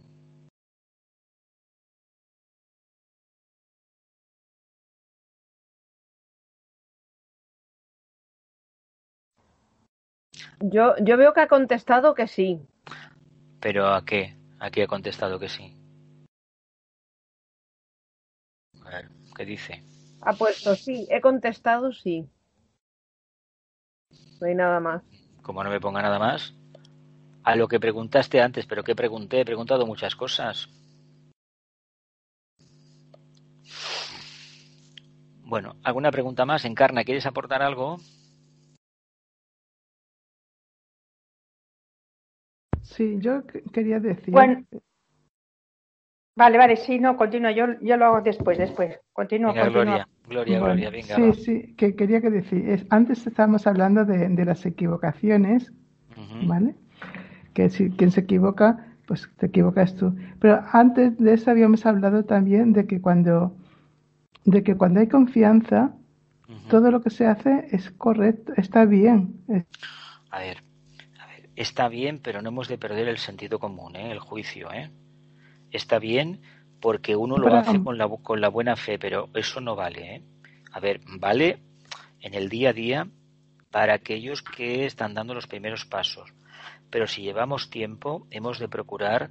Yo, 10.64 10.94
yo 11.02 11.16
veo 11.16 11.32
que 11.32 11.40
ha 11.40 11.48
contestado 11.48 12.14
que 12.14 12.28
sí. 12.28 12.60
¿Pero 13.60 13.92
a 13.92 14.04
qué? 14.04 14.36
Aquí 14.60 14.80
ha 14.80 14.86
contestado 14.86 15.40
que 15.40 15.48
sí. 15.48 15.76
A 18.84 18.90
ver, 18.90 19.08
¿qué 19.36 19.44
dice? 19.44 19.82
Ha 20.20 20.32
puesto 20.34 20.76
sí. 20.76 21.08
He 21.10 21.20
contestado 21.20 21.92
sí. 21.92 22.28
No 24.40 24.46
hay 24.46 24.54
nada 24.54 24.78
más. 24.78 25.02
Como 25.42 25.64
no 25.64 25.70
me 25.70 25.80
ponga 25.80 26.00
nada 26.00 26.20
más. 26.20 26.54
A 27.42 27.56
lo 27.56 27.66
que 27.66 27.80
preguntaste 27.80 28.40
antes, 28.40 28.66
pero 28.66 28.84
¿qué 28.84 28.94
pregunté? 28.94 29.40
He 29.40 29.44
preguntado 29.44 29.84
muchas 29.84 30.14
cosas. 30.14 30.68
Bueno, 35.44 35.74
¿alguna 35.82 36.12
pregunta 36.12 36.46
más? 36.46 36.64
Encarna, 36.64 37.02
¿quieres 37.02 37.26
aportar 37.26 37.62
algo? 37.62 37.98
Sí, 42.92 43.16
yo 43.20 43.46
que- 43.46 43.62
quería 43.72 44.00
decir... 44.00 44.32
Bueno, 44.32 44.64
vale, 46.36 46.58
vale, 46.58 46.76
sí, 46.76 46.98
no, 46.98 47.16
continúa, 47.16 47.52
yo, 47.52 47.66
yo 47.80 47.96
lo 47.96 48.06
hago 48.06 48.20
después, 48.22 48.58
después. 48.58 48.98
Continúa, 49.12 49.52
Venga, 49.52 49.64
continúa. 49.64 49.84
Gloria, 49.84 50.08
Gloria, 50.28 50.60
Bueno, 50.60 50.74
Gloria, 50.74 50.90
venga. 50.90 51.14
sí, 51.16 51.22
va. 51.22 51.34
sí, 51.34 51.74
que 51.76 51.94
quería 51.96 52.20
que 52.20 52.30
decir, 52.30 52.68
es, 52.68 52.86
antes 52.90 53.26
estábamos 53.26 53.66
hablando 53.66 54.04
de, 54.04 54.28
de 54.28 54.44
las 54.44 54.64
equivocaciones. 54.66 55.72
¿vale? 56.44 56.74
Que 57.54 57.70
si 57.70 57.90
quien 57.90 58.10
se 58.10 58.20
equivoca, 58.20 58.96
pues 59.06 59.28
te 59.36 59.46
equivocas 59.46 59.94
tú. 59.94 60.14
Pero 60.40 60.60
antes 60.72 61.16
de 61.18 61.34
eso 61.34 61.50
habíamos 61.50 61.86
hablado 61.86 62.24
también 62.24 62.72
de 62.72 62.86
que 62.86 63.00
cuando, 63.00 63.54
de 64.44 64.62
que 64.64 64.74
cuando 64.76 65.00
hay 65.00 65.06
confianza, 65.08 65.94
todo 66.68 66.90
lo 66.90 67.00
que 67.00 67.10
se 67.10 67.26
hace 67.26 67.68
es 67.70 67.90
correcto, 67.92 68.52
está 68.56 68.84
bien. 68.84 69.34
Es- 69.48 69.66
a 70.30 70.40
ver, 70.40 70.56
está 71.56 71.88
bien, 71.88 72.18
pero 72.20 72.42
no 72.42 72.48
hemos 72.48 72.68
de 72.68 72.78
perder 72.78 73.08
el 73.08 73.18
sentido 73.18 73.58
común, 73.58 73.96
¿eh? 73.96 74.10
el 74.10 74.18
juicio. 74.18 74.72
¿eh? 74.72 74.90
Está 75.70 75.98
bien 75.98 76.40
porque 76.80 77.14
uno 77.16 77.36
lo 77.38 77.44
Pero- 77.44 77.56
hace 77.58 77.82
con 77.82 77.96
la, 77.98 78.08
con 78.08 78.40
la 78.40 78.48
buena 78.48 78.76
fe, 78.76 78.98
pero 78.98 79.28
eso 79.34 79.60
no 79.60 79.76
vale. 79.76 80.16
¿eh? 80.16 80.22
A 80.72 80.80
ver, 80.80 81.00
vale 81.06 81.58
en 82.20 82.34
el 82.34 82.48
día 82.48 82.70
a 82.70 82.72
día 82.72 83.08
para 83.70 83.94
aquellos 83.94 84.42
que 84.42 84.84
están 84.86 85.14
dando 85.14 85.34
los 85.34 85.46
primeros 85.46 85.84
pasos. 85.86 86.32
Pero 86.90 87.06
si 87.06 87.22
llevamos 87.22 87.70
tiempo, 87.70 88.26
hemos 88.30 88.58
de 88.58 88.68
procurar 88.68 89.30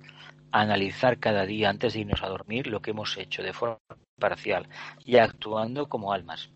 analizar 0.51 1.19
cada 1.19 1.45
día 1.45 1.69
antes 1.69 1.93
de 1.93 1.99
irnos 2.01 2.23
a 2.23 2.27
dormir 2.27 2.67
lo 2.67 2.81
que 2.81 2.91
hemos 2.91 3.17
hecho 3.17 3.41
de 3.43 3.53
forma 3.53 3.77
parcial 4.19 4.67
y 5.05 5.17
actuando 5.17 5.87
como 5.87 6.11
almas, 6.11 6.49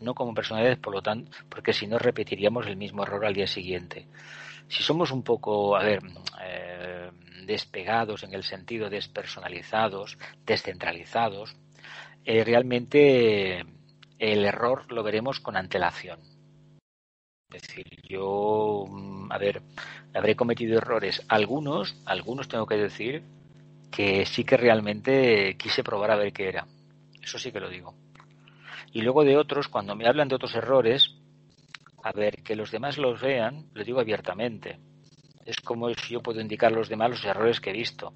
no 0.00 0.14
como 0.14 0.34
personalidades, 0.34 0.78
por 0.78 0.94
lo 0.94 1.02
tanto, 1.02 1.30
porque 1.48 1.72
si 1.72 1.86
no 1.86 1.98
repetiríamos 1.98 2.66
el 2.66 2.76
mismo 2.76 3.02
error 3.02 3.26
al 3.26 3.34
día 3.34 3.46
siguiente. 3.46 4.06
Si 4.68 4.82
somos 4.82 5.10
un 5.10 5.22
poco, 5.22 5.76
a 5.76 5.82
ver, 5.82 6.00
eh, 6.42 7.10
despegados 7.46 8.22
en 8.22 8.34
el 8.34 8.42
sentido 8.42 8.88
despersonalizados, 8.88 10.18
descentralizados, 10.46 11.56
eh, 12.24 12.44
realmente 12.44 13.64
el 14.18 14.44
error 14.44 14.90
lo 14.92 15.02
veremos 15.02 15.40
con 15.40 15.56
antelación. 15.56 16.20
Es 17.52 17.62
decir, 17.62 17.86
yo, 18.08 18.86
mm, 18.88 19.30
a 19.30 19.38
ver, 19.38 19.62
habré 20.14 20.36
cometido 20.36 20.78
errores. 20.78 21.22
Algunos, 21.28 21.96
algunos 22.06 22.48
tengo 22.48 22.66
que 22.66 22.76
decir 22.76 23.22
que 23.90 24.24
sí 24.24 24.44
que 24.44 24.56
realmente 24.56 25.56
quise 25.58 25.84
probar 25.84 26.10
a 26.12 26.16
ver 26.16 26.32
qué 26.32 26.48
era. 26.48 26.66
Eso 27.20 27.38
sí 27.38 27.52
que 27.52 27.60
lo 27.60 27.68
digo. 27.68 27.94
Y 28.92 29.02
luego 29.02 29.24
de 29.24 29.36
otros, 29.36 29.68
cuando 29.68 29.94
me 29.94 30.06
hablan 30.06 30.28
de 30.28 30.34
otros 30.36 30.54
errores, 30.54 31.14
a 32.02 32.12
ver, 32.12 32.42
que 32.42 32.56
los 32.56 32.70
demás 32.70 32.98
los 32.98 33.20
vean, 33.20 33.68
lo 33.74 33.84
digo 33.84 34.00
abiertamente. 34.00 34.78
Es 35.44 35.60
como 35.60 35.88
si 35.94 36.14
yo 36.14 36.22
puedo 36.22 36.40
indicar 36.40 36.72
a 36.72 36.76
los 36.76 36.88
demás 36.88 37.10
los 37.10 37.24
errores 37.24 37.60
que 37.60 37.70
he 37.70 37.72
visto. 37.72 38.14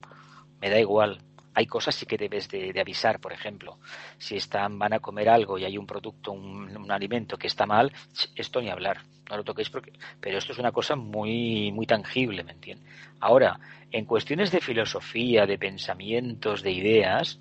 Me 0.61 0.70
da 0.70 0.78
igual. 0.78 1.20
hay 1.55 1.66
cosas 1.66 1.95
sí 1.95 2.05
que 2.05 2.18
debes 2.18 2.49
de, 2.49 2.78
avisar, 2.78 3.18
por 3.18 3.32
ejemplo. 3.32 3.78
Si 4.18 4.37
están, 4.37 4.78
van 4.78 4.93
a 4.93 5.01
comer 5.01 5.28
algo 5.28 5.57
y 5.57 5.64
hay 5.64 5.78
un 5.78 5.87
producto, 5.87 6.32
un, 6.32 6.91
alimento 6.91 7.39
que 7.39 7.47
está 7.47 7.64
mal, 7.64 7.93
esto 8.34 8.61
ni 8.61 8.68
hablar. 8.70 8.99
No 9.30 9.39
lo 9.39 9.45
toquéis 9.45 9.70
porque. 9.70 9.93
Pero 10.20 10.39
esto 10.39 10.53
es 10.53 10.59
una 10.59 10.72
cosa 10.72 10.97
muy, 10.97 11.72
muy 11.72 11.87
tangible, 11.87 12.45
¿me 12.45 12.53
entiendes? 12.53 12.87
Ahora, 13.20 13.59
en 13.91 14.05
cuestiones 14.05 14.51
de 14.51 14.61
filosofía, 14.61 15.47
de 15.47 15.59
pensamientos, 15.59 16.62
de 16.62 16.72
ideas, 16.72 17.41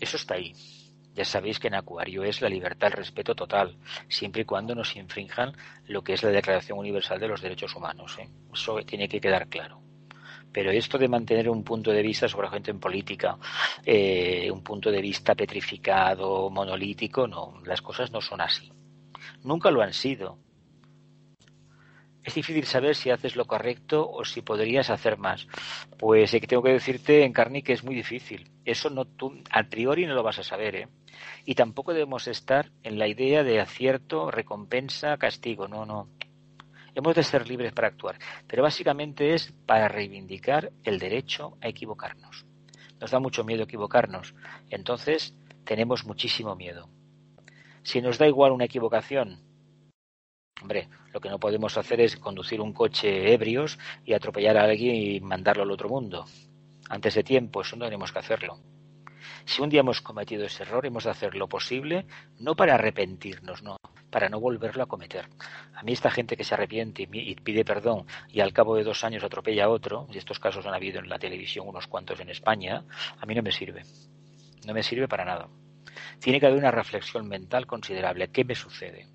eso 0.00 0.16
está 0.16 0.34
ahí. 0.36 0.54
Ya 1.20 1.26
sabéis 1.26 1.58
que 1.58 1.68
en 1.68 1.74
Acuario 1.74 2.24
es 2.24 2.40
la 2.40 2.48
libertad, 2.48 2.86
el 2.86 2.94
respeto 2.94 3.34
total, 3.34 3.76
siempre 4.08 4.40
y 4.40 4.44
cuando 4.46 4.74
no 4.74 4.82
se 4.82 5.00
infrinjan 5.00 5.52
lo 5.86 6.02
que 6.02 6.14
es 6.14 6.22
la 6.22 6.30
Declaración 6.30 6.78
Universal 6.78 7.20
de 7.20 7.28
los 7.28 7.42
Derechos 7.42 7.76
Humanos. 7.76 8.16
¿eh? 8.18 8.26
Eso 8.50 8.78
tiene 8.86 9.06
que 9.06 9.20
quedar 9.20 9.46
claro. 9.48 9.82
Pero 10.50 10.70
esto 10.70 10.96
de 10.96 11.08
mantener 11.08 11.50
un 11.50 11.62
punto 11.62 11.90
de 11.90 12.00
vista 12.00 12.26
sobre 12.26 12.46
la 12.46 12.54
gente 12.54 12.70
en 12.70 12.80
política, 12.80 13.36
eh, 13.84 14.50
un 14.50 14.62
punto 14.62 14.90
de 14.90 15.02
vista 15.02 15.34
petrificado, 15.34 16.48
monolítico, 16.48 17.26
no, 17.26 17.60
las 17.66 17.82
cosas 17.82 18.10
no 18.10 18.22
son 18.22 18.40
así. 18.40 18.72
Nunca 19.42 19.70
lo 19.70 19.82
han 19.82 19.92
sido. 19.92 20.38
Es 22.22 22.34
difícil 22.34 22.64
saber 22.64 22.94
si 22.94 23.10
haces 23.10 23.34
lo 23.34 23.46
correcto 23.46 24.08
o 24.10 24.24
si 24.24 24.42
podrías 24.42 24.90
hacer 24.90 25.16
más. 25.16 25.46
Pues 25.98 26.34
eh, 26.34 26.40
tengo 26.40 26.62
que 26.62 26.72
decirte, 26.72 27.24
Encarni, 27.24 27.62
que 27.62 27.72
es 27.72 27.82
muy 27.82 27.94
difícil. 27.94 28.50
Eso 28.64 28.90
no 28.90 29.06
tú, 29.06 29.42
a 29.50 29.62
priori 29.64 30.06
no 30.06 30.14
lo 30.14 30.22
vas 30.22 30.38
a 30.38 30.42
saber, 30.42 30.76
¿eh? 30.76 30.88
Y 31.44 31.54
tampoco 31.54 31.92
debemos 31.92 32.28
estar 32.28 32.70
en 32.82 32.98
la 32.98 33.08
idea 33.08 33.42
de 33.42 33.60
acierto, 33.60 34.30
recompensa, 34.30 35.16
castigo. 35.16 35.66
No, 35.66 35.86
no. 35.86 36.08
Hemos 36.94 37.14
de 37.14 37.22
ser 37.22 37.48
libres 37.48 37.72
para 37.72 37.88
actuar. 37.88 38.18
Pero 38.46 38.62
básicamente 38.62 39.34
es 39.34 39.52
para 39.66 39.88
reivindicar 39.88 40.72
el 40.84 40.98
derecho 40.98 41.56
a 41.60 41.68
equivocarnos. 41.68 42.44
Nos 43.00 43.10
da 43.10 43.18
mucho 43.18 43.44
miedo 43.44 43.64
equivocarnos. 43.64 44.34
Entonces, 44.68 45.34
tenemos 45.64 46.04
muchísimo 46.04 46.54
miedo. 46.54 46.88
Si 47.82 48.02
nos 48.02 48.18
da 48.18 48.26
igual 48.26 48.52
una 48.52 48.66
equivocación, 48.66 49.40
Hombre, 50.60 50.88
lo 51.12 51.20
que 51.20 51.30
no 51.30 51.38
podemos 51.38 51.76
hacer 51.78 52.00
es 52.00 52.16
conducir 52.16 52.60
un 52.60 52.72
coche 52.72 53.32
ebrios 53.32 53.78
y 54.04 54.12
atropellar 54.12 54.58
a 54.58 54.64
alguien 54.64 54.94
y 54.94 55.20
mandarlo 55.20 55.62
al 55.62 55.70
otro 55.70 55.88
mundo. 55.88 56.26
Antes 56.88 57.14
de 57.14 57.22
tiempo, 57.22 57.62
eso 57.62 57.76
no 57.76 57.86
tenemos 57.86 58.12
que 58.12 58.18
hacerlo. 58.18 58.58
Si 59.44 59.62
un 59.62 59.70
día 59.70 59.80
hemos 59.80 60.00
cometido 60.00 60.44
ese 60.44 60.64
error, 60.64 60.84
hemos 60.84 61.04
de 61.04 61.10
hacer 61.10 61.34
lo 61.34 61.48
posible, 61.48 62.06
no 62.38 62.54
para 62.54 62.74
arrepentirnos, 62.74 63.62
no, 63.62 63.76
para 64.10 64.28
no 64.28 64.38
volverlo 64.38 64.82
a 64.82 64.86
cometer. 64.86 65.28
A 65.74 65.82
mí 65.82 65.92
esta 65.92 66.10
gente 66.10 66.36
que 66.36 66.44
se 66.44 66.54
arrepiente 66.54 67.08
y 67.10 67.34
pide 67.36 67.64
perdón 67.64 68.06
y 68.28 68.40
al 68.40 68.52
cabo 68.52 68.76
de 68.76 68.84
dos 68.84 69.02
años 69.04 69.24
atropella 69.24 69.64
a 69.64 69.68
otro, 69.70 70.06
y 70.12 70.18
estos 70.18 70.38
casos 70.38 70.66
han 70.66 70.74
habido 70.74 71.00
en 71.00 71.08
la 71.08 71.18
televisión 71.18 71.66
unos 71.68 71.86
cuantos 71.86 72.20
en 72.20 72.28
España, 72.28 72.84
a 73.18 73.26
mí 73.26 73.34
no 73.34 73.42
me 73.42 73.52
sirve. 73.52 73.82
No 74.66 74.74
me 74.74 74.82
sirve 74.82 75.08
para 75.08 75.24
nada. 75.24 75.48
Tiene 76.18 76.38
que 76.38 76.46
haber 76.46 76.58
una 76.58 76.70
reflexión 76.70 77.26
mental 77.26 77.66
considerable. 77.66 78.28
¿Qué 78.28 78.44
me 78.44 78.54
sucede? 78.54 79.06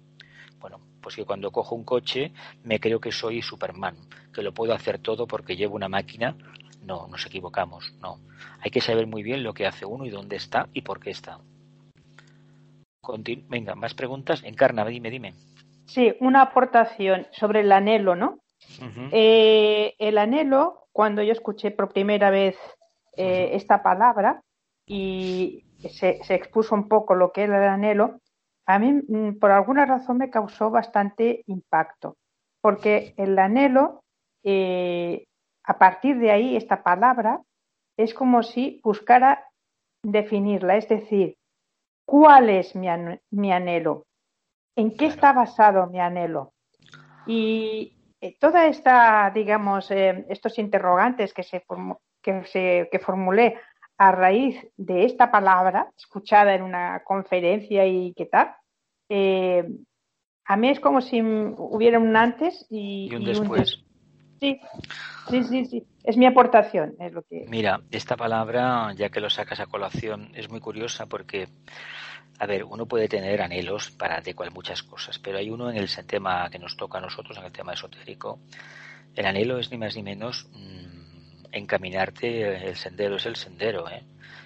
Bueno, 0.60 0.80
pues 1.06 1.18
que 1.18 1.24
cuando 1.24 1.52
cojo 1.52 1.76
un 1.76 1.84
coche 1.84 2.32
me 2.64 2.80
creo 2.80 3.00
que 3.00 3.12
soy 3.12 3.40
Superman, 3.44 3.96
que 4.34 4.42
lo 4.42 4.56
puedo 4.56 4.74
hacer 4.74 4.98
todo 4.98 5.28
porque 5.28 5.56
llevo 5.56 5.76
una 5.76 5.88
máquina. 5.88 6.36
No, 6.84 7.06
nos 7.08 7.24
equivocamos, 7.28 7.94
no. 8.02 8.18
Hay 8.60 8.72
que 8.72 8.82
saber 8.82 9.06
muy 9.06 9.22
bien 9.22 9.44
lo 9.44 9.54
que 9.54 9.68
hace 9.68 9.86
uno 9.86 10.08
y 10.08 10.10
dónde 10.10 10.38
está 10.38 10.68
y 10.74 10.82
por 10.82 11.00
qué 11.00 11.12
está. 11.12 11.38
Continu 13.02 13.44
Venga, 13.48 13.76
más 13.76 13.94
preguntas. 13.94 14.42
Encarna, 14.44 14.84
dime, 14.84 15.12
dime. 15.12 15.36
Sí, 15.86 16.12
una 16.22 16.42
aportación 16.42 17.28
sobre 17.30 17.60
el 17.60 17.72
anhelo, 17.72 18.16
¿no? 18.16 18.40
Uh 18.82 18.86
-huh. 18.86 19.10
eh, 19.12 19.94
el 20.00 20.18
anhelo, 20.18 20.88
cuando 20.92 21.22
yo 21.22 21.34
escuché 21.34 21.70
por 21.70 21.94
primera 21.94 22.32
vez 22.32 22.56
eh, 23.16 23.22
uh 23.22 23.54
-huh. 23.54 23.58
esta 23.58 23.84
palabra 23.84 24.42
y 24.88 25.66
se, 25.88 26.24
se, 26.24 26.34
expuso 26.34 26.74
un 26.74 26.88
poco 26.88 27.14
lo 27.14 27.32
que 27.32 27.44
era 27.44 27.58
el 27.64 27.70
anhelo, 27.70 28.22
a 28.66 28.80
mí 28.80 28.94
mm, 28.94 29.40
por 29.40 29.52
alguna 29.52 29.86
razón 29.86 30.18
me 30.18 30.30
causó 30.30 30.72
bastante 30.72 31.44
impacto, 31.48 32.18
porque 32.62 33.14
el 33.18 33.38
anhelo, 33.38 34.04
eh, 34.44 35.26
a 35.64 35.78
partir 35.78 36.18
de 36.20 36.32
ahí, 36.32 36.56
esta 36.56 36.84
palabra, 36.84 37.42
es 37.98 38.14
como 38.14 38.44
si 38.44 38.82
buscara 38.84 39.48
definirla, 40.04 40.78
es 40.78 40.90
decir, 40.90 41.38
¿cuál 42.06 42.50
es 42.50 42.76
mi, 42.76 42.88
an 42.90 43.20
mi 43.32 43.52
anhelo? 43.52 44.06
¿En 44.76 44.96
qué 44.96 45.08
está 45.08 45.34
basado 45.34 45.88
mi 45.88 46.00
anhelo? 46.00 46.54
Y 47.26 47.96
eh, 48.22 48.38
toda 48.40 48.68
esta, 48.68 49.32
digamos, 49.34 49.90
eh, 49.92 50.26
estos 50.30 50.60
interrogantes 50.60 51.34
que 51.34 51.44
se, 51.44 51.64
que 52.22 52.46
se 52.46 52.90
que 52.92 53.00
formulé 53.00 53.58
a 53.98 54.12
raíz 54.12 54.58
de 54.78 55.06
esta 55.06 55.32
palabra, 55.32 55.92
escuchada 55.98 56.54
en 56.54 56.64
una 56.64 57.04
conferencia 57.04 57.86
y 57.86 58.14
qué 58.14 58.26
tal, 58.26 58.56
eh, 59.10 59.66
a 60.46 60.58
mí 60.58 60.70
es 60.70 60.80
como 60.80 61.02
si 61.02 61.22
hubiera 61.22 62.00
un 62.00 62.16
antes 62.16 62.66
y, 62.70 63.10
y 63.12 63.16
un 63.16 63.26
después. 63.26 63.78
Un 63.78 64.40
sí, 64.40 64.60
sí, 65.30 65.44
sí, 65.44 65.66
sí. 65.66 65.88
Es 66.04 66.18
mi 66.18 66.28
aportación, 66.28 66.96
es 67.00 67.14
lo 67.14 67.24
que. 67.24 67.46
Mira, 67.48 67.82
esta 67.90 68.16
palabra, 68.16 68.94
ya 68.94 69.10
que 69.10 69.20
lo 69.20 69.30
sacas 69.30 69.60
a 69.60 69.66
colación, 69.66 70.32
es 70.36 70.50
muy 70.50 70.60
curiosa 70.60 71.08
porque, 71.08 71.48
a 72.38 72.46
ver, 72.46 72.64
uno 72.64 72.86
puede 72.86 73.08
tener 73.08 73.42
anhelos 73.42 73.90
para 73.90 74.22
de 74.22 74.36
cual 74.36 74.52
muchas 74.52 74.84
cosas, 74.84 75.18
pero 75.18 75.40
hay 75.40 75.50
uno 75.50 75.72
en 75.72 75.78
el 75.78 75.90
tema 76.06 76.48
que 76.52 76.60
nos 76.60 76.78
toca 76.78 77.00
a 77.00 77.02
nosotros, 77.02 77.38
en 77.38 77.46
el 77.46 77.52
tema 77.52 77.74
esotérico. 77.74 78.40
El 79.16 79.26
anhelo 79.26 79.58
es 79.58 79.72
ni 79.72 79.78
más 79.78 79.96
ni 79.96 80.04
menos 80.04 80.48
mmm, 80.54 81.05
encaminarte, 81.56 82.68
el 82.68 82.76
sendero 82.76 83.16
es 83.16 83.26
el 83.26 83.36
sendero, 83.36 83.90
¿eh? 83.90 84.04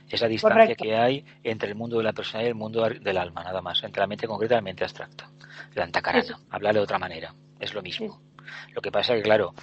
esa 0.09 0.27
distancia 0.27 0.61
Correcto. 0.61 0.83
que 0.83 0.95
hay 0.95 1.25
entre 1.43 1.69
el 1.69 1.75
mundo 1.75 1.97
de 1.97 2.03
la 2.03 2.13
persona 2.13 2.43
y 2.43 2.47
el 2.47 2.55
mundo 2.55 2.87
del 2.87 3.17
alma, 3.17 3.43
nada 3.43 3.61
más, 3.61 3.83
entre 3.83 4.01
la 4.01 4.07
mente 4.07 4.27
concreta 4.27 4.55
y 4.55 4.57
la 4.57 4.61
mente 4.61 4.83
abstracta. 4.83 5.29
La 5.75 5.83
antacarana, 5.83 6.39
hablar 6.49 6.73
de 6.73 6.79
otra 6.79 6.97
manera, 6.97 7.33
es 7.59 7.73
lo 7.73 7.81
mismo. 7.81 8.21
Sí. 8.21 8.73
Lo 8.73 8.81
que 8.81 8.91
pasa 8.91 9.13
es 9.13 9.19
que, 9.19 9.23
claro, 9.23 9.53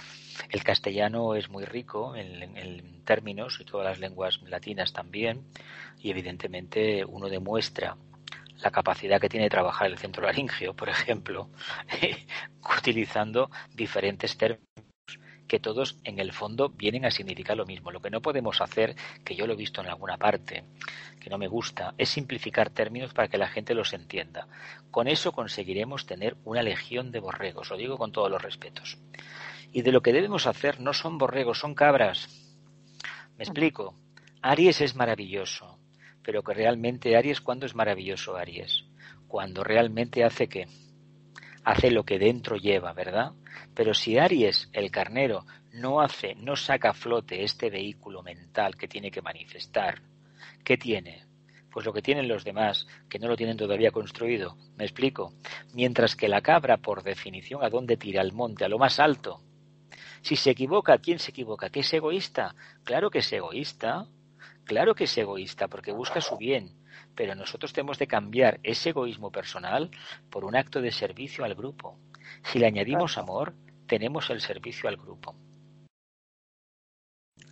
el 0.49 0.63
castellano 0.63 1.35
es 1.35 1.49
muy 1.49 1.65
rico 1.65 2.15
en, 2.15 3.03
términos 3.03 3.57
y 3.61 3.65
todas 3.65 3.85
las 3.85 3.99
lenguas 3.99 4.41
latinas 4.43 4.91
también, 4.91 5.45
y 5.99 6.11
evidentemente 6.11 7.05
uno 7.05 7.29
demuestra 7.29 7.95
la 8.61 8.71
capacidad 8.71 9.21
que 9.21 9.29
tiene 9.29 9.45
de 9.45 9.49
trabajar 9.49 9.87
el 9.87 9.97
centro 9.97 10.23
laringeo, 10.23 10.73
por 10.75 10.89
ejemplo, 10.89 11.49
utilizando 12.77 13.49
diferentes 13.73 14.35
términos 14.37 14.66
que 15.47 15.59
todos 15.59 15.97
en 16.03 16.19
el 16.19 16.33
fondo 16.33 16.69
vienen 16.69 17.05
a 17.05 17.11
significar 17.11 17.57
lo 17.57 17.65
mismo. 17.65 17.91
Lo 17.91 18.01
que 18.01 18.09
no 18.09 18.21
podemos 18.21 18.61
hacer, 18.61 18.95
que 19.23 19.35
yo 19.35 19.47
lo 19.47 19.53
he 19.53 19.57
visto 19.57 19.81
en 19.81 19.87
alguna 19.87 20.17
parte, 20.17 20.63
que 21.19 21.29
no 21.29 21.37
me 21.37 21.47
gusta, 21.47 21.93
es 21.97 22.09
simplificar 22.09 22.69
términos 22.69 23.13
para 23.13 23.27
que 23.27 23.37
la 23.37 23.47
gente 23.47 23.73
los 23.73 23.93
entienda. 23.93 24.47
Con 24.91 25.07
eso 25.07 25.31
conseguiremos 25.31 26.05
tener 26.05 26.37
una 26.43 26.61
legión 26.61 27.11
de 27.11 27.19
borregos, 27.19 27.69
lo 27.69 27.77
digo 27.77 27.97
con 27.97 28.11
todos 28.11 28.29
los 28.29 28.41
respetos. 28.41 28.97
Y 29.71 29.81
de 29.81 29.91
lo 29.91 30.01
que 30.01 30.13
debemos 30.13 30.47
hacer 30.47 30.79
no 30.79 30.93
son 30.93 31.17
borregos, 31.17 31.59
son 31.59 31.75
cabras. 31.75 32.29
Me 33.37 33.43
explico. 33.43 33.95
Aries 34.41 34.81
es 34.81 34.95
maravilloso, 34.95 35.79
pero 36.23 36.43
que 36.43 36.53
realmente 36.53 37.17
Aries, 37.17 37.41
¿cuándo 37.41 37.65
es 37.65 37.75
maravilloso 37.75 38.37
Aries? 38.37 38.85
Cuando 39.27 39.63
realmente 39.63 40.23
hace 40.23 40.47
qué? 40.47 40.67
Hace 41.67 41.91
lo 41.91 42.05
que 42.05 42.17
dentro 42.17 42.55
lleva, 42.55 42.93
¿verdad? 42.93 43.33
Pero 43.75 43.93
si 43.93 44.17
Aries, 44.17 44.69
el 44.71 44.89
carnero, 44.89 45.45
no 45.73 45.99
hace, 45.99 46.33
no 46.35 46.55
saca 46.55 46.91
a 46.91 46.93
flote 46.93 47.43
este 47.43 47.69
vehículo 47.69 48.23
mental 48.23 48.77
que 48.77 48.87
tiene 48.87 49.11
que 49.11 49.21
manifestar, 49.21 50.01
¿qué 50.63 50.77
tiene? 50.77 51.25
Pues 51.69 51.85
lo 51.85 51.91
que 51.91 52.01
tienen 52.01 52.29
los 52.29 52.45
demás, 52.45 52.87
que 53.09 53.19
no 53.19 53.27
lo 53.27 53.35
tienen 53.35 53.57
todavía 53.57 53.91
construido. 53.91 54.55
¿Me 54.77 54.85
explico? 54.85 55.33
Mientras 55.73 56.15
que 56.15 56.29
la 56.29 56.39
cabra, 56.39 56.77
por 56.77 57.03
definición, 57.03 57.61
¿a 57.61 57.69
dónde 57.69 57.97
tira? 57.97 58.21
Al 58.21 58.31
monte, 58.31 58.63
a 58.63 58.69
lo 58.69 58.77
más 58.79 58.97
alto. 59.01 59.41
Si 60.21 60.37
se 60.37 60.51
equivoca, 60.51 60.97
¿quién 60.99 61.19
se 61.19 61.31
equivoca? 61.31 61.69
¿Que 61.69 61.81
es 61.81 61.93
egoísta? 61.93 62.55
Claro 62.85 63.09
que 63.09 63.19
es 63.19 63.33
egoísta. 63.33 64.07
Claro 64.67 64.95
que 64.95 65.05
es 65.05 65.17
egoísta, 65.17 65.69
porque 65.69 65.93
busca 65.93 66.19
su 66.19 66.37
bien. 66.37 66.69
Pero 67.15 67.33
nosotros 67.35 67.71
tenemos 67.71 67.97
de 67.97 68.07
cambiar 68.07 68.59
ese 68.63 68.89
egoísmo 68.89 69.31
personal 69.31 69.89
por 70.29 70.43
un 70.43 70.55
acto 70.55 70.81
de 70.81 70.91
servicio 70.91 71.45
al 71.45 71.55
grupo. 71.55 71.97
Si 72.43 72.59
le 72.59 72.67
añadimos 72.67 73.17
amor, 73.17 73.53
tenemos 73.87 74.29
el 74.29 74.41
servicio 74.41 74.89
al 74.89 74.97
grupo. 74.97 75.35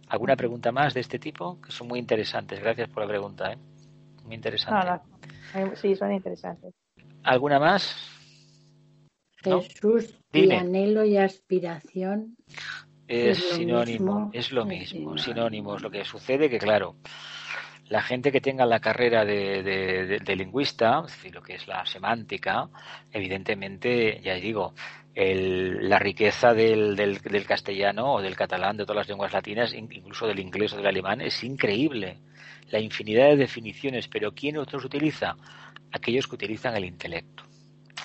¿Alguna 0.10 0.36
pregunta 0.36 0.72
más 0.74 0.94
de 0.94 1.00
este 1.00 1.18
tipo? 1.18 1.60
Que 1.62 1.72
son 1.72 1.88
muy 1.88 2.00
interesantes. 2.00 2.60
Gracias 2.60 2.90
por 2.90 3.04
la 3.04 3.10
pregunta. 3.10 3.54
¿eh? 3.54 3.58
Muy 4.24 4.36
interesante. 4.36 4.86
No, 4.86 5.66
no. 5.66 5.76
Sí, 5.76 5.96
son 5.96 6.12
interesantes. 6.12 6.74
¿Alguna 7.24 7.60
más? 7.60 7.96
¿No? 9.46 9.62
Jesús, 9.62 10.20
y 10.34 10.52
anhelo 10.52 11.06
y 11.06 11.18
aspiración. 11.18 12.36
Es, 13.08 13.40
es 13.40 13.50
sinónimo, 13.56 13.86
mismo. 13.86 14.30
es 14.34 14.52
lo 14.52 14.66
mismo, 14.66 15.18
sinónimos. 15.18 15.82
Lo 15.82 15.92
que 15.92 16.04
sucede 16.04 16.50
que, 16.50 16.58
claro, 16.58 16.96
la 17.88 18.02
gente 18.02 18.32
que 18.32 18.42
tenga 18.42 18.66
la 18.66 18.80
carrera 18.80 19.24
de, 19.26 19.62
de, 20.24 20.36
lingüista, 20.36 21.04
es 21.06 21.12
decir, 21.14 21.36
lo 21.36 21.42
que 21.42 21.56
es 21.56 21.68
la 21.68 21.86
semántica, 21.86 22.68
evidentemente, 23.12 24.20
ya 24.24 24.34
digo, 24.36 24.74
el, 25.14 25.88
la 25.88 26.00
riqueza 26.00 26.54
del, 26.54 26.96
del, 26.96 27.20
del, 27.20 27.46
castellano 27.46 28.16
o 28.16 28.22
del 28.22 28.36
catalán, 28.36 28.78
de 28.78 28.86
todas 28.86 29.02
las 29.02 29.08
lenguas 29.08 29.34
latinas, 29.34 29.74
incluso 29.74 30.26
del 30.26 30.40
inglés 30.40 30.74
o 30.74 30.78
del 30.78 30.88
alemán, 30.88 31.22
es 31.22 31.44
increíble. 31.44 32.18
La 32.72 32.80
infinidad 32.80 33.28
de 33.28 33.38
definiciones, 33.38 34.08
pero 34.08 34.34
¿quién 34.34 34.58
otros 34.58 34.84
utiliza? 34.84 35.36
Aquellos 35.92 36.28
que 36.28 36.36
utilizan 36.36 36.76
el 36.76 36.86
intelecto. 36.86 37.44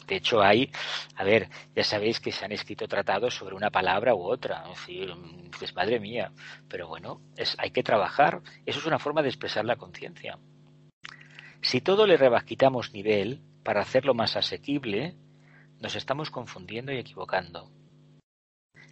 De 0.07 0.16
hecho, 0.16 0.43
hay, 0.43 0.70
a 1.16 1.24
ver, 1.24 1.49
ya 1.74 1.84
sabéis 1.84 2.20
que 2.20 2.32
se 2.32 2.45
han 2.45 2.53
escrito 2.53 2.88
tratados 2.88 3.34
sobre 3.34 3.55
una 3.55 3.70
palabra 3.70 4.14
u 4.14 4.22
otra. 4.22 4.64
Es 4.64 4.78
decir, 4.80 5.14
es 5.61 5.74
madre 5.74 6.01
mía. 6.01 6.32
Pero 6.68 6.88
bueno, 6.88 7.20
es, 7.36 7.57
hay 7.59 7.70
que 7.70 7.82
trabajar. 7.82 8.41
Eso 8.66 8.80
es 8.80 8.86
una 8.86 8.99
forma 8.99 9.22
de 9.22 9.28
expresar 9.28 9.64
la 9.64 9.76
conciencia. 9.76 10.38
Si 11.62 11.80
todo 11.80 12.07
le 12.07 12.16
rebasquitamos 12.16 12.93
nivel 12.93 13.43
para 13.62 13.82
hacerlo 13.82 14.14
más 14.14 14.36
asequible, 14.36 15.14
nos 15.78 15.95
estamos 15.95 16.30
confundiendo 16.30 16.93
y 16.93 16.99
equivocando. 16.99 17.70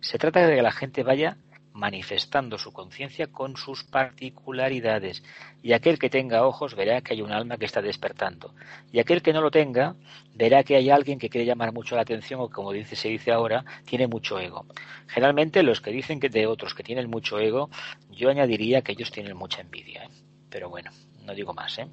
Se 0.01 0.19
trata 0.19 0.47
de 0.47 0.57
que 0.57 0.63
la 0.63 0.73
gente 0.73 1.03
vaya 1.03 1.39
manifestando 1.79 2.59
su 2.59 2.73
conciencia 2.73 3.29
con 3.29 3.57
sus 3.57 3.85
particularidades. 3.85 5.23
Y 5.63 5.73
aquel 5.73 5.99
que 5.99 6.11
tenga 6.11 6.45
ojos 6.45 6.75
verá 6.75 7.01
que 7.01 7.15
hay 7.15 7.23
un 7.23 7.33
alma 7.33 7.57
que 7.57 7.65
está 7.65 7.81
despertando. 7.81 8.55
Y 8.93 8.99
aquel 8.99 9.23
que 9.23 9.33
no 9.33 9.41
lo 9.41 9.51
tenga 9.51 9.95
verá 10.35 10.65
que 10.65 10.77
hay 10.77 10.91
alguien 10.91 11.19
que 11.19 11.31
quiere 11.31 11.47
llamar 11.47 11.73
mucho 11.73 11.95
la 11.95 12.03
atención 12.03 12.41
o 12.41 12.51
como 12.51 12.73
dice, 12.73 12.97
se 12.97 13.09
dice 13.09 13.31
ahora, 13.31 13.65
tiene 13.85 14.09
mucho 14.09 14.39
ego. 14.41 14.67
Generalmente 15.07 15.63
los 15.63 15.81
que 15.81 15.93
dicen 15.93 16.19
que 16.21 16.29
de 16.29 16.47
otros 16.47 16.75
que 16.75 16.83
tienen 16.83 17.09
mucho 17.09 17.39
ego, 17.39 17.71
yo 18.11 18.29
añadiría 18.29 18.83
que 18.83 18.93
ellos 18.93 19.11
tienen 19.11 19.37
mucha 19.37 19.61
envidia. 19.61 20.05
¿eh? 20.05 20.09
Pero 20.51 20.69
bueno, 20.69 20.91
no 21.25 21.33
digo 21.33 21.55
más. 21.55 21.79
¿eh? 21.79 21.87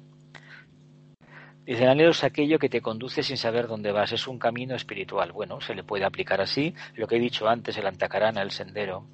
Dice, 1.64 1.82
el 1.82 1.90
anhelo 1.90 2.10
es 2.10 2.24
aquello 2.24 2.58
que 2.58 2.68
te 2.68 2.80
conduce 2.80 3.22
sin 3.22 3.36
saber 3.36 3.66
dónde 3.66 3.92
vas, 3.92 4.12
es 4.12 4.26
un 4.26 4.38
camino 4.38 4.74
espiritual. 4.74 5.32
Bueno, 5.32 5.60
se 5.60 5.74
le 5.74 5.82
puede 5.84 6.04
aplicar 6.04 6.40
así. 6.40 6.74
Lo 6.94 7.06
que 7.06 7.16
he 7.16 7.20
dicho 7.20 7.48
antes, 7.48 7.76
el 7.76 7.86
antacarana, 7.86 8.42
el 8.42 8.52
sendero. 8.52 9.04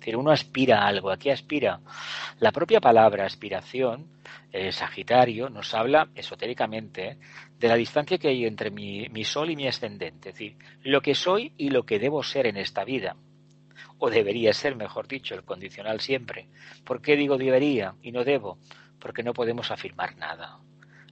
Decir, 0.00 0.16
uno 0.16 0.30
aspira 0.30 0.82
a 0.82 0.88
algo. 0.88 1.10
¿A 1.10 1.18
qué 1.18 1.30
aspira? 1.30 1.80
La 2.38 2.52
propia 2.52 2.80
palabra 2.80 3.26
aspiración, 3.26 4.08
el 4.50 4.72
Sagitario, 4.72 5.50
nos 5.50 5.74
habla 5.74 6.08
esotéricamente 6.14 7.18
de 7.58 7.68
la 7.68 7.76
distancia 7.76 8.16
que 8.16 8.28
hay 8.28 8.46
entre 8.46 8.70
mi, 8.70 9.08
mi 9.10 9.24
sol 9.24 9.50
y 9.50 9.56
mi 9.56 9.68
ascendente. 9.68 10.30
Es 10.30 10.34
decir, 10.36 10.56
lo 10.82 11.02
que 11.02 11.14
soy 11.14 11.52
y 11.58 11.68
lo 11.68 11.84
que 11.84 11.98
debo 11.98 12.22
ser 12.22 12.46
en 12.46 12.56
esta 12.56 12.82
vida 12.84 13.14
o 13.98 14.10
debería 14.10 14.52
ser, 14.54 14.74
mejor 14.74 15.06
dicho, 15.06 15.34
el 15.34 15.44
condicional 15.44 16.00
siempre. 16.00 16.48
¿Por 16.84 17.02
qué 17.02 17.16
digo 17.16 17.36
debería 17.36 17.94
y 18.02 18.10
no 18.10 18.24
debo? 18.24 18.58
Porque 18.98 19.22
no 19.22 19.34
podemos 19.34 19.70
afirmar 19.70 20.16
nada. 20.16 20.58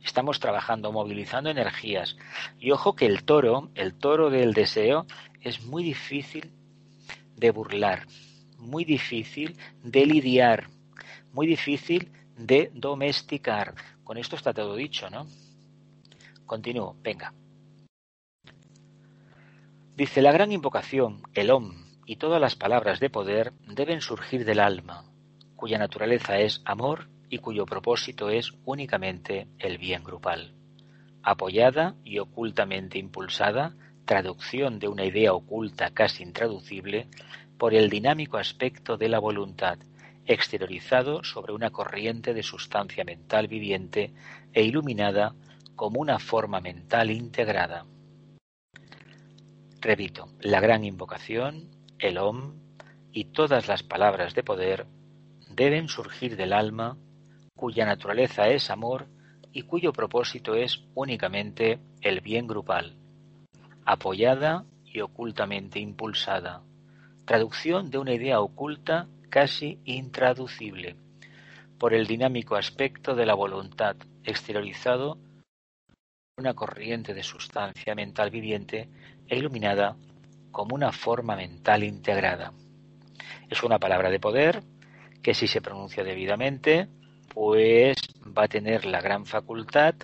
Estamos 0.03 0.41
trabajando, 0.41 0.91
movilizando 0.91 1.51
energías. 1.51 2.16
Y 2.59 2.70
ojo 2.70 2.97
que 2.97 3.05
el 3.05 3.24
toro, 3.24 3.70
el 3.74 3.95
toro 3.95 4.30
del 4.30 4.55
deseo, 4.55 5.05
es 5.43 5.66
muy 5.66 5.82
difícil 5.82 6.51
de 7.36 7.51
burlar, 7.51 8.07
muy 8.59 8.85
difícil 8.85 9.57
de 9.83 10.07
lidiar, 10.07 10.69
muy 11.33 11.47
difícil 11.47 12.11
de 12.37 12.71
domesticar. 12.75 13.75
Con 14.05 14.19
esto 14.19 14.37
está 14.37 14.53
todo 14.53 14.77
dicho, 14.77 15.09
¿no? 15.11 15.27
Continúo, 16.47 16.97
venga. 17.03 17.33
Dice, 19.97 20.23
la 20.23 20.33
gran 20.33 20.53
invocación, 20.53 21.23
el 21.35 21.51
Om, 21.51 21.75
y 22.07 22.17
todas 22.17 22.41
las 22.41 22.57
palabras 22.57 23.01
de 23.01 23.11
poder 23.11 23.53
deben 23.67 24.01
surgir 24.01 24.45
del 24.45 24.61
alma, 24.61 25.05
cuya 25.57 25.77
naturaleza 25.77 26.39
es 26.39 26.63
amor 26.65 27.09
y 27.29 27.39
cuyo 27.39 27.67
propósito 27.67 28.31
es 28.31 28.53
únicamente 28.65 29.49
el 29.59 29.77
bien 29.77 30.05
grupal. 30.05 30.55
Apoyada 31.23 31.97
y 32.05 32.19
ocultamente 32.21 32.99
impulsada, 32.99 33.75
traducción 34.05 34.79
de 34.79 34.89
una 34.89 35.05
idea 35.05 35.35
oculta 35.35 35.91
casi 35.91 36.23
intraducible, 36.23 37.09
por 37.59 37.75
el 37.75 37.91
dinámico 37.91 38.39
aspecto 38.39 38.97
de 38.97 39.09
la 39.09 39.19
voluntad, 39.19 39.79
exteriorizado 40.27 41.25
sobre 41.25 41.53
una 41.53 41.71
corriente 41.71 42.33
de 42.33 42.43
sustancia 42.43 43.05
mental 43.05 43.49
viviente 43.49 44.13
e 44.53 44.63
iluminada 44.63 45.35
como 45.75 46.01
una 46.01 46.19
forma 46.19 46.61
mental 46.61 47.11
integrada. 47.11 47.85
Repito, 49.81 50.29
la 50.41 50.61
gran 50.61 50.85
invocación, 50.85 51.71
el 51.99 52.19
OM 52.19 52.55
y 53.13 53.27
todas 53.27 53.69
las 53.69 53.83
palabras 53.83 54.35
de 54.35 54.43
poder 54.43 54.87
deben 55.51 55.89
surgir 55.89 56.37
del 56.37 56.53
alma 56.53 56.97
cuya 57.57 57.85
naturaleza 57.85 58.49
es 58.49 58.71
amor 58.71 59.09
y 59.53 59.63
cuyo 59.63 59.93
propósito 59.93 60.55
es 60.55 60.85
únicamente 60.95 61.81
el 62.01 62.21
bien 62.21 62.47
grupal, 62.47 62.97
apoyada 63.85 64.65
y 64.85 65.01
ocultamente 65.01 65.81
impulsada, 65.81 66.63
traducción 67.29 67.91
de 67.91 67.99
una 67.99 68.14
idea 68.14 68.41
oculta 68.41 69.07
casi 69.29 69.79
intraducible, 69.85 70.97
por 71.79 71.93
el 71.93 72.07
dinámico 72.07 72.57
aspecto 72.57 73.14
de 73.14 73.26
la 73.26 73.35
voluntad, 73.35 73.97
exteriorizado 74.24 75.18
una 76.39 76.55
corriente 76.55 77.12
de 77.12 77.22
sustancia 77.22 77.95
mental 77.95 78.31
viviente 78.31 78.89
e 79.29 79.37
iluminada 79.37 79.95
como 80.51 80.74
una 80.74 80.91
forma 80.91 81.37
mental 81.37 81.85
integrada. 81.85 82.55
Es 83.51 83.62
una 83.62 83.79
palabra 83.79 84.09
de 84.09 84.20
poder 84.20 84.62
que 85.22 85.35
si 85.35 85.47
se 85.49 85.61
pronuncia 85.61 86.03
debidamente 86.03 86.89
pues 87.35 87.99
va 88.26 88.45
a 88.45 88.49
tener 88.49 88.87
la 88.87 89.03
gran 89.03 89.26
facultad 89.26 89.95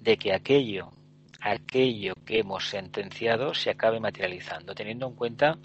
de 0.00 0.16
que 0.16 0.32
aquello, 0.32 0.88
aquello 1.42 2.14
que 2.24 2.38
hemos 2.38 2.70
sentenciado 2.70 3.52
se 3.52 3.68
acabe 3.68 4.00
materializando, 4.00 4.74
teniendo 4.74 5.06
en 5.06 5.14
cuenta 5.16 5.58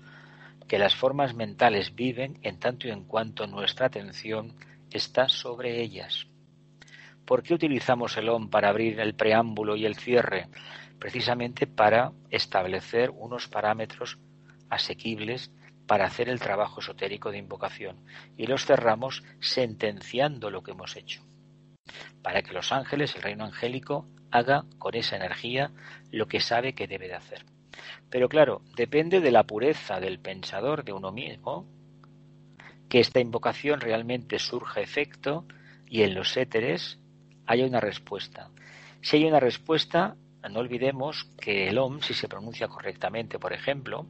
que 0.68 0.80
las 0.80 0.96
formas 0.96 1.34
mentales 1.34 1.96
viven 1.96 2.40
en 2.44 2.60
tanto 2.60 2.88
y 2.88 2.92
en 2.92 3.06
cuanto 3.06 3.48
nuestra 3.48 3.88
atención 3.88 4.56
está 4.92 5.30
sobre 5.30 5.82
ellas. 5.82 6.28
¿Por 7.26 7.44
qué 7.44 7.54
utilizamos 7.54 8.16
el 8.18 8.30
OM 8.30 8.50
para 8.50 8.70
abrir 8.70 9.00
el 9.00 9.16
preámbulo 9.16 9.76
y 9.76 9.86
el 9.86 9.96
cierre? 9.96 10.48
Precisamente 11.00 11.68
para 11.68 12.14
establecer 12.30 13.12
unos 13.12 13.48
parámetros 13.48 14.18
asequibles 14.70 15.52
para 15.88 16.06
hacer 16.06 16.30
el 16.30 16.40
trabajo 16.40 16.82
esotérico 16.82 17.32
de 17.32 17.38
invocación 17.38 18.06
y 18.36 18.46
los 18.46 18.66
cerramos 18.66 19.24
sentenciando 19.40 20.52
lo 20.52 20.62
que 20.62 20.72
hemos 20.72 20.96
hecho, 20.98 21.24
para 22.22 22.42
que 22.42 22.54
los 22.54 22.72
ángeles, 22.72 23.16
el 23.16 23.22
reino 23.22 23.46
angélico, 23.46 24.08
haga 24.32 24.66
con 24.78 24.96
esa 24.96 25.16
energía 25.16 25.72
lo 26.12 26.28
que 26.28 26.42
sabe 26.42 26.74
que 26.74 26.88
debe 26.88 27.08
de 27.08 27.16
hacer. 27.16 27.46
Pero 28.10 28.30
claro, 28.30 28.62
depende 28.76 29.20
de 29.20 29.32
la 29.32 29.44
pureza 29.44 30.00
del 30.00 30.20
pensador 30.20 30.84
de 30.84 30.94
uno 30.94 31.12
mismo 31.12 31.68
que 32.90 33.00
esta 33.00 33.20
invocación 33.20 33.82
realmente 33.82 34.40
surja 34.40 34.82
efecto 34.82 35.46
y 35.90 36.04
en 36.04 36.16
los 36.16 36.38
éteres 36.38 37.00
haya 37.46 37.66
una 37.66 37.80
respuesta. 37.80 38.50
Si 39.02 39.18
hay 39.18 39.26
una 39.26 39.40
respuesta, 39.40 40.16
no 40.50 40.60
olvidemos 40.60 41.26
que 41.40 41.70
el 41.70 41.78
OM, 41.78 42.02
si 42.02 42.14
se 42.14 42.28
pronuncia 42.28 42.68
correctamente, 42.68 43.40
por 43.40 43.54
ejemplo, 43.54 44.06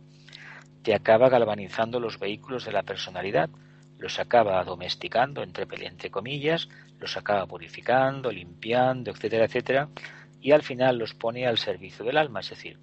te 0.84 0.94
acaba 0.94 1.30
galvanizando 1.30 2.00
los 2.00 2.20
vehículos 2.20 2.66
de 2.66 2.72
la 2.72 2.84
personalidad, 2.84 3.50
los 3.98 4.20
acaba 4.20 4.64
domesticando, 4.64 5.42
entre, 5.42 5.68
entre 5.86 6.12
comillas, 6.12 6.70
los 7.00 7.18
acaba 7.18 7.46
purificando, 7.48 8.32
limpiando, 8.32 9.12
etcétera, 9.12 9.46
etcétera, 9.46 9.90
y 10.40 10.52
al 10.52 10.62
final 10.62 10.98
los 10.98 11.14
pone 11.14 11.48
al 11.48 11.58
servicio 11.58 12.06
del 12.06 12.18
alma, 12.18 12.42
es 12.42 12.50
decir, 12.52 12.80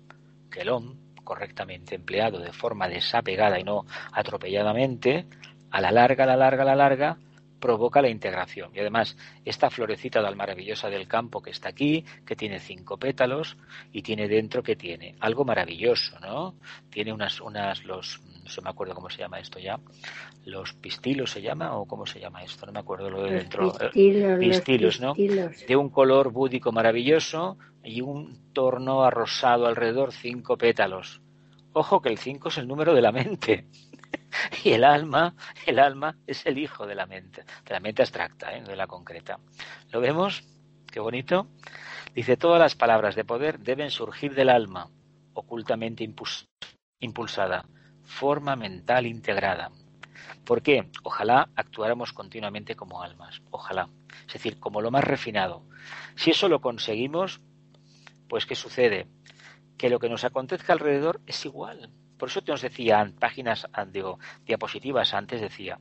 que 0.55 0.61
el 0.61 0.69
OM, 0.69 0.95
correctamente 1.25 1.97
empleado 1.97 2.39
de 2.39 2.53
forma 2.53 2.89
desapegada 2.89 3.59
y 3.59 3.65
no 3.65 3.87
atropelladamente, 4.13 5.27
a 5.73 5.81
la 5.81 5.91
larga, 5.91 6.23
a 6.23 6.27
la 6.29 6.37
larga, 6.37 6.63
a 6.63 6.67
la 6.67 6.77
larga, 6.77 7.19
provoca 7.59 8.01
la 8.01 8.09
integración. 8.09 8.71
Y 8.73 8.79
además, 8.79 9.17
esta 9.45 9.69
florecita 9.69 10.23
tan 10.23 10.37
maravillosa 10.37 10.89
del 10.89 11.09
campo 11.09 11.43
que 11.43 11.51
está 11.51 11.71
aquí, 11.71 12.05
que 12.25 12.37
tiene 12.37 12.61
cinco 12.61 12.99
pétalos 12.99 13.57
y 13.91 14.03
tiene 14.03 14.29
dentro 14.29 14.63
que 14.63 14.77
tiene 14.77 15.17
algo 15.19 15.45
maravilloso, 15.45 16.21
¿no? 16.21 16.55
Tiene 16.89 17.13
unas, 17.13 17.41
unas, 17.41 17.85
los, 17.85 18.21
no 18.45 18.51
se 18.51 18.61
me 18.61 18.71
acuerdo 18.71 18.95
cómo 18.95 19.09
se 19.09 19.19
llama 19.19 19.39
esto 19.39 19.59
ya, 19.59 19.81
los 20.45 20.75
pistilos 20.75 21.31
se 21.31 21.41
llama 21.41 21.77
o 21.77 21.87
cómo 21.87 22.05
se 22.07 22.21
llama 22.21 22.43
esto, 22.43 22.67
no 22.67 22.73
me 22.73 22.81
acuerdo 22.81 23.11
lo 23.11 23.23
de 23.23 23.33
dentro. 23.33 23.73
Pistilos, 23.73 24.39
pistilos, 24.39 25.01
¿no? 25.01 25.15
De 25.15 25.77
un 25.77 25.89
color 25.89 26.31
búdico 26.31 26.71
maravilloso 26.71 27.57
y 27.83 28.03
un 28.03 28.53
torno 28.53 29.03
arrosado 29.03 29.67
alrededor, 29.67 30.13
cinco 30.13 30.57
pétalos. 30.59 31.23
Ojo 31.73 32.01
que 32.01 32.11
el 32.11 32.19
cinco 32.19 32.49
es 32.49 32.59
el 32.59 32.69
número 32.69 32.95
de 32.95 33.03
la 33.03 33.13
mente. 33.13 33.67
y 34.65 34.71
el 34.71 34.85
alma, 34.85 35.35
el 35.67 35.79
alma 35.79 36.17
es 36.27 36.45
el 36.47 36.59
hijo 36.59 36.87
de 36.87 36.95
la 36.95 37.07
mente, 37.07 37.45
de 37.65 37.73
la 37.73 37.81
mente 37.81 38.03
abstracta, 38.03 38.57
¿eh? 38.57 38.63
de 38.63 38.77
la 38.77 38.87
concreta. 38.87 39.39
¿Lo 39.91 40.01
vemos? 40.01 40.45
Qué 40.93 41.01
bonito. 41.01 41.49
Dice, 42.15 42.37
todas 42.37 42.61
las 42.61 42.77
palabras 42.77 43.17
de 43.17 43.25
poder 43.25 43.59
deben 43.59 43.91
surgir 43.91 44.35
del 44.35 44.51
alma, 44.51 44.89
ocultamente 45.33 46.05
impulsada, 47.01 47.65
forma 48.05 48.57
mental 48.57 49.07
integrada. 49.07 49.71
¿Por 50.45 50.63
qué? 50.63 50.91
Ojalá 51.03 51.49
actuáramos 51.57 52.13
continuamente 52.13 52.77
como 52.77 53.03
almas, 53.03 53.43
ojalá. 53.51 53.89
Es 54.27 54.35
decir, 54.35 54.59
como 54.59 54.81
lo 54.81 54.91
más 54.91 55.05
refinado. 55.05 55.65
Si 56.15 56.31
eso 56.31 56.49
lo 56.49 56.61
conseguimos, 56.61 57.41
pues 58.29 58.47
¿qué 58.47 58.55
sucede? 58.55 59.09
Que 59.79 59.89
lo 59.89 59.99
que 59.99 60.09
nos 60.09 60.25
acontezca 60.25 60.73
alrededor 60.73 61.21
es 61.27 61.45
igual. 61.45 61.91
Por 62.19 62.29
eso 62.29 62.43
te 62.43 62.53
os 62.53 62.63
decía 62.63 63.11
páginas, 63.19 63.67
digo, 63.89 64.19
diapositivas 64.45 65.15
antes, 65.15 65.41
decía, 65.41 65.79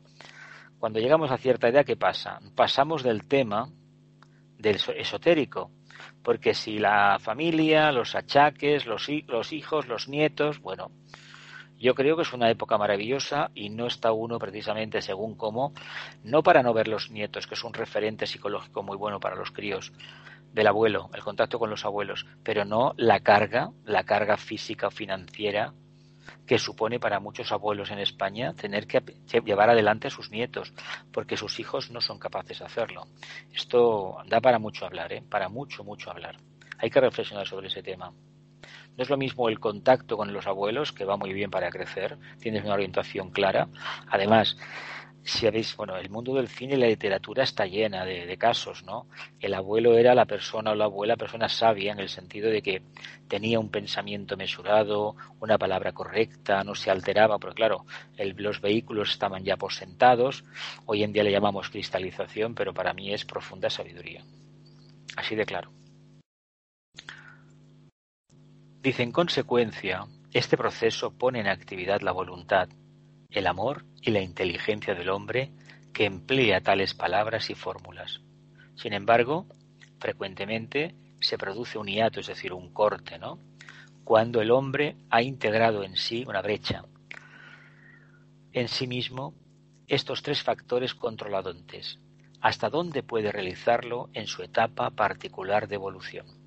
cuando 0.79 0.99
llegamos 0.99 1.31
a 1.31 1.37
cierta 1.37 1.67
edad, 1.67 1.85
¿qué 1.85 1.95
pasa? 1.95 2.39
Pasamos 2.55 3.03
del 3.03 3.27
tema 3.27 3.69
del 4.57 4.79
esotérico, 4.97 5.71
porque 6.23 6.53
si 6.53 6.79
la 6.79 7.19
familia, 7.19 7.91
los 7.91 8.15
achaques, 8.15 8.85
los, 8.85 9.07
los 9.27 9.53
hijos, 9.53 9.87
los 9.87 10.07
nietos, 10.07 10.59
bueno, 10.59 10.91
yo 11.83 11.95
creo 11.95 12.15
que 12.15 12.21
es 12.21 12.31
una 12.31 12.49
época 12.49 12.77
maravillosa 12.77 13.51
y 13.53 13.69
no 13.69 13.87
está 13.87 14.13
uno 14.13 14.39
precisamente 14.39 15.01
según 15.01 15.35
cómo, 15.35 15.73
no 16.23 16.41
para 16.41 16.63
no 16.63 16.73
ver 16.73 16.87
los 16.87 17.11
nietos, 17.11 17.45
que 17.45 17.55
es 17.55 17.63
un 17.65 17.73
referente 17.73 18.25
psicológico 18.25 18.83
muy 18.83 18.95
bueno 18.95 19.19
para 19.19 19.35
los 19.35 19.51
críos 19.51 19.91
del 20.53 20.67
abuelo, 20.67 21.09
el 21.13 21.21
contacto 21.21 21.59
con 21.59 21.69
los 21.69 21.83
abuelos, 21.83 22.25
pero 22.41 22.63
no 22.63 22.93
la 22.95 23.19
carga, 23.19 23.71
la 23.83 24.05
carga 24.05 24.37
física 24.37 24.87
o 24.87 24.91
financiera 24.91 25.73
que 26.47 26.57
supone 26.57 27.01
para 27.01 27.19
muchos 27.19 27.51
abuelos 27.51 27.91
en 27.91 27.99
España 27.99 28.53
tener 28.53 28.87
que 28.87 29.01
llevar 29.41 29.69
adelante 29.69 30.07
a 30.07 30.11
sus 30.11 30.31
nietos, 30.31 30.73
porque 31.11 31.35
sus 31.35 31.59
hijos 31.59 31.91
no 31.91 31.99
son 31.99 32.17
capaces 32.17 32.59
de 32.59 32.65
hacerlo. 32.65 33.07
Esto 33.51 34.19
da 34.27 34.39
para 34.39 34.57
mucho 34.57 34.85
hablar, 34.85 35.11
¿eh? 35.11 35.21
para 35.29 35.49
mucho, 35.49 35.83
mucho 35.83 36.09
hablar. 36.09 36.37
Hay 36.77 36.89
que 36.89 37.01
reflexionar 37.01 37.45
sobre 37.45 37.67
ese 37.67 37.83
tema. 37.83 38.13
No 38.97 39.03
es 39.03 39.09
lo 39.09 39.17
mismo 39.17 39.49
el 39.49 39.59
contacto 39.59 40.17
con 40.17 40.31
los 40.33 40.47
abuelos, 40.47 40.91
que 40.91 41.05
va 41.05 41.17
muy 41.17 41.33
bien 41.33 41.49
para 41.49 41.69
crecer, 41.69 42.17
tienes 42.39 42.63
una 42.63 42.75
orientación 42.75 43.31
clara. 43.31 43.67
Además, 44.07 44.55
si 45.23 45.47
habéis, 45.47 45.75
bueno, 45.77 45.95
el 45.97 46.09
mundo 46.09 46.33
del 46.33 46.49
cine 46.49 46.75
y 46.75 46.77
la 46.77 46.87
literatura 46.87 47.43
está 47.43 47.65
llena 47.65 48.03
de, 48.03 48.37
casos, 48.37 48.83
¿no? 48.83 49.07
El 49.39 49.53
abuelo 49.53 49.97
era 49.97 50.13
la 50.13 50.25
persona 50.25 50.71
o 50.71 50.75
la 50.75 50.85
abuela 50.85 51.15
persona 51.15 51.47
sabia 51.47 51.93
en 51.93 51.99
el 51.99 52.09
sentido 52.09 52.49
de 52.49 52.61
que 52.61 52.81
tenía 53.27 53.59
un 53.59 53.69
pensamiento 53.69 54.35
mesurado, 54.35 55.15
una 55.39 55.57
palabra 55.57 55.93
correcta, 55.93 56.63
no 56.63 56.75
se 56.75 56.91
alteraba, 56.91 57.39
porque 57.39 57.55
claro, 57.55 57.85
los 58.17 58.59
vehículos 58.59 59.11
estaban 59.11 59.43
ya 59.43 59.55
posentados, 59.55 60.43
hoy 60.85 61.03
en 61.03 61.13
día 61.13 61.23
le 61.23 61.31
llamamos 61.31 61.69
cristalización, 61.69 62.53
pero 62.53 62.73
para 62.73 62.93
mí 62.93 63.13
es 63.13 63.23
profunda 63.23 63.69
sabiduría. 63.69 64.23
Así 65.15 65.35
de 65.35 65.45
claro. 65.45 65.71
Dice, 68.83 69.01
en 69.01 69.13
consecuencia, 69.13 70.05
este 70.33 70.57
proceso 70.57 71.17
pone 71.17 71.39
en 71.39 71.47
actividad 71.47 72.01
la 72.01 72.11
voluntad, 72.11 72.67
el 73.29 73.47
amor 73.47 73.85
y 74.01 74.11
la 74.11 74.19
inteligencia 74.19 74.93
del 74.93 75.07
hombre 75.07 75.53
que 75.93 76.03
emplea 76.03 76.59
tales 76.59 76.93
palabras 76.93 77.49
y 77.49 77.55
fórmulas. 77.55 78.19
Sin 78.75 78.91
embargo, 78.91 79.47
frecuentemente 80.01 80.97
se 81.21 81.37
produce 81.37 81.77
un 81.77 81.87
hiato, 81.87 82.19
es 82.19 82.27
decir, 82.27 82.51
un 82.51 82.73
corte, 82.73 83.17
¿no? 83.17 83.39
Cuando 84.03 84.41
el 84.41 84.51
hombre 84.51 84.97
ha 85.09 85.21
integrado 85.21 85.85
en 85.85 85.95
sí 85.95 86.25
una 86.27 86.41
brecha. 86.41 86.83
En 88.51 88.67
sí 88.67 88.85
mismo, 88.85 89.33
estos 89.87 90.23
tres 90.23 90.43
factores 90.43 90.93
controladores, 90.93 91.99
hasta 92.41 92.69
dónde 92.69 93.01
puede 93.01 93.31
realizarlo 93.31 94.09
en 94.11 94.27
su 94.27 94.43
etapa 94.43 94.89
particular 94.89 95.69
de 95.69 95.75
evolución. 95.75 96.42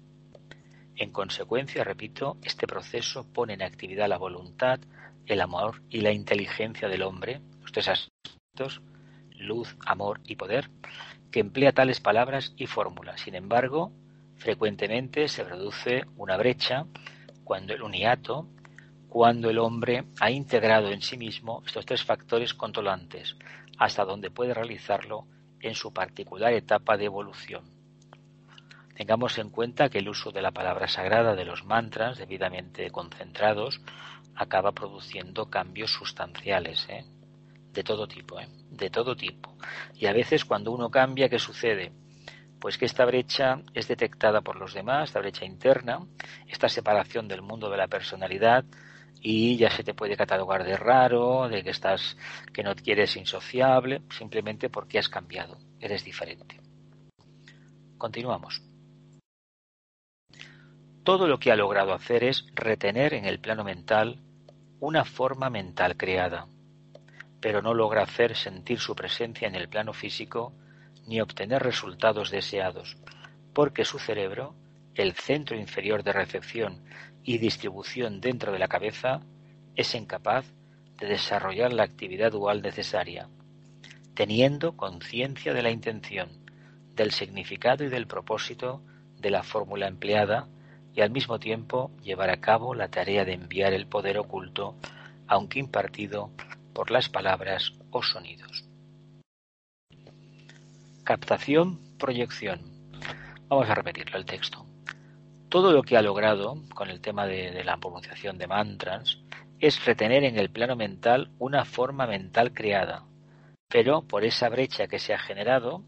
En 0.96 1.10
consecuencia, 1.10 1.84
repito, 1.84 2.38
este 2.42 2.66
proceso 2.66 3.30
pone 3.30 3.52
en 3.52 3.62
actividad 3.62 4.08
la 4.08 4.16
voluntad, 4.16 4.80
el 5.26 5.42
amor 5.42 5.82
y 5.90 6.00
la 6.00 6.10
inteligencia 6.10 6.88
del 6.88 7.02
hombre, 7.02 7.42
los 7.60 7.70
tres 7.70 7.88
aspectos, 7.88 8.80
luz, 9.38 9.76
amor 9.84 10.20
y 10.24 10.36
poder, 10.36 10.70
que 11.30 11.40
emplea 11.40 11.72
tales 11.72 12.00
palabras 12.00 12.54
y 12.56 12.66
fórmulas. 12.66 13.20
Sin 13.20 13.34
embargo, 13.34 13.92
frecuentemente 14.36 15.28
se 15.28 15.44
produce 15.44 16.04
una 16.16 16.38
brecha 16.38 16.86
cuando 17.44 17.74
el 17.74 17.82
uniato, 17.82 18.48
cuando 19.10 19.50
el 19.50 19.58
hombre 19.58 20.04
ha 20.18 20.30
integrado 20.30 20.90
en 20.90 21.02
sí 21.02 21.18
mismo 21.18 21.62
estos 21.66 21.84
tres 21.84 22.04
factores 22.04 22.54
controlantes, 22.54 23.36
hasta 23.76 24.06
donde 24.06 24.30
puede 24.30 24.54
realizarlo 24.54 25.26
en 25.60 25.74
su 25.74 25.92
particular 25.92 26.54
etapa 26.54 26.96
de 26.96 27.04
evolución. 27.04 27.75
Tengamos 28.96 29.36
en 29.36 29.50
cuenta 29.50 29.90
que 29.90 29.98
el 29.98 30.08
uso 30.08 30.30
de 30.30 30.40
la 30.40 30.52
palabra 30.52 30.88
sagrada 30.88 31.34
de 31.34 31.44
los 31.44 31.64
mantras 31.66 32.16
debidamente 32.16 32.90
concentrados 32.90 33.82
acaba 34.34 34.72
produciendo 34.72 35.50
cambios 35.50 35.92
sustanciales, 35.92 36.86
¿eh? 36.88 37.04
de 37.74 37.84
todo 37.84 38.08
tipo, 38.08 38.40
¿eh? 38.40 38.48
de 38.70 38.88
todo 38.88 39.14
tipo. 39.14 39.54
Y 39.94 40.06
a 40.06 40.14
veces 40.14 40.46
cuando 40.46 40.72
uno 40.72 40.90
cambia, 40.90 41.28
¿qué 41.28 41.38
sucede? 41.38 41.92
Pues 42.58 42.78
que 42.78 42.86
esta 42.86 43.04
brecha 43.04 43.60
es 43.74 43.86
detectada 43.86 44.40
por 44.40 44.56
los 44.56 44.72
demás, 44.72 45.10
esta 45.10 45.20
brecha 45.20 45.44
interna, 45.44 45.98
esta 46.48 46.70
separación 46.70 47.28
del 47.28 47.42
mundo 47.42 47.68
de 47.68 47.76
la 47.76 47.88
personalidad, 47.88 48.64
y 49.20 49.58
ya 49.58 49.68
se 49.68 49.84
te 49.84 49.92
puede 49.92 50.16
catalogar 50.16 50.64
de 50.64 50.76
raro, 50.76 51.50
de 51.50 51.62
que 51.62 51.70
estás, 51.70 52.16
que 52.50 52.62
no 52.62 52.74
quieres 52.74 53.14
insociable, 53.18 54.00
simplemente 54.08 54.70
porque 54.70 54.98
has 54.98 55.10
cambiado, 55.10 55.58
eres 55.80 56.02
diferente. 56.02 56.60
Continuamos 57.98 58.62
todo 61.06 61.28
lo 61.28 61.38
que 61.38 61.52
ha 61.52 61.56
logrado 61.56 61.94
hacer 61.94 62.24
es 62.24 62.44
retener 62.52 63.14
en 63.14 63.26
el 63.26 63.38
plano 63.38 63.62
mental 63.62 64.18
una 64.80 65.04
forma 65.04 65.50
mental 65.50 65.96
creada, 65.96 66.48
pero 67.40 67.62
no 67.62 67.74
logra 67.74 68.02
hacer 68.02 68.34
sentir 68.34 68.80
su 68.80 68.96
presencia 68.96 69.46
en 69.46 69.54
el 69.54 69.68
plano 69.68 69.92
físico 69.92 70.52
ni 71.06 71.20
obtener 71.20 71.62
resultados 71.62 72.32
deseados, 72.32 72.96
porque 73.54 73.84
su 73.84 74.00
cerebro, 74.00 74.56
el 74.96 75.12
centro 75.12 75.56
inferior 75.56 76.02
de 76.02 76.12
recepción 76.12 76.82
y 77.22 77.38
distribución 77.38 78.20
dentro 78.20 78.50
de 78.50 78.58
la 78.58 78.66
cabeza, 78.66 79.20
es 79.76 79.94
incapaz 79.94 80.44
de 80.98 81.06
desarrollar 81.06 81.72
la 81.72 81.84
actividad 81.84 82.32
dual 82.32 82.62
necesaria, 82.62 83.28
teniendo 84.14 84.76
conciencia 84.76 85.54
de 85.54 85.62
la 85.62 85.70
intención, 85.70 86.30
del 86.96 87.12
significado 87.12 87.84
y 87.84 87.90
del 87.90 88.08
propósito 88.08 88.82
de 89.18 89.30
la 89.30 89.44
fórmula 89.44 89.86
empleada 89.86 90.48
y 90.96 91.02
al 91.02 91.10
mismo 91.10 91.38
tiempo 91.38 91.90
llevar 92.02 92.30
a 92.30 92.40
cabo 92.40 92.74
la 92.74 92.88
tarea 92.88 93.26
de 93.26 93.34
enviar 93.34 93.74
el 93.74 93.86
poder 93.86 94.18
oculto, 94.18 94.76
aunque 95.28 95.58
impartido 95.58 96.30
por 96.72 96.90
las 96.90 97.10
palabras 97.10 97.74
o 97.90 98.02
sonidos. 98.02 98.64
Captación, 101.04 101.98
proyección. 101.98 102.60
Vamos 103.46 103.68
a 103.68 103.74
repetirlo 103.74 104.16
el 104.16 104.24
texto. 104.24 104.64
Todo 105.50 105.70
lo 105.70 105.82
que 105.82 105.98
ha 105.98 106.02
logrado 106.02 106.62
con 106.74 106.88
el 106.88 107.00
tema 107.02 107.26
de, 107.26 107.62
la 107.62 107.76
pronunciación 107.76 108.38
de 108.38 108.46
mantras 108.46 109.18
es 109.60 109.84
retener 109.84 110.24
en 110.24 110.38
el 110.38 110.50
plano 110.50 110.76
mental 110.76 111.30
una 111.38 111.66
forma 111.66 112.06
mental 112.06 112.54
creada, 112.54 113.04
pero 113.68 114.02
por 114.02 114.24
esa 114.24 114.48
brecha 114.48 114.88
que 114.88 114.98
se 114.98 115.12
ha 115.12 115.18
generado, 115.18 115.84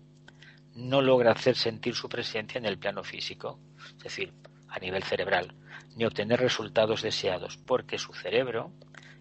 no 0.74 1.00
logra 1.00 1.32
hacer 1.32 1.56
sentir 1.56 1.94
su 1.94 2.11
presencia 2.11 2.59
en 2.59 2.66
el 2.66 2.78
plano 2.78 3.02
físico. 3.02 3.59
Es 3.96 4.04
decir, 4.04 4.32
a 4.69 4.79
nivel 4.79 5.03
cerebral, 5.03 5.55
ni 5.97 6.05
obtener 6.05 6.41
resultados 6.41 7.03
deseados, 7.03 7.59
porque 7.66 7.99
su 7.99 8.12
cerebro, 8.12 8.73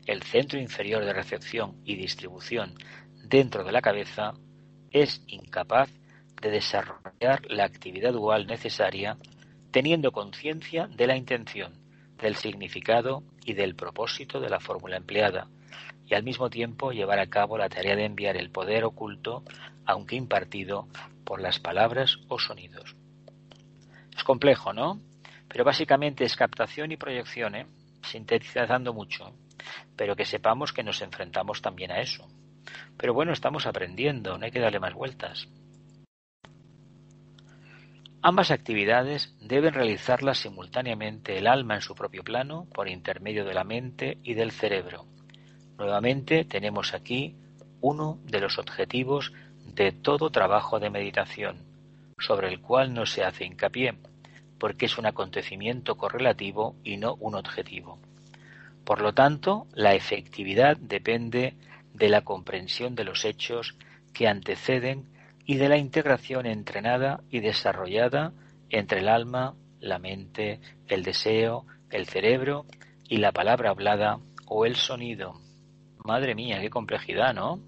el 0.05 0.23
centro 0.23 0.59
inferior 0.59 1.03
de 1.05 1.13
recepción 1.13 1.81
y 1.83 1.95
distribución 1.95 2.75
dentro 3.23 3.63
de 3.63 3.71
la 3.71 3.81
cabeza, 3.81 4.33
es 4.91 5.21
incapaz 5.27 5.89
de 6.41 6.51
desarrollar 6.51 7.41
la 7.49 7.65
actividad 7.65 8.13
dual 8.13 8.47
necesaria 8.47 9.17
teniendo 9.71 10.11
conciencia 10.11 10.87
de 10.87 11.07
la 11.07 11.15
intención, 11.15 11.73
del 12.17 12.35
significado 12.35 13.23
y 13.45 13.53
del 13.53 13.75
propósito 13.75 14.39
de 14.39 14.49
la 14.49 14.59
fórmula 14.59 14.97
empleada, 14.97 15.49
y 16.05 16.13
al 16.13 16.23
mismo 16.23 16.49
tiempo 16.49 16.91
llevar 16.91 17.19
a 17.19 17.27
cabo 17.27 17.57
la 17.57 17.69
tarea 17.69 17.95
de 17.95 18.05
enviar 18.05 18.37
el 18.37 18.49
poder 18.49 18.85
oculto, 18.85 19.43
aunque 19.85 20.15
impartido 20.15 20.87
por 21.25 21.41
las 21.41 21.59
palabras 21.59 22.17
o 22.29 22.39
sonidos. 22.39 22.95
Es 24.15 24.23
complejo, 24.23 24.73
¿no? 24.73 24.99
Pero 25.47 25.63
básicamente 25.63 26.23
es 26.23 26.35
captación 26.35 26.91
y 26.91 26.97
proyección, 26.97 27.55
¿eh? 27.55 27.67
sintetizando 28.03 28.93
mucho. 28.93 29.33
Pero 29.95 30.15
que 30.15 30.25
sepamos 30.25 30.73
que 30.73 30.83
nos 30.83 31.01
enfrentamos 31.01 31.61
también 31.61 31.91
a 31.91 31.99
eso. 31.99 32.27
Pero 32.97 33.13
bueno, 33.13 33.31
estamos 33.31 33.65
aprendiendo, 33.65 34.37
no 34.37 34.45
hay 34.45 34.51
que 34.51 34.59
darle 34.59 34.79
más 34.79 34.93
vueltas. 34.93 35.47
Ambas 38.21 38.51
actividades 38.51 39.35
deben 39.39 39.73
realizarlas 39.73 40.39
simultáneamente 40.39 41.37
el 41.37 41.47
alma 41.47 41.75
en 41.75 41.81
su 41.81 41.95
propio 41.95 42.23
plano 42.23 42.67
por 42.73 42.89
intermedio 42.89 43.45
de 43.45 43.53
la 43.53 43.63
mente 43.63 44.17
y 44.23 44.33
del 44.33 44.51
cerebro. 44.51 45.05
Nuevamente 45.77 46.43
tenemos 46.43 46.93
aquí 46.93 47.35
uno 47.79 48.19
de 48.25 48.41
los 48.41 48.57
objetivos 48.57 49.31
de 49.65 49.91
todo 49.91 50.31
trabajo 50.31 50.79
de 50.79 50.89
meditación, 50.89 51.63
sobre 52.17 52.47
el 52.47 52.59
cual 52.59 52.93
no 52.93 53.05
se 53.05 53.23
hace 53.23 53.45
hincapié, 53.45 53.93
porque 54.59 54.85
es 54.85 54.97
un 54.97 55.05
acontecimiento 55.05 55.95
correlativo 55.95 56.75
y 56.83 56.97
no 56.97 57.15
un 57.15 57.35
objetivo. 57.35 57.99
Por 58.83 59.01
lo 59.01 59.13
tanto, 59.13 59.67
la 59.73 59.93
efectividad 59.93 60.77
depende 60.77 61.55
de 61.93 62.09
la 62.09 62.21
comprensión 62.21 62.95
de 62.95 63.03
los 63.03 63.25
hechos 63.25 63.75
que 64.13 64.27
anteceden 64.27 65.09
y 65.45 65.57
de 65.57 65.69
la 65.69 65.77
integración 65.77 66.45
entrenada 66.45 67.21
y 67.29 67.39
desarrollada 67.39 68.33
entre 68.69 68.99
el 68.99 69.09
alma, 69.09 69.55
la 69.79 69.99
mente, 69.99 70.59
el 70.87 71.03
deseo, 71.03 71.65
el 71.89 72.05
cerebro 72.05 72.65
y 73.07 73.17
la 73.17 73.31
palabra 73.31 73.69
hablada 73.69 74.19
o 74.45 74.65
el 74.65 74.75
sonido. 74.75 75.39
Madre 76.03 76.35
mía, 76.35 76.59
qué 76.61 76.69
complejidad, 76.69 77.33
¿no? 77.33 77.59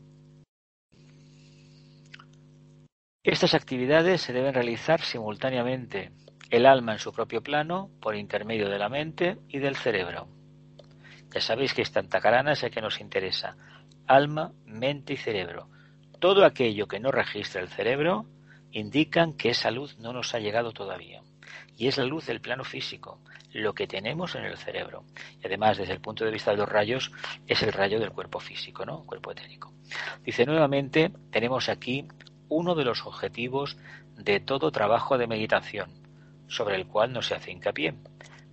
Estas 3.23 3.53
actividades 3.53 4.21
se 4.21 4.33
deben 4.33 4.53
realizar 4.53 5.01
simultáneamente, 5.01 6.11
el 6.49 6.65
alma 6.65 6.93
en 6.93 6.99
su 6.99 7.13
propio 7.13 7.41
plano, 7.41 7.89
por 8.01 8.15
intermedio 8.15 8.69
de 8.69 8.79
la 8.79 8.89
mente 8.89 9.37
y 9.47 9.59
del 9.59 9.75
cerebro. 9.75 10.27
Ya 11.33 11.41
sabéis 11.41 11.73
que 11.73 11.83
esta 11.83 11.99
antacarana 11.99 12.53
es 12.53 12.63
el 12.63 12.71
que 12.71 12.81
nos 12.81 12.99
interesa. 12.99 13.55
Alma, 14.07 14.53
mente 14.65 15.13
y 15.13 15.17
cerebro. 15.17 15.69
Todo 16.19 16.43
aquello 16.43 16.87
que 16.87 16.99
no 16.99 17.11
registra 17.11 17.61
el 17.61 17.69
cerebro 17.69 18.25
indican 18.71 19.33
que 19.33 19.49
esa 19.49 19.71
luz 19.71 19.97
no 19.99 20.11
nos 20.11 20.33
ha 20.33 20.39
llegado 20.39 20.71
todavía. 20.71 21.21
Y 21.77 21.87
es 21.87 21.97
la 21.97 22.05
luz 22.05 22.25
del 22.25 22.41
plano 22.41 22.63
físico, 22.63 23.21
lo 23.53 23.73
que 23.73 23.87
tenemos 23.87 24.35
en 24.35 24.43
el 24.43 24.57
cerebro. 24.57 25.05
Y 25.41 25.45
además, 25.45 25.77
desde 25.77 25.93
el 25.93 26.01
punto 26.01 26.25
de 26.25 26.31
vista 26.31 26.51
de 26.51 26.57
los 26.57 26.69
rayos, 26.69 27.11
es 27.47 27.61
el 27.63 27.71
rayo 27.71 27.99
del 27.99 28.11
cuerpo 28.11 28.39
físico, 28.39 28.85
¿no? 28.85 29.05
Cuerpo 29.05 29.31
etérico. 29.31 29.71
Dice 30.23 30.45
nuevamente, 30.45 31.11
tenemos 31.31 31.69
aquí 31.69 32.07
uno 32.49 32.75
de 32.75 32.85
los 32.85 33.05
objetivos 33.05 33.77
de 34.17 34.39
todo 34.39 34.71
trabajo 34.71 35.17
de 35.17 35.27
meditación, 35.27 36.08
sobre 36.49 36.75
el 36.75 36.87
cual 36.87 37.13
no 37.13 37.21
se 37.21 37.35
hace 37.35 37.51
hincapié, 37.51 37.93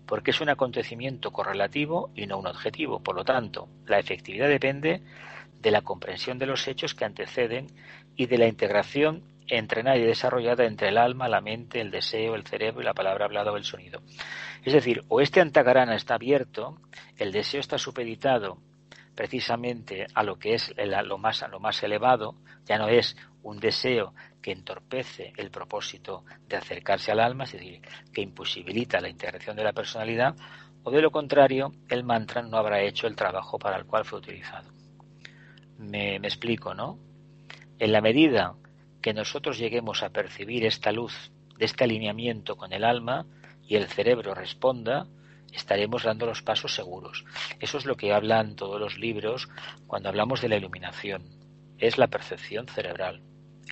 porque 0.07 0.31
es 0.31 0.41
un 0.41 0.49
acontecimiento 0.49 1.33
correlativo 1.33 2.11
y 2.15 2.27
no 2.27 2.39
un 2.39 2.47
objetivo. 2.47 3.01
Por 3.01 3.17
lo 3.17 3.25
tanto, 3.25 3.69
la 3.87 3.99
efectividad 3.99 4.49
depende 4.49 5.03
de 5.61 5.71
la 5.73 5.83
comprensión 5.83 6.39
de 6.39 6.47
los 6.47 6.69
hechos 6.69 6.95
que 6.95 7.05
anteceden 7.05 7.67
y 8.15 8.27
de 8.27 8.39
la 8.39 8.47
integración 8.47 9.25
entrenada 9.49 9.97
y 9.97 10.03
desarrollada 10.03 10.65
entre 10.65 10.89
el 10.89 10.99
alma, 10.99 11.29
la 11.29 11.41
mente, 11.41 11.81
el 11.81 11.91
deseo, 11.91 12.35
el 12.35 12.45
cerebro 12.45 12.81
y 12.81 12.85
la 12.85 12.95
palabra 12.95 13.25
hablada 13.25 13.53
o 13.53 13.57
el 13.57 13.65
sonido. 13.65 14.03
Es 14.65 14.73
decir, 14.73 15.03
o 15.09 15.21
este 15.21 15.41
antagarana 15.41 15.95
está 15.95 16.15
abierto, 16.15 16.79
el 17.17 17.33
deseo 17.33 17.61
está 17.61 17.79
supeditado 17.79 18.59
precisamente 19.15 20.07
a 20.15 20.23
lo 20.23 20.39
que 20.39 20.55
es 20.55 20.75
lo, 20.77 21.19
más, 21.19 21.43
a 21.43 21.49
lo 21.49 21.59
más 21.59 21.83
elevado, 21.83 22.35
ya 22.67 22.79
no 22.79 22.89
es 22.89 23.17
un 23.47 23.61
deseo 23.61 24.13
que 24.43 24.51
entorpece 24.51 25.33
el 25.37 25.51
propósito 25.51 26.25
de 26.49 26.57
acercarse 26.57 27.13
al 27.13 27.21
alma, 27.21 27.45
es 27.45 27.53
decir, 27.53 27.81
que 28.13 28.21
imposibilita 28.21 29.01
la 29.01 29.09
integración 29.09 29.57
de 29.57 29.63
la 29.63 29.73
personalidad, 29.73 30.35
o 30.83 30.91
de 30.91 31.01
lo 31.01 31.13
contrario, 31.13 31.73
el 31.89 32.03
mantra 32.03 32.43
no 32.43 32.57
habrá 32.57 32.83
hecho 32.83 33.07
el 33.07 33.15
trabajo 33.15 33.59
para 33.59 33.77
el 33.77 33.87
cual 33.87 34.05
fue 34.05 34.19
utilizado. 34.19 34.73
Me, 35.79 36.19
me 36.19 36.27
explico, 36.27 36.75
¿no? 36.75 36.99
En 37.79 37.93
la 37.93 38.01
medida 38.01 38.55
que 39.01 39.15
nosotros 39.15 39.59
lleguemos 39.59 40.03
a 40.03 40.11
percibir 40.11 40.65
esta 40.65 40.91
luz 40.91 41.31
de 41.57 41.67
este 41.67 41.85
alineamiento 41.85 42.57
con 42.57 42.73
el 42.73 42.83
alma 42.83 43.27
y 43.63 43.77
el 43.77 43.87
cerebro 43.87 44.35
responda, 44.35 45.07
estaremos 45.53 46.03
dando 46.03 46.27
los 46.27 46.43
pasos 46.43 46.75
seguros. 46.75 47.25
Eso 47.61 47.79
es 47.79 47.85
lo 47.85 47.97
que 47.97 48.13
hablan 48.13 48.57
todos 48.57 48.81
los 48.81 48.99
libros 48.99 49.49
cuando 49.87 50.09
hablamos 50.09 50.41
de 50.41 50.49
la 50.49 50.57
iluminación. 50.57 51.25
Es 51.79 51.99
la 51.99 52.09
percepción 52.09 52.67
cerebral, 52.69 53.23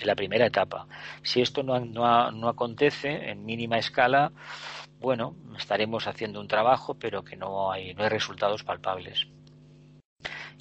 en 0.00 0.06
la 0.06 0.14
primera 0.14 0.46
etapa. 0.46 0.86
Si 1.22 1.40
esto 1.40 1.62
no, 1.62 1.78
no, 1.80 2.48
acontece 2.48 3.30
en 3.30 3.44
mínima 3.44 3.78
escala, 3.78 4.32
bueno, 5.00 5.36
estaremos 5.58 6.06
haciendo 6.06 6.40
un 6.40 6.48
trabajo, 6.48 6.94
pero 6.94 7.24
que 7.24 7.36
no 7.36 7.70
hay, 7.70 7.94
no 7.94 8.02
hay 8.04 8.08
resultados 8.08 8.64
palpables. 8.64 9.26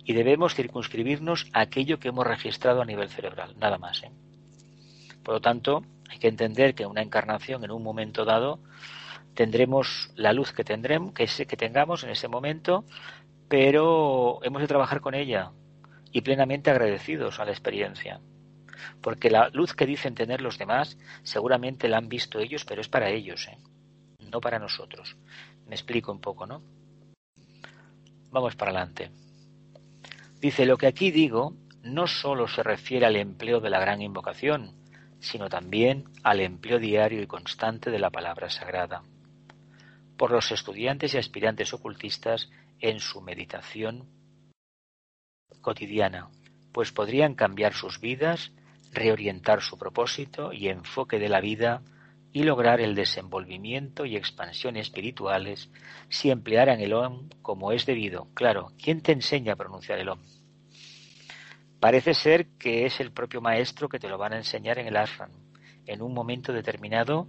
Y 0.05 0.13
debemos 0.13 0.53
circunscribirnos 0.53 1.47
a 1.53 1.61
aquello 1.61 1.99
que 1.99 2.09
hemos 2.09 2.27
registrado 2.27 2.81
a 2.81 2.86
nivel 2.86 3.09
cerebral, 3.09 3.55
nada 3.57 3.77
más. 3.77 4.03
¿eh? 4.03 4.11
Por 5.23 5.36
lo 5.36 5.41
tanto, 5.41 5.84
hay 6.09 6.19
que 6.19 6.27
entender 6.27 6.75
que 6.75 6.86
una 6.86 7.01
encarnación, 7.01 7.63
en 7.63 7.71
un 7.71 7.81
momento 7.81 8.25
dado, 8.25 8.59
tendremos 9.34 10.11
la 10.15 10.34
luz 10.34 10.51
que 10.51 10.63
tendremos, 10.63 11.13
que, 11.13 11.25
que 11.25 11.57
tengamos 11.57 12.03
en 12.03 12.09
ese 12.09 12.27
momento, 12.27 12.84
pero 13.47 14.39
hemos 14.43 14.61
de 14.61 14.67
trabajar 14.67 14.99
con 14.99 15.15
ella 15.15 15.51
y 16.11 16.21
plenamente 16.21 16.69
agradecidos 16.69 17.39
a 17.39 17.45
la 17.45 17.51
experiencia. 17.51 18.19
Porque 19.01 19.29
la 19.29 19.49
luz 19.49 19.73
que 19.73 19.86
dicen 19.86 20.15
tener 20.15 20.41
los 20.41 20.57
demás, 20.57 20.97
seguramente 21.23 21.88
la 21.88 21.97
han 21.97 22.09
visto 22.09 22.39
ellos, 22.39 22.65
pero 22.65 22.81
es 22.81 22.89
para 22.89 23.09
ellos, 23.09 23.47
¿eh? 23.47 23.57
no 24.31 24.41
para 24.41 24.59
nosotros. 24.59 25.15
Me 25.67 25.75
explico 25.75 26.11
un 26.11 26.19
poco, 26.19 26.45
¿no? 26.45 26.63
Vamos 28.31 28.55
para 28.55 28.71
adelante. 28.71 29.11
Dice, 30.39 30.65
lo 30.65 30.77
que 30.77 30.88
aquí 30.88 31.11
digo 31.11 31.55
no 31.84 32.07
solo 32.07 32.47
se 32.47 32.63
refiere 32.63 33.05
al 33.05 33.15
empleo 33.15 33.59
de 33.59 33.69
la 33.69 33.79
gran 33.79 34.01
invocación, 34.01 34.75
sino 35.19 35.49
también 35.49 36.05
al 36.23 36.41
empleo 36.41 36.79
diario 36.79 37.21
y 37.21 37.27
constante 37.27 37.91
de 37.91 37.99
la 37.99 38.09
palabra 38.09 38.49
sagrada. 38.49 39.03
Por 40.17 40.31
los 40.31 40.51
estudiantes 40.51 41.13
y 41.13 41.17
aspirantes 41.17 41.73
ocultistas 41.73 42.49
en 42.79 42.99
su 42.99 43.21
meditación 43.21 44.09
cotidiana, 45.61 46.29
pues 46.73 46.91
podrían 46.91 47.36
cambiar 47.36 47.73
sus 47.73 47.99
vidas, 47.99 48.51
reorientar 48.94 49.62
su 49.62 49.78
propósito 49.78 50.54
y 50.54 50.70
enfoque 50.70 51.20
de 51.20 51.30
la 51.30 51.41
vida 51.41 51.82
y 52.32 52.44
lograr 52.44 52.82
el 52.82 52.96
desenvolvimiento 52.96 54.06
y 54.06 54.16
expansión 54.16 54.76
espirituales 54.76 55.70
si 56.10 56.32
emplearan 56.32 56.80
el 56.80 56.94
OM 56.94 57.30
como 57.41 57.72
es 57.72 57.86
debido. 57.86 58.28
Claro, 58.34 58.72
¿quién 58.82 59.02
te 59.02 59.12
enseña 59.12 59.54
a 59.54 59.56
pronunciar 59.56 60.00
el 60.00 60.10
OM? 60.10 60.20
Parece 61.80 62.14
ser 62.14 62.48
que 62.58 62.86
es 62.86 63.00
el 63.00 63.12
propio 63.12 63.41
maestro 63.41 63.88
que 63.89 64.00
te 64.00 64.08
lo 64.08 64.18
van 64.18 64.34
a 64.34 64.38
enseñar 64.38 64.80
en 64.80 64.88
el 64.88 64.98
ashram. 64.98 65.32
En 65.86 66.02
un 66.02 66.14
momento 66.14 66.54
determinado 66.54 67.28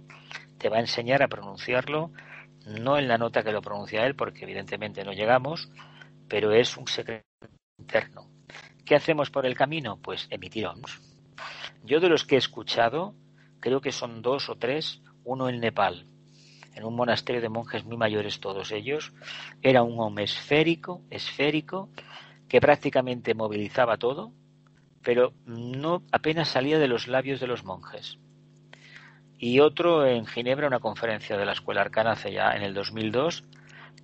te 0.57 0.69
va 0.69 0.77
a 0.77 0.81
enseñar 0.81 1.21
a 1.21 1.27
pronunciarlo, 1.27 2.11
no 2.65 2.97
en 2.97 3.07
la 3.07 3.17
nota 3.17 3.43
que 3.43 3.51
lo 3.51 3.61
pronuncia 3.61 4.05
él, 4.05 4.15
porque 4.15 4.45
evidentemente 4.45 5.03
no 5.03 5.11
llegamos, 5.11 5.69
pero 6.27 6.51
es 6.51 6.77
un 6.77 6.87
secreto 6.87 7.25
interno. 7.77 8.27
¿Qué 8.85 8.95
hacemos 8.95 9.29
por 9.29 9.45
el 9.45 9.55
camino? 9.55 9.99
Pues 10.01 10.27
emitir 10.31 10.65
OMS. 10.67 11.14
Yo 11.85 11.99
de 11.99 12.09
los 12.09 12.25
que 12.25 12.35
he 12.35 12.39
escuchado, 12.39 13.13
creo 13.59 13.79
que 13.79 13.91
son 13.91 14.23
dos 14.23 14.49
o 14.49 14.55
tres, 14.55 15.03
uno 15.23 15.49
en 15.49 15.59
Nepal, 15.59 16.07
en 16.73 16.83
un 16.83 16.95
monasterio 16.95 17.41
de 17.41 17.49
monjes 17.49 17.85
muy 17.85 17.95
mayores 17.95 18.39
todos 18.39 18.71
ellos, 18.71 19.13
era 19.61 19.83
un 19.83 19.99
OM 19.99 20.17
esférico, 20.17 21.03
esférico, 21.11 21.89
que 22.49 22.59
prácticamente 22.59 23.35
movilizaba 23.35 23.97
todo, 23.97 24.33
pero 25.03 25.33
no 25.45 26.01
apenas 26.11 26.49
salía 26.49 26.79
de 26.79 26.87
los 26.87 27.07
labios 27.07 27.39
de 27.39 27.47
los 27.47 27.63
monjes. 27.63 28.17
Y 29.37 29.59
otro 29.59 30.07
en 30.07 30.25
Ginebra, 30.25 30.67
una 30.67 30.79
conferencia 30.79 31.37
de 31.37 31.45
la 31.45 31.51
Escuela 31.51 31.81
Arcana 31.81 32.13
hace 32.13 32.31
ya 32.31 32.53
en 32.53 32.63
el 32.63 32.73
2002, 32.73 33.43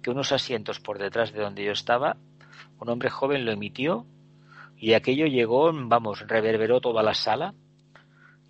que 0.03 0.11
unos 0.11 0.31
asientos 0.31 0.79
por 0.79 0.99
detrás 0.99 1.33
de 1.33 1.41
donde 1.41 1.63
yo 1.63 1.71
estaba, 1.71 2.17
un 2.79 2.89
hombre 2.89 3.09
joven 3.09 3.43
lo 3.43 3.51
emitió 3.51 4.05
y 4.77 4.93
aquello 4.93 5.25
llegó, 5.25 5.71
vamos, 5.73 6.27
reverberó 6.27 6.79
toda 6.79 7.01
la 7.01 7.15
sala 7.15 7.55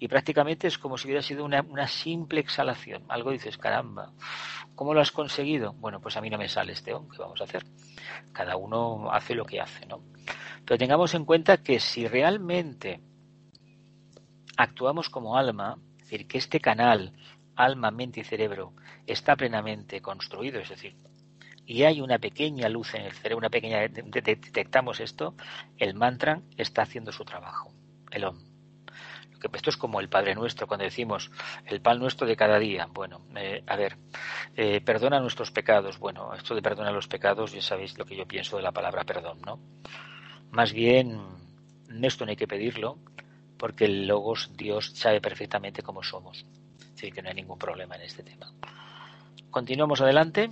y 0.01 0.07
prácticamente 0.07 0.67
es 0.67 0.79
como 0.79 0.97
si 0.97 1.07
hubiera 1.07 1.21
sido 1.21 1.45
una, 1.45 1.87
simple 1.87 2.39
exhalación. 2.39 3.03
Algo 3.07 3.29
dices, 3.29 3.59
caramba, 3.59 4.11
¿cómo 4.73 4.95
lo 4.95 4.99
has 4.99 5.11
conseguido? 5.11 5.73
Bueno, 5.73 6.01
pues 6.01 6.17
a 6.17 6.21
mí 6.21 6.29
no 6.31 6.39
me 6.39 6.49
sale 6.49 6.73
este 6.73 6.89
¿qué 6.91 7.17
vamos 7.19 7.39
a 7.39 7.43
hacer? 7.43 7.63
Cada 8.33 8.57
uno 8.57 9.11
hace 9.11 9.35
lo 9.35 9.45
que 9.45 9.61
hace, 9.61 9.85
¿no? 9.85 10.01
Pero 10.65 10.79
tengamos 10.79 11.13
en 11.13 11.23
cuenta 11.23 11.57
que 11.57 11.79
si 11.79 12.07
realmente 12.07 12.99
actuamos 14.57 15.07
como 15.07 15.37
alma, 15.37 15.77
es 15.99 16.09
decir, 16.09 16.27
que 16.27 16.39
este 16.39 16.59
canal 16.59 17.13
alma, 17.55 17.91
mente 17.91 18.21
y 18.21 18.23
cerebro 18.23 18.73
está 19.05 19.35
plenamente 19.35 20.01
construido, 20.01 20.59
es 20.59 20.69
decir, 20.69 20.95
y 21.67 21.83
hay 21.83 22.01
una 22.01 22.17
pequeña 22.17 22.69
luz 22.69 22.95
en 22.95 23.03
el 23.03 23.13
cerebro, 23.13 23.37
una 23.37 23.51
pequeña 23.51 23.81
detectamos 23.87 24.99
esto, 24.99 25.35
el 25.77 25.93
mantra 25.93 26.41
está 26.57 26.81
haciendo 26.81 27.11
su 27.11 27.23
trabajo, 27.23 27.71
el 28.09 28.23
OM. 28.23 28.50
Esto 29.53 29.69
es 29.69 29.77
como 29.77 29.99
el 29.99 30.09
Padre 30.09 30.35
Nuestro, 30.35 30.67
cuando 30.67 30.85
decimos 30.85 31.31
el 31.65 31.81
pan 31.81 31.99
nuestro 31.99 32.27
de 32.27 32.35
cada 32.35 32.59
día. 32.59 32.87
Bueno, 32.91 33.25
eh, 33.35 33.63
a 33.65 33.75
ver, 33.75 33.97
eh, 34.55 34.81
perdona 34.81 35.19
nuestros 35.19 35.51
pecados. 35.51 35.97
Bueno, 35.99 36.33
esto 36.33 36.55
de 36.55 36.61
perdona 36.61 36.91
los 36.91 37.07
pecados, 37.07 37.53
ya 37.53 37.61
sabéis 37.61 37.97
lo 37.97 38.05
que 38.05 38.15
yo 38.15 38.27
pienso 38.27 38.57
de 38.57 38.63
la 38.63 38.71
palabra 38.71 39.03
perdón, 39.03 39.39
¿no? 39.45 39.59
Más 40.51 40.73
bien, 40.73 41.19
esto 42.01 42.25
no 42.25 42.31
hay 42.31 42.37
que 42.37 42.47
pedirlo, 42.47 42.97
porque 43.57 43.85
el 43.85 44.07
Logos, 44.07 44.51
Dios, 44.55 44.91
sabe 44.95 45.21
perfectamente 45.21 45.81
cómo 45.81 46.03
somos. 46.03 46.45
Así 46.93 47.11
que 47.11 47.21
no 47.21 47.29
hay 47.29 47.35
ningún 47.35 47.57
problema 47.57 47.95
en 47.95 48.01
este 48.01 48.23
tema. 48.23 48.51
Continuamos 49.49 50.01
adelante. 50.01 50.49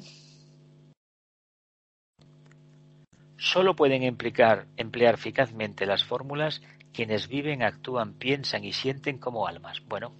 Solo 3.37 3.75
pueden 3.75 4.03
emplear, 4.03 4.67
emplear 4.75 5.15
eficazmente 5.15 5.85
las 5.85 6.03
fórmulas 6.03 6.61
quienes 6.93 7.27
viven, 7.27 7.63
actúan, 7.63 8.13
piensan 8.13 8.63
y 8.63 8.73
sienten 8.73 9.17
como 9.17 9.47
almas. 9.47 9.81
Bueno, 9.87 10.13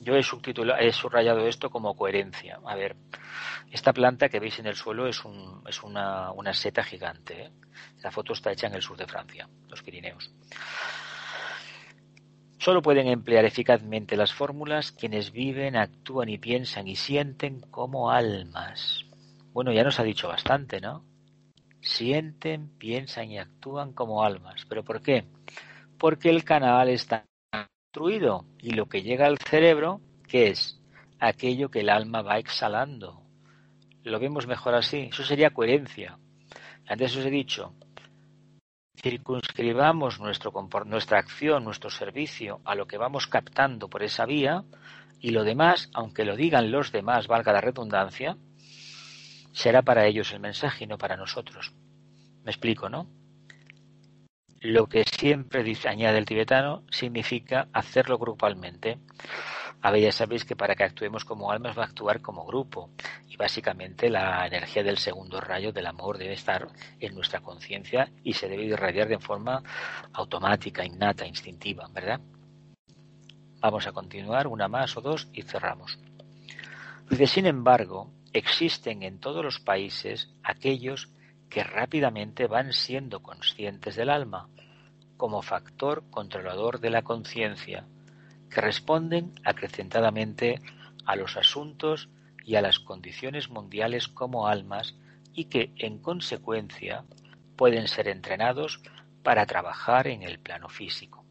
Yo 0.00 0.14
he, 0.16 0.20
he 0.20 0.92
subrayado 0.92 1.46
esto 1.46 1.70
como 1.70 1.94
coherencia. 1.96 2.58
A 2.64 2.74
ver, 2.74 2.96
esta 3.70 3.92
planta 3.92 4.28
que 4.28 4.40
veis 4.40 4.58
en 4.58 4.66
el 4.66 4.74
suelo 4.74 5.06
es, 5.06 5.24
un, 5.24 5.62
es 5.66 5.82
una, 5.82 6.32
una, 6.32 6.52
seta 6.52 6.82
gigante. 6.82 7.44
¿eh? 7.44 7.50
La 8.02 8.10
foto 8.10 8.32
está 8.32 8.52
hecha 8.52 8.66
en 8.66 8.74
el 8.74 8.82
sur 8.82 8.96
de 8.96 9.06
Francia, 9.06 9.48
los 9.68 9.82
Pirineos. 9.82 10.30
Solo 12.58 12.80
pueden 12.80 13.08
emplear 13.08 13.44
eficazmente 13.44 14.16
las 14.16 14.32
fórmulas 14.32 14.92
quienes 14.92 15.32
viven, 15.32 15.74
actúan 15.74 16.28
y 16.28 16.38
piensan 16.38 16.86
y 16.86 16.94
sienten 16.94 17.60
como 17.60 18.10
almas. 18.10 19.04
Bueno, 19.52 19.72
ya 19.72 19.82
nos 19.82 19.98
ha 19.98 20.04
dicho 20.04 20.28
bastante, 20.28 20.80
¿no? 20.80 21.04
Sienten, 21.80 22.76
piensan 22.78 23.30
y 23.32 23.38
actúan 23.38 23.92
como 23.92 24.22
almas. 24.22 24.64
¿Pero 24.68 24.84
por 24.84 25.02
qué? 25.02 25.24
Porque 26.02 26.30
el 26.30 26.42
canal 26.42 26.88
está 26.88 27.26
construido 27.52 28.44
y 28.58 28.72
lo 28.72 28.86
que 28.86 29.02
llega 29.02 29.26
al 29.26 29.38
cerebro, 29.38 30.00
¿qué 30.26 30.48
es? 30.48 30.82
Aquello 31.20 31.70
que 31.70 31.78
el 31.78 31.90
alma 31.90 32.22
va 32.22 32.38
exhalando. 32.38 33.22
Lo 34.02 34.18
vemos 34.18 34.48
mejor 34.48 34.74
así. 34.74 35.10
Eso 35.12 35.22
sería 35.22 35.54
coherencia. 35.54 36.18
Antes 36.88 37.16
os 37.16 37.24
he 37.24 37.30
dicho, 37.30 37.76
circunscribamos 39.00 40.18
nuestra 40.18 41.20
acción, 41.20 41.62
nuestro 41.62 41.88
servicio 41.88 42.60
a 42.64 42.74
lo 42.74 42.88
que 42.88 42.98
vamos 42.98 43.28
captando 43.28 43.88
por 43.88 44.02
esa 44.02 44.26
vía 44.26 44.64
y 45.20 45.30
lo 45.30 45.44
demás, 45.44 45.88
aunque 45.94 46.24
lo 46.24 46.34
digan 46.34 46.72
los 46.72 46.90
demás, 46.90 47.28
valga 47.28 47.52
la 47.52 47.60
redundancia, 47.60 48.36
será 49.52 49.82
para 49.82 50.04
ellos 50.06 50.32
el 50.32 50.40
mensaje 50.40 50.82
y 50.82 50.88
no 50.88 50.98
para 50.98 51.16
nosotros. 51.16 51.72
Me 52.42 52.50
explico, 52.50 52.88
¿no? 52.88 53.21
Lo 54.62 54.88
que 54.88 55.02
siempre 55.02 55.64
añade 55.88 56.18
el 56.18 56.24
tibetano 56.24 56.84
significa 56.88 57.66
hacerlo 57.72 58.16
grupalmente. 58.16 59.00
A 59.80 59.90
ver, 59.90 60.02
ya 60.02 60.12
sabéis 60.12 60.44
que 60.44 60.54
para 60.54 60.76
que 60.76 60.84
actuemos 60.84 61.24
como 61.24 61.50
almas 61.50 61.76
va 61.76 61.82
a 61.82 61.86
actuar 61.86 62.20
como 62.20 62.46
grupo 62.46 62.90
y 63.26 63.36
básicamente 63.36 64.08
la 64.08 64.46
energía 64.46 64.84
del 64.84 64.98
segundo 64.98 65.40
rayo 65.40 65.72
del 65.72 65.88
amor 65.88 66.16
debe 66.16 66.34
estar 66.34 66.68
en 67.00 67.12
nuestra 67.12 67.40
conciencia 67.40 68.12
y 68.22 68.34
se 68.34 68.48
debe 68.48 68.62
irradiar 68.62 69.08
de 69.08 69.18
forma 69.18 69.64
automática, 70.12 70.84
innata, 70.84 71.26
instintiva, 71.26 71.88
¿verdad? 71.92 72.20
Vamos 73.58 73.88
a 73.88 73.92
continuar 73.92 74.46
una 74.46 74.68
más 74.68 74.96
o 74.96 75.00
dos 75.00 75.28
y 75.32 75.42
cerramos. 75.42 75.98
Dice, 77.10 77.26
sin 77.26 77.46
embargo, 77.46 78.12
existen 78.32 79.02
en 79.02 79.18
todos 79.18 79.44
los 79.44 79.58
países 79.58 80.30
aquellos 80.44 81.10
que 81.50 81.64
rápidamente 81.64 82.46
van 82.46 82.72
siendo 82.72 83.22
conscientes 83.22 83.96
del 83.96 84.08
alma 84.08 84.48
como 85.22 85.40
factor 85.40 86.02
controlador 86.10 86.80
de 86.80 86.90
la 86.90 87.02
conciencia, 87.02 87.86
que 88.50 88.60
responden 88.60 89.34
acrecentadamente 89.44 90.60
a 91.06 91.14
los 91.14 91.36
asuntos 91.36 92.08
y 92.44 92.56
a 92.56 92.60
las 92.60 92.80
condiciones 92.80 93.48
mundiales 93.48 94.08
como 94.08 94.48
almas 94.48 94.96
y 95.32 95.44
que, 95.44 95.70
en 95.76 95.98
consecuencia, 95.98 97.04
pueden 97.54 97.86
ser 97.86 98.08
entrenados 98.08 98.80
para 99.22 99.46
trabajar 99.46 100.08
en 100.08 100.24
el 100.24 100.40
plano 100.40 100.68
físico. 100.68 101.24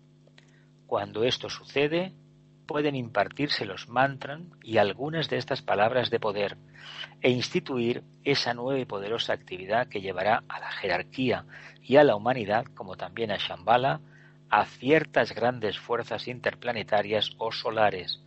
Cuando 0.87 1.25
esto 1.25 1.49
sucede, 1.49 2.13
pueden 2.71 2.95
impartirse 2.95 3.65
los 3.65 3.89
mantras 3.89 4.39
y 4.63 4.77
algunas 4.77 5.27
de 5.29 5.35
estas 5.35 5.61
palabras 5.61 6.09
de 6.09 6.21
poder 6.21 6.55
e 7.21 7.29
instituir 7.29 8.01
esa 8.23 8.53
nueva 8.53 8.79
y 8.79 8.85
poderosa 8.85 9.33
actividad 9.33 9.89
que 9.89 9.99
llevará 9.99 10.43
a 10.47 10.61
la 10.61 10.71
jerarquía 10.71 11.43
y 11.81 11.97
a 11.97 12.05
la 12.05 12.15
humanidad, 12.15 12.63
como 12.73 12.95
también 12.95 13.29
a 13.29 13.35
Shambhala, 13.35 13.99
a 14.49 14.63
ciertas 14.63 15.35
grandes 15.35 15.79
fuerzas 15.79 16.29
interplanetarias 16.29 17.31
o 17.39 17.51
solares, 17.51 18.21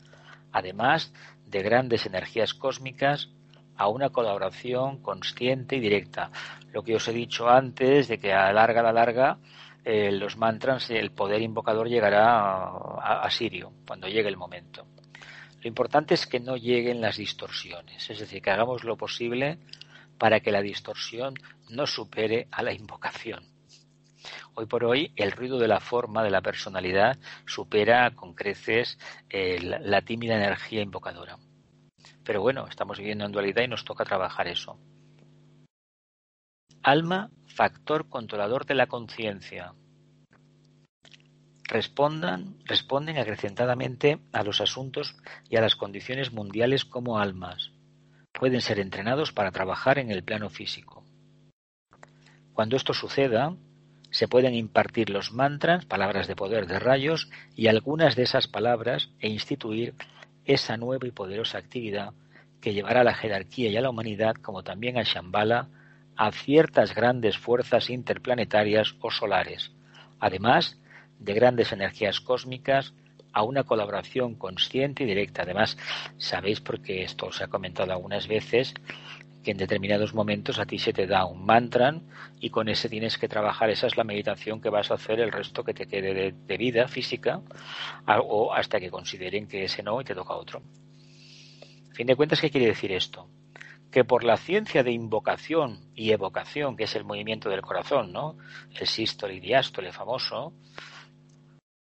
además 0.52 1.14
de 1.46 1.62
grandes 1.62 2.04
energías 2.04 2.52
cósmicas, 2.52 3.30
a 3.76 3.88
una 3.88 4.10
colaboración 4.10 4.98
consciente 4.98 5.76
y 5.76 5.80
directa. 5.80 6.30
Lo 6.70 6.82
que 6.82 6.96
os 6.96 7.08
he 7.08 7.12
dicho 7.12 7.48
antes, 7.48 8.08
de 8.08 8.18
que 8.18 8.34
a 8.34 8.52
larga, 8.52 8.82
la 8.82 8.92
larga, 8.92 9.38
eh, 9.84 10.10
los 10.12 10.38
mantras, 10.38 10.88
el 10.90 11.10
poder 11.10 11.42
invocador 11.42 11.88
llegará 11.88 12.64
a, 12.66 13.30
Sirio 13.30 13.72
cuando 13.86 14.08
llegue 14.08 14.28
el 14.28 14.36
momento. 14.36 14.86
Lo 15.60 15.68
importante 15.68 16.14
es 16.14 16.26
que 16.26 16.40
no 16.40 16.56
lleguen 16.56 17.00
las 17.00 17.18
distorsiones, 17.18 18.08
es 18.08 18.18
decir, 18.18 18.40
que 18.40 18.50
hagamos 18.50 18.84
lo 18.84 18.96
posible 18.96 19.58
para 20.18 20.40
que 20.40 20.52
la 20.52 20.62
distorsión 20.62 21.34
no 21.68 21.86
supere 21.86 22.48
a 22.50 22.62
la 22.62 22.72
invocación. 22.72 23.44
Hoy 24.54 24.66
por 24.66 24.84
hoy 24.84 25.12
el 25.16 25.32
ruido 25.32 25.58
de 25.58 25.68
la 25.68 25.80
forma, 25.80 26.22
de 26.22 26.30
la 26.30 26.40
personalidad, 26.40 27.18
supera 27.44 28.10
con 28.12 28.34
creces 28.34 28.98
eh, 29.28 29.58
la 29.60 30.00
tímida 30.00 30.36
energía 30.36 30.80
invocadora. 30.80 31.36
Pero 32.24 32.40
bueno, 32.40 32.66
estamos 32.68 32.98
viviendo 32.98 33.26
en 33.26 33.32
dualidad 33.32 33.62
y 33.64 33.68
nos 33.68 33.84
toca 33.84 34.04
trabajar 34.04 34.48
eso. 34.48 34.78
Alma, 36.82 37.30
factor 37.54 38.08
controlador 38.08 38.66
de 38.66 38.74
la 38.74 38.86
conciencia. 38.86 39.74
Respondan, 41.62 42.56
responden 42.64 43.16
acrecentadamente 43.16 44.18
a 44.32 44.42
los 44.42 44.60
asuntos 44.60 45.16
y 45.48 45.56
a 45.56 45.60
las 45.60 45.76
condiciones 45.76 46.32
mundiales 46.32 46.84
como 46.84 47.18
almas. 47.18 47.70
Pueden 48.32 48.60
ser 48.60 48.80
entrenados 48.80 49.32
para 49.32 49.52
trabajar 49.52 49.98
en 49.98 50.10
el 50.10 50.24
plano 50.24 50.50
físico. 50.50 51.04
Cuando 52.52 52.76
esto 52.76 52.92
suceda, 52.92 53.56
se 54.10 54.28
pueden 54.28 54.54
impartir 54.54 55.10
los 55.10 55.32
mantras, 55.32 55.86
palabras 55.86 56.26
de 56.26 56.36
poder 56.36 56.66
de 56.66 56.78
rayos, 56.80 57.30
y 57.54 57.68
algunas 57.68 58.16
de 58.16 58.24
esas 58.24 58.48
palabras 58.48 59.10
e 59.20 59.28
instituir 59.28 59.94
esa 60.44 60.76
nueva 60.76 61.06
y 61.06 61.12
poderosa 61.12 61.58
actividad 61.58 62.12
que 62.60 62.74
llevará 62.74 63.00
a 63.00 63.04
la 63.04 63.14
jerarquía 63.14 63.70
y 63.70 63.76
a 63.76 63.80
la 63.80 63.90
humanidad, 63.90 64.34
como 64.36 64.62
también 64.62 64.98
a 64.98 65.02
Shambhala, 65.02 65.68
a 66.16 66.32
ciertas 66.32 66.94
grandes 66.94 67.38
fuerzas 67.38 67.90
interplanetarias 67.90 68.94
o 69.00 69.10
solares, 69.10 69.72
además 70.20 70.78
de 71.18 71.34
grandes 71.34 71.72
energías 71.72 72.20
cósmicas, 72.20 72.94
a 73.32 73.42
una 73.42 73.64
colaboración 73.64 74.36
consciente 74.36 75.02
y 75.02 75.06
directa. 75.06 75.42
Además, 75.42 75.76
sabéis, 76.16 76.60
porque 76.60 77.02
esto 77.02 77.32
se 77.32 77.44
ha 77.44 77.48
comentado 77.48 77.92
algunas 77.92 78.28
veces, 78.28 78.72
que 79.42 79.50
en 79.50 79.56
determinados 79.58 80.14
momentos 80.14 80.58
a 80.58 80.64
ti 80.64 80.78
se 80.78 80.92
te 80.92 81.06
da 81.06 81.26
un 81.26 81.44
mantra 81.44 82.00
y 82.40 82.50
con 82.50 82.68
ese 82.68 82.88
tienes 82.88 83.18
que 83.18 83.28
trabajar. 83.28 83.70
Esa 83.70 83.88
es 83.88 83.96
la 83.96 84.04
meditación 84.04 84.60
que 84.60 84.70
vas 84.70 84.90
a 84.90 84.94
hacer 84.94 85.20
el 85.20 85.32
resto 85.32 85.64
que 85.64 85.74
te 85.74 85.86
quede 85.86 86.14
de, 86.14 86.32
de 86.32 86.56
vida 86.56 86.88
física 86.88 87.42
o 88.06 88.54
hasta 88.54 88.80
que 88.80 88.90
consideren 88.90 89.46
que 89.46 89.64
ese 89.64 89.82
no 89.82 90.00
y 90.00 90.04
te 90.04 90.14
toca 90.14 90.34
otro. 90.34 90.62
A 91.90 91.94
fin 91.94 92.06
de 92.06 92.16
cuentas, 92.16 92.40
¿qué 92.40 92.50
quiere 92.50 92.68
decir 92.68 92.90
esto? 92.92 93.28
Que 93.94 94.04
por 94.04 94.24
la 94.24 94.36
ciencia 94.36 94.82
de 94.82 94.90
invocación 94.90 95.92
y 95.94 96.10
evocación, 96.10 96.76
que 96.76 96.82
es 96.82 96.96
el 96.96 97.04
movimiento 97.04 97.48
del 97.48 97.62
corazón, 97.62 98.12
¿no? 98.12 98.36
El 98.74 98.88
sístole 98.88 99.34
y 99.34 99.38
diástole 99.38 99.92
famoso, 99.92 100.52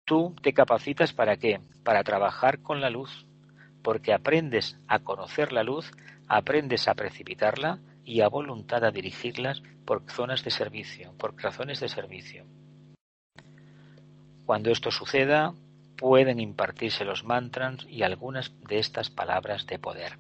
tú 0.05 0.35
te 0.41 0.51
capacitas 0.51 1.13
para 1.13 1.37
qué? 1.37 1.61
Para 1.83 2.03
trabajar 2.03 2.63
con 2.63 2.81
la 2.81 2.89
luz, 2.89 3.27
porque 3.83 4.11
aprendes 4.11 4.79
a 4.87 4.97
conocer 5.03 5.53
la 5.53 5.61
luz, 5.61 5.91
aprendes 6.27 6.87
a 6.87 6.95
precipitarla 6.95 7.77
y 8.03 8.21
a 8.21 8.27
voluntad 8.27 8.83
a 8.85 8.89
dirigirlas 8.89 9.61
por 9.85 10.01
zonas 10.09 10.43
de 10.43 10.49
servicio, 10.49 11.13
por 11.15 11.39
razones 11.39 11.79
de 11.79 11.89
servicio. 11.89 12.47
Cuando 14.47 14.71
esto 14.71 14.89
suceda, 14.89 15.53
pueden 15.95 16.39
impartirse 16.39 17.05
los 17.05 17.23
mantras 17.23 17.85
y 17.87 18.01
algunas 18.01 18.51
de 18.67 18.79
estas 18.79 19.11
palabras 19.11 19.67
de 19.67 19.77
poder. 19.77 20.17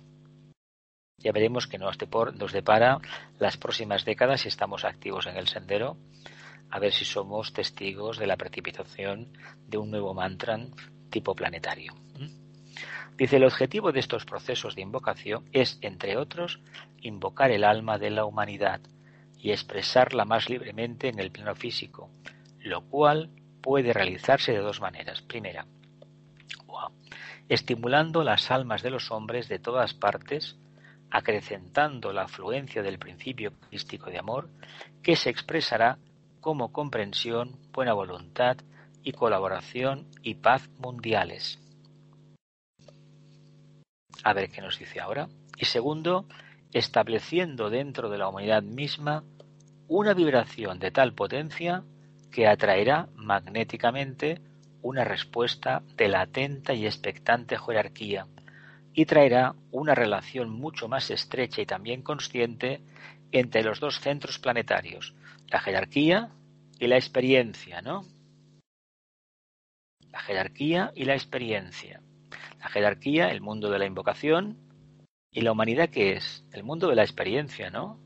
Ya 1.19 1.31
veremos 1.31 1.67
que 1.67 1.77
nos, 1.77 1.97
depara 1.97 2.99
las 3.39 3.57
próximas 3.57 4.05
décadas 4.05 4.41
si 4.41 4.47
estamos 4.47 4.85
activos 4.85 5.27
en 5.27 5.37
el 5.37 5.47
sendero, 5.47 5.97
a 6.69 6.79
ver 6.79 6.93
si 6.93 7.05
somos 7.05 7.51
testigos 7.53 8.17
de 8.17 8.27
la 8.27 8.37
precipitación 8.37 9.29
de 9.67 9.77
un 9.77 9.91
nuevo 9.91 10.13
mantra 10.13 10.59
tipo 11.09 11.35
planetario. 11.35 11.93
Dice, 13.17 13.35
el 13.35 13.43
objetivo 13.43 13.91
de 13.91 13.99
estos 13.99 14.23
procesos 14.23 14.75
de 14.75 14.81
invocación 14.81 15.43
es, 15.51 15.77
entre 15.81 16.15
otros, 16.15 16.61
invocar 17.01 17.51
el 17.51 17.65
alma 17.65 17.97
de 17.97 18.11
la 18.11 18.23
humanidad 18.23 18.79
y 19.37 19.51
expresarla 19.51 20.23
más 20.23 20.49
libremente 20.49 21.09
en 21.09 21.19
el 21.19 21.31
plano 21.31 21.53
físico, 21.55 22.09
lo 22.59 22.81
cual 22.85 23.29
puede 23.61 23.91
realizarse 23.91 24.53
de 24.53 24.59
dos 24.59 24.79
maneras. 24.79 25.21
Primera, 25.21 25.65
estimulando 27.49 28.23
las 28.23 28.51
almas 28.51 28.83
de 28.83 28.91
los 28.91 29.11
hombres 29.11 29.49
de 29.49 29.59
todas 29.59 29.93
partes, 29.93 30.55
acrecentando 31.11 32.13
la 32.13 32.23
afluencia 32.23 32.81
del 32.81 32.99
principio 32.99 33.53
crístico 33.67 34.09
de 34.09 34.19
amor, 34.19 34.49
que 35.01 35.15
se 35.15 35.29
expresará 35.29 35.97
como 36.39 36.71
comprensión, 36.71 37.57
buena 37.71 37.93
voluntad 37.93 38.57
y 39.03 39.11
colaboración 39.11 40.07
y 40.21 40.35
paz 40.35 40.69
mundiales. 40.77 41.59
A 44.23 44.33
ver 44.33 44.49
qué 44.49 44.61
nos 44.61 44.77
dice 44.77 44.99
ahora. 44.99 45.29
Y 45.57 45.65
segundo, 45.65 46.25
estableciendo 46.71 47.69
dentro 47.69 48.09
de 48.09 48.17
la 48.17 48.27
humanidad 48.27 48.63
misma 48.63 49.23
una 49.87 50.13
vibración 50.13 50.79
de 50.79 50.91
tal 50.91 51.13
potencia 51.13 51.83
que 52.31 52.47
atraerá 52.47 53.09
magnéticamente 53.15 54.41
una 54.81 55.03
respuesta 55.03 55.81
de 55.95 56.07
la 56.07 56.21
atenta 56.21 56.73
y 56.73 56.85
expectante 56.85 57.57
jerarquía 57.57 58.27
y 58.99 59.05
traerá 59.05 59.55
una 59.71 59.95
relación 59.95 60.49
mucho 60.49 60.89
más 60.89 61.09
estrecha 61.09 61.61
y 61.61 61.65
también 61.65 62.01
consciente 62.01 62.81
entre 63.31 63.63
los 63.63 63.79
dos 63.79 64.01
centros 64.01 64.39
planetarios, 64.39 65.15
la 65.47 65.61
jerarquía 65.61 66.31
y 66.79 66.87
la 66.87 66.97
experiencia, 66.97 67.81
¿no? 67.81 68.05
La 70.11 70.19
jerarquía 70.19 70.91
y 70.95 71.05
la 71.05 71.13
experiencia. 71.13 72.01
La 72.59 72.67
jerarquía, 72.67 73.31
el 73.31 73.39
mundo 73.39 73.71
de 73.71 73.79
la 73.79 73.85
invocación, 73.85 74.57
y 75.31 75.39
la 75.43 75.53
humanidad 75.53 75.89
¿qué 75.89 76.17
es? 76.17 76.43
El 76.51 76.65
mundo 76.65 76.89
de 76.89 76.97
la 76.97 77.03
experiencia, 77.03 77.69
¿no? 77.69 78.01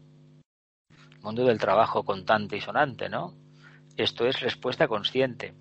El 1.11 1.21
mundo 1.21 1.43
del 1.43 1.57
trabajo 1.57 2.03
contante 2.05 2.57
y 2.57 2.61
sonante, 2.61 3.09
¿no? 3.09 3.33
Esto 3.97 4.27
es 4.27 4.41
respuesta 4.41 4.87
consciente. 4.87 5.55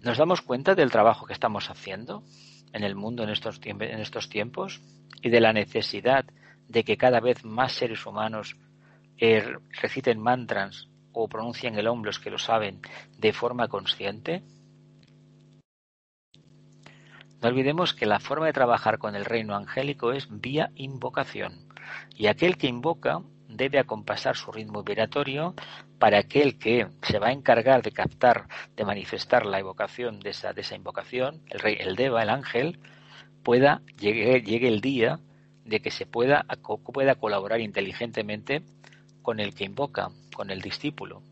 ¿Nos 0.00 0.16
damos 0.16 0.40
cuenta 0.40 0.74
del 0.74 0.90
trabajo 0.90 1.26
que 1.26 1.34
estamos 1.34 1.68
haciendo 1.68 2.24
en 2.72 2.84
el 2.84 2.94
mundo 2.94 3.22
en 3.22 3.30
estos, 3.30 3.60
en 3.64 3.82
estos 3.82 4.28
tiempos 4.28 4.80
y 5.22 5.30
de 5.30 5.40
la 5.40 5.52
necesidad 5.52 6.24
de 6.68 6.84
que 6.84 6.96
cada 6.96 7.20
vez 7.20 7.44
más 7.44 7.72
seres 7.72 8.04
humanos 8.06 8.56
eh, 9.18 9.56
reciten 9.80 10.20
mantras 10.20 10.88
o 11.12 11.28
pronuncien 11.28 11.76
el 11.76 11.88
hombro, 11.88 12.12
que 12.22 12.30
lo 12.30 12.38
saben, 12.38 12.80
de 13.18 13.32
forma 13.32 13.68
consciente? 13.68 14.42
No 17.40 17.48
olvidemos 17.48 17.94
que 17.94 18.06
la 18.06 18.20
forma 18.20 18.46
de 18.46 18.52
trabajar 18.52 18.98
con 18.98 19.14
el 19.14 19.24
reino 19.24 19.54
angélico 19.54 20.12
es 20.12 20.28
vía 20.30 20.70
invocación, 20.74 21.68
y 22.14 22.26
aquel 22.26 22.56
que 22.56 22.66
invoca 22.66 23.22
debe 23.58 23.78
acompasar 23.78 24.36
su 24.36 24.50
ritmo 24.50 24.82
vibratorio 24.82 25.54
para 25.98 26.20
aquel 26.20 26.58
que 26.58 26.86
se 27.02 27.18
va 27.18 27.28
a 27.28 27.32
encargar 27.32 27.82
de 27.82 27.92
captar, 27.92 28.48
de 28.74 28.86
manifestar 28.86 29.44
la 29.44 29.58
evocación 29.58 30.20
de 30.20 30.30
esa, 30.30 30.74
invocación, 30.74 31.42
el 31.50 31.58
rey, 31.58 31.76
el 31.78 31.96
Deva, 31.96 32.22
el 32.22 32.30
ángel, 32.30 32.78
pueda, 33.42 33.82
llegue, 33.98 34.40
llegue 34.40 34.68
el 34.68 34.80
día 34.80 35.20
de 35.64 35.80
que 35.80 35.90
se 35.90 36.06
pueda, 36.06 36.46
pueda 36.92 37.16
colaborar 37.16 37.60
inteligentemente 37.60 38.62
con 39.20 39.40
el 39.40 39.54
que 39.54 39.64
invoca, 39.64 40.08
con 40.34 40.50
el 40.50 40.62
discípulo. 40.62 41.22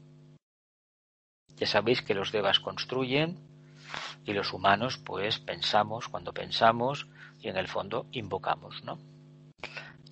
Ya 1.56 1.66
sabéis 1.66 2.02
que 2.02 2.14
los 2.14 2.32
devas 2.32 2.60
construyen 2.60 3.38
y 4.26 4.32
los 4.34 4.52
humanos 4.52 4.98
pues 4.98 5.38
pensamos 5.38 6.08
cuando 6.08 6.34
pensamos 6.34 7.06
y 7.40 7.48
en 7.48 7.56
el 7.56 7.68
fondo 7.68 8.06
invocamos, 8.12 8.84
¿no? 8.84 8.98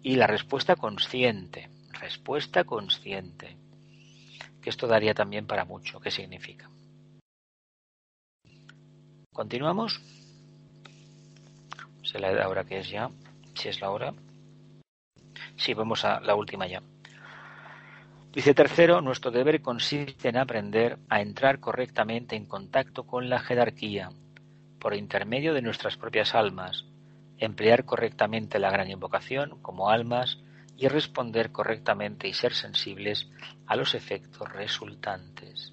Y 0.03 0.17
la 0.17 0.27
respuesta 0.27 0.77
consciente, 0.77 1.69
respuesta 2.05 2.65
consciente, 2.65 3.57
que 4.61 4.69
esto 4.69 4.87
daría 4.87 5.15
también 5.15 5.47
para 5.47 5.65
mucho. 5.65 5.99
¿Qué 6.01 6.11
significa? 6.11 6.69
¿Continuamos? 9.33 10.03
¿Se 12.03 12.19
la 12.19 12.47
hora 12.47 12.65
que 12.65 12.81
es 12.81 12.91
ya? 12.91 13.11
Si 13.55 13.71
es 13.71 13.81
la 13.81 13.91
hora. 13.91 14.13
Sí, 15.57 15.73
vamos 15.73 16.05
a 16.05 16.21
la 16.21 16.35
última 16.35 16.67
ya. 16.67 16.83
Dice 18.35 18.53
tercero, 18.53 19.01
nuestro 19.01 19.31
deber 19.31 19.63
consiste 19.63 20.29
en 20.29 20.37
aprender 20.37 20.99
a 21.09 21.23
entrar 21.23 21.59
correctamente 21.59 22.37
en 22.37 22.45
contacto 22.45 23.07
con 23.07 23.31
la 23.31 23.39
jerarquía, 23.39 24.11
por 24.79 24.93
intermedio 24.95 25.55
de 25.55 25.63
nuestras 25.63 25.97
propias 25.97 26.35
almas, 26.35 26.85
emplear 27.39 27.87
correctamente 27.87 28.59
la 28.59 28.71
gran 28.71 28.91
invocación 28.91 29.59
como 29.63 29.89
almas 29.89 30.44
y 30.77 30.89
responder 30.89 31.53
correctamente 31.53 32.29
y 32.29 32.35
ser 32.35 32.55
sensibles 32.55 33.29
a 33.67 33.77
los 33.77 33.95
efectos 33.95 34.51
resultantes. 34.53 35.73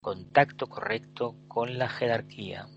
Contacto 0.00 0.68
correcto 0.68 1.36
con 1.48 1.78
la 1.78 1.88
jerarquía. 1.88 2.68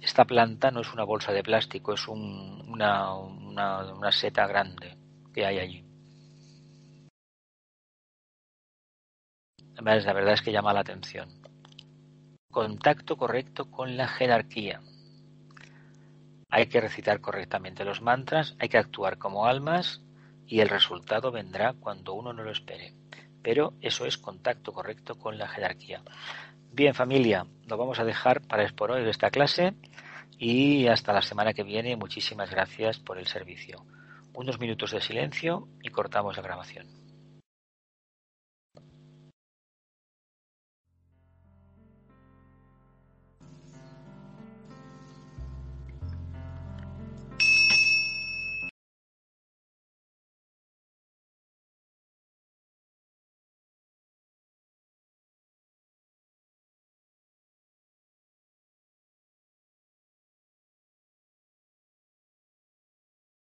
Esta 0.00 0.24
planta 0.24 0.70
no 0.70 0.80
es 0.80 0.92
una 0.92 1.04
bolsa 1.04 1.32
de 1.32 1.42
plástico, 1.42 1.92
es 1.92 2.08
una, 2.08 3.14
una 3.14 4.12
seta 4.12 4.46
grande 4.46 4.96
que 5.32 5.44
hay 5.44 5.58
allí. 5.58 5.90
La 9.82 10.12
verdad 10.12 10.34
es 10.34 10.42
que 10.42 10.52
llama 10.52 10.74
la 10.74 10.80
atención. 10.80 11.40
Contacto 12.50 13.16
correcto 13.16 13.70
con 13.70 13.96
la 13.96 14.08
jerarquía. 14.08 14.82
Hay 16.50 16.66
que 16.66 16.80
recitar 16.80 17.20
correctamente 17.20 17.84
los 17.84 18.02
mantras, 18.02 18.56
hay 18.58 18.68
que 18.68 18.78
actuar 18.78 19.18
como 19.18 19.46
almas 19.46 20.02
y 20.46 20.60
el 20.60 20.68
resultado 20.68 21.30
vendrá 21.30 21.74
cuando 21.74 22.14
uno 22.14 22.32
no 22.32 22.42
lo 22.42 22.50
espere. 22.50 22.94
Pero 23.42 23.74
eso 23.80 24.04
es 24.04 24.18
contacto 24.18 24.72
correcto 24.72 25.16
con 25.16 25.38
la 25.38 25.48
jerarquía. 25.48 26.02
Bien 26.72 26.94
familia, 26.94 27.46
lo 27.66 27.76
vamos 27.76 27.98
a 28.00 28.04
dejar 28.04 28.42
para 28.42 28.68
por 28.68 28.90
hoy 28.90 29.08
esta 29.08 29.30
clase 29.30 29.74
y 30.38 30.86
hasta 30.88 31.12
la 31.12 31.22
semana 31.22 31.52
que 31.52 31.62
viene. 31.62 31.96
Muchísimas 31.96 32.50
gracias 32.50 32.98
por 32.98 33.18
el 33.18 33.26
servicio. 33.26 33.84
Unos 34.34 34.58
minutos 34.58 34.90
de 34.92 35.00
silencio 35.00 35.68
y 35.82 35.90
cortamos 35.90 36.36
la 36.36 36.42
grabación. 36.42 36.99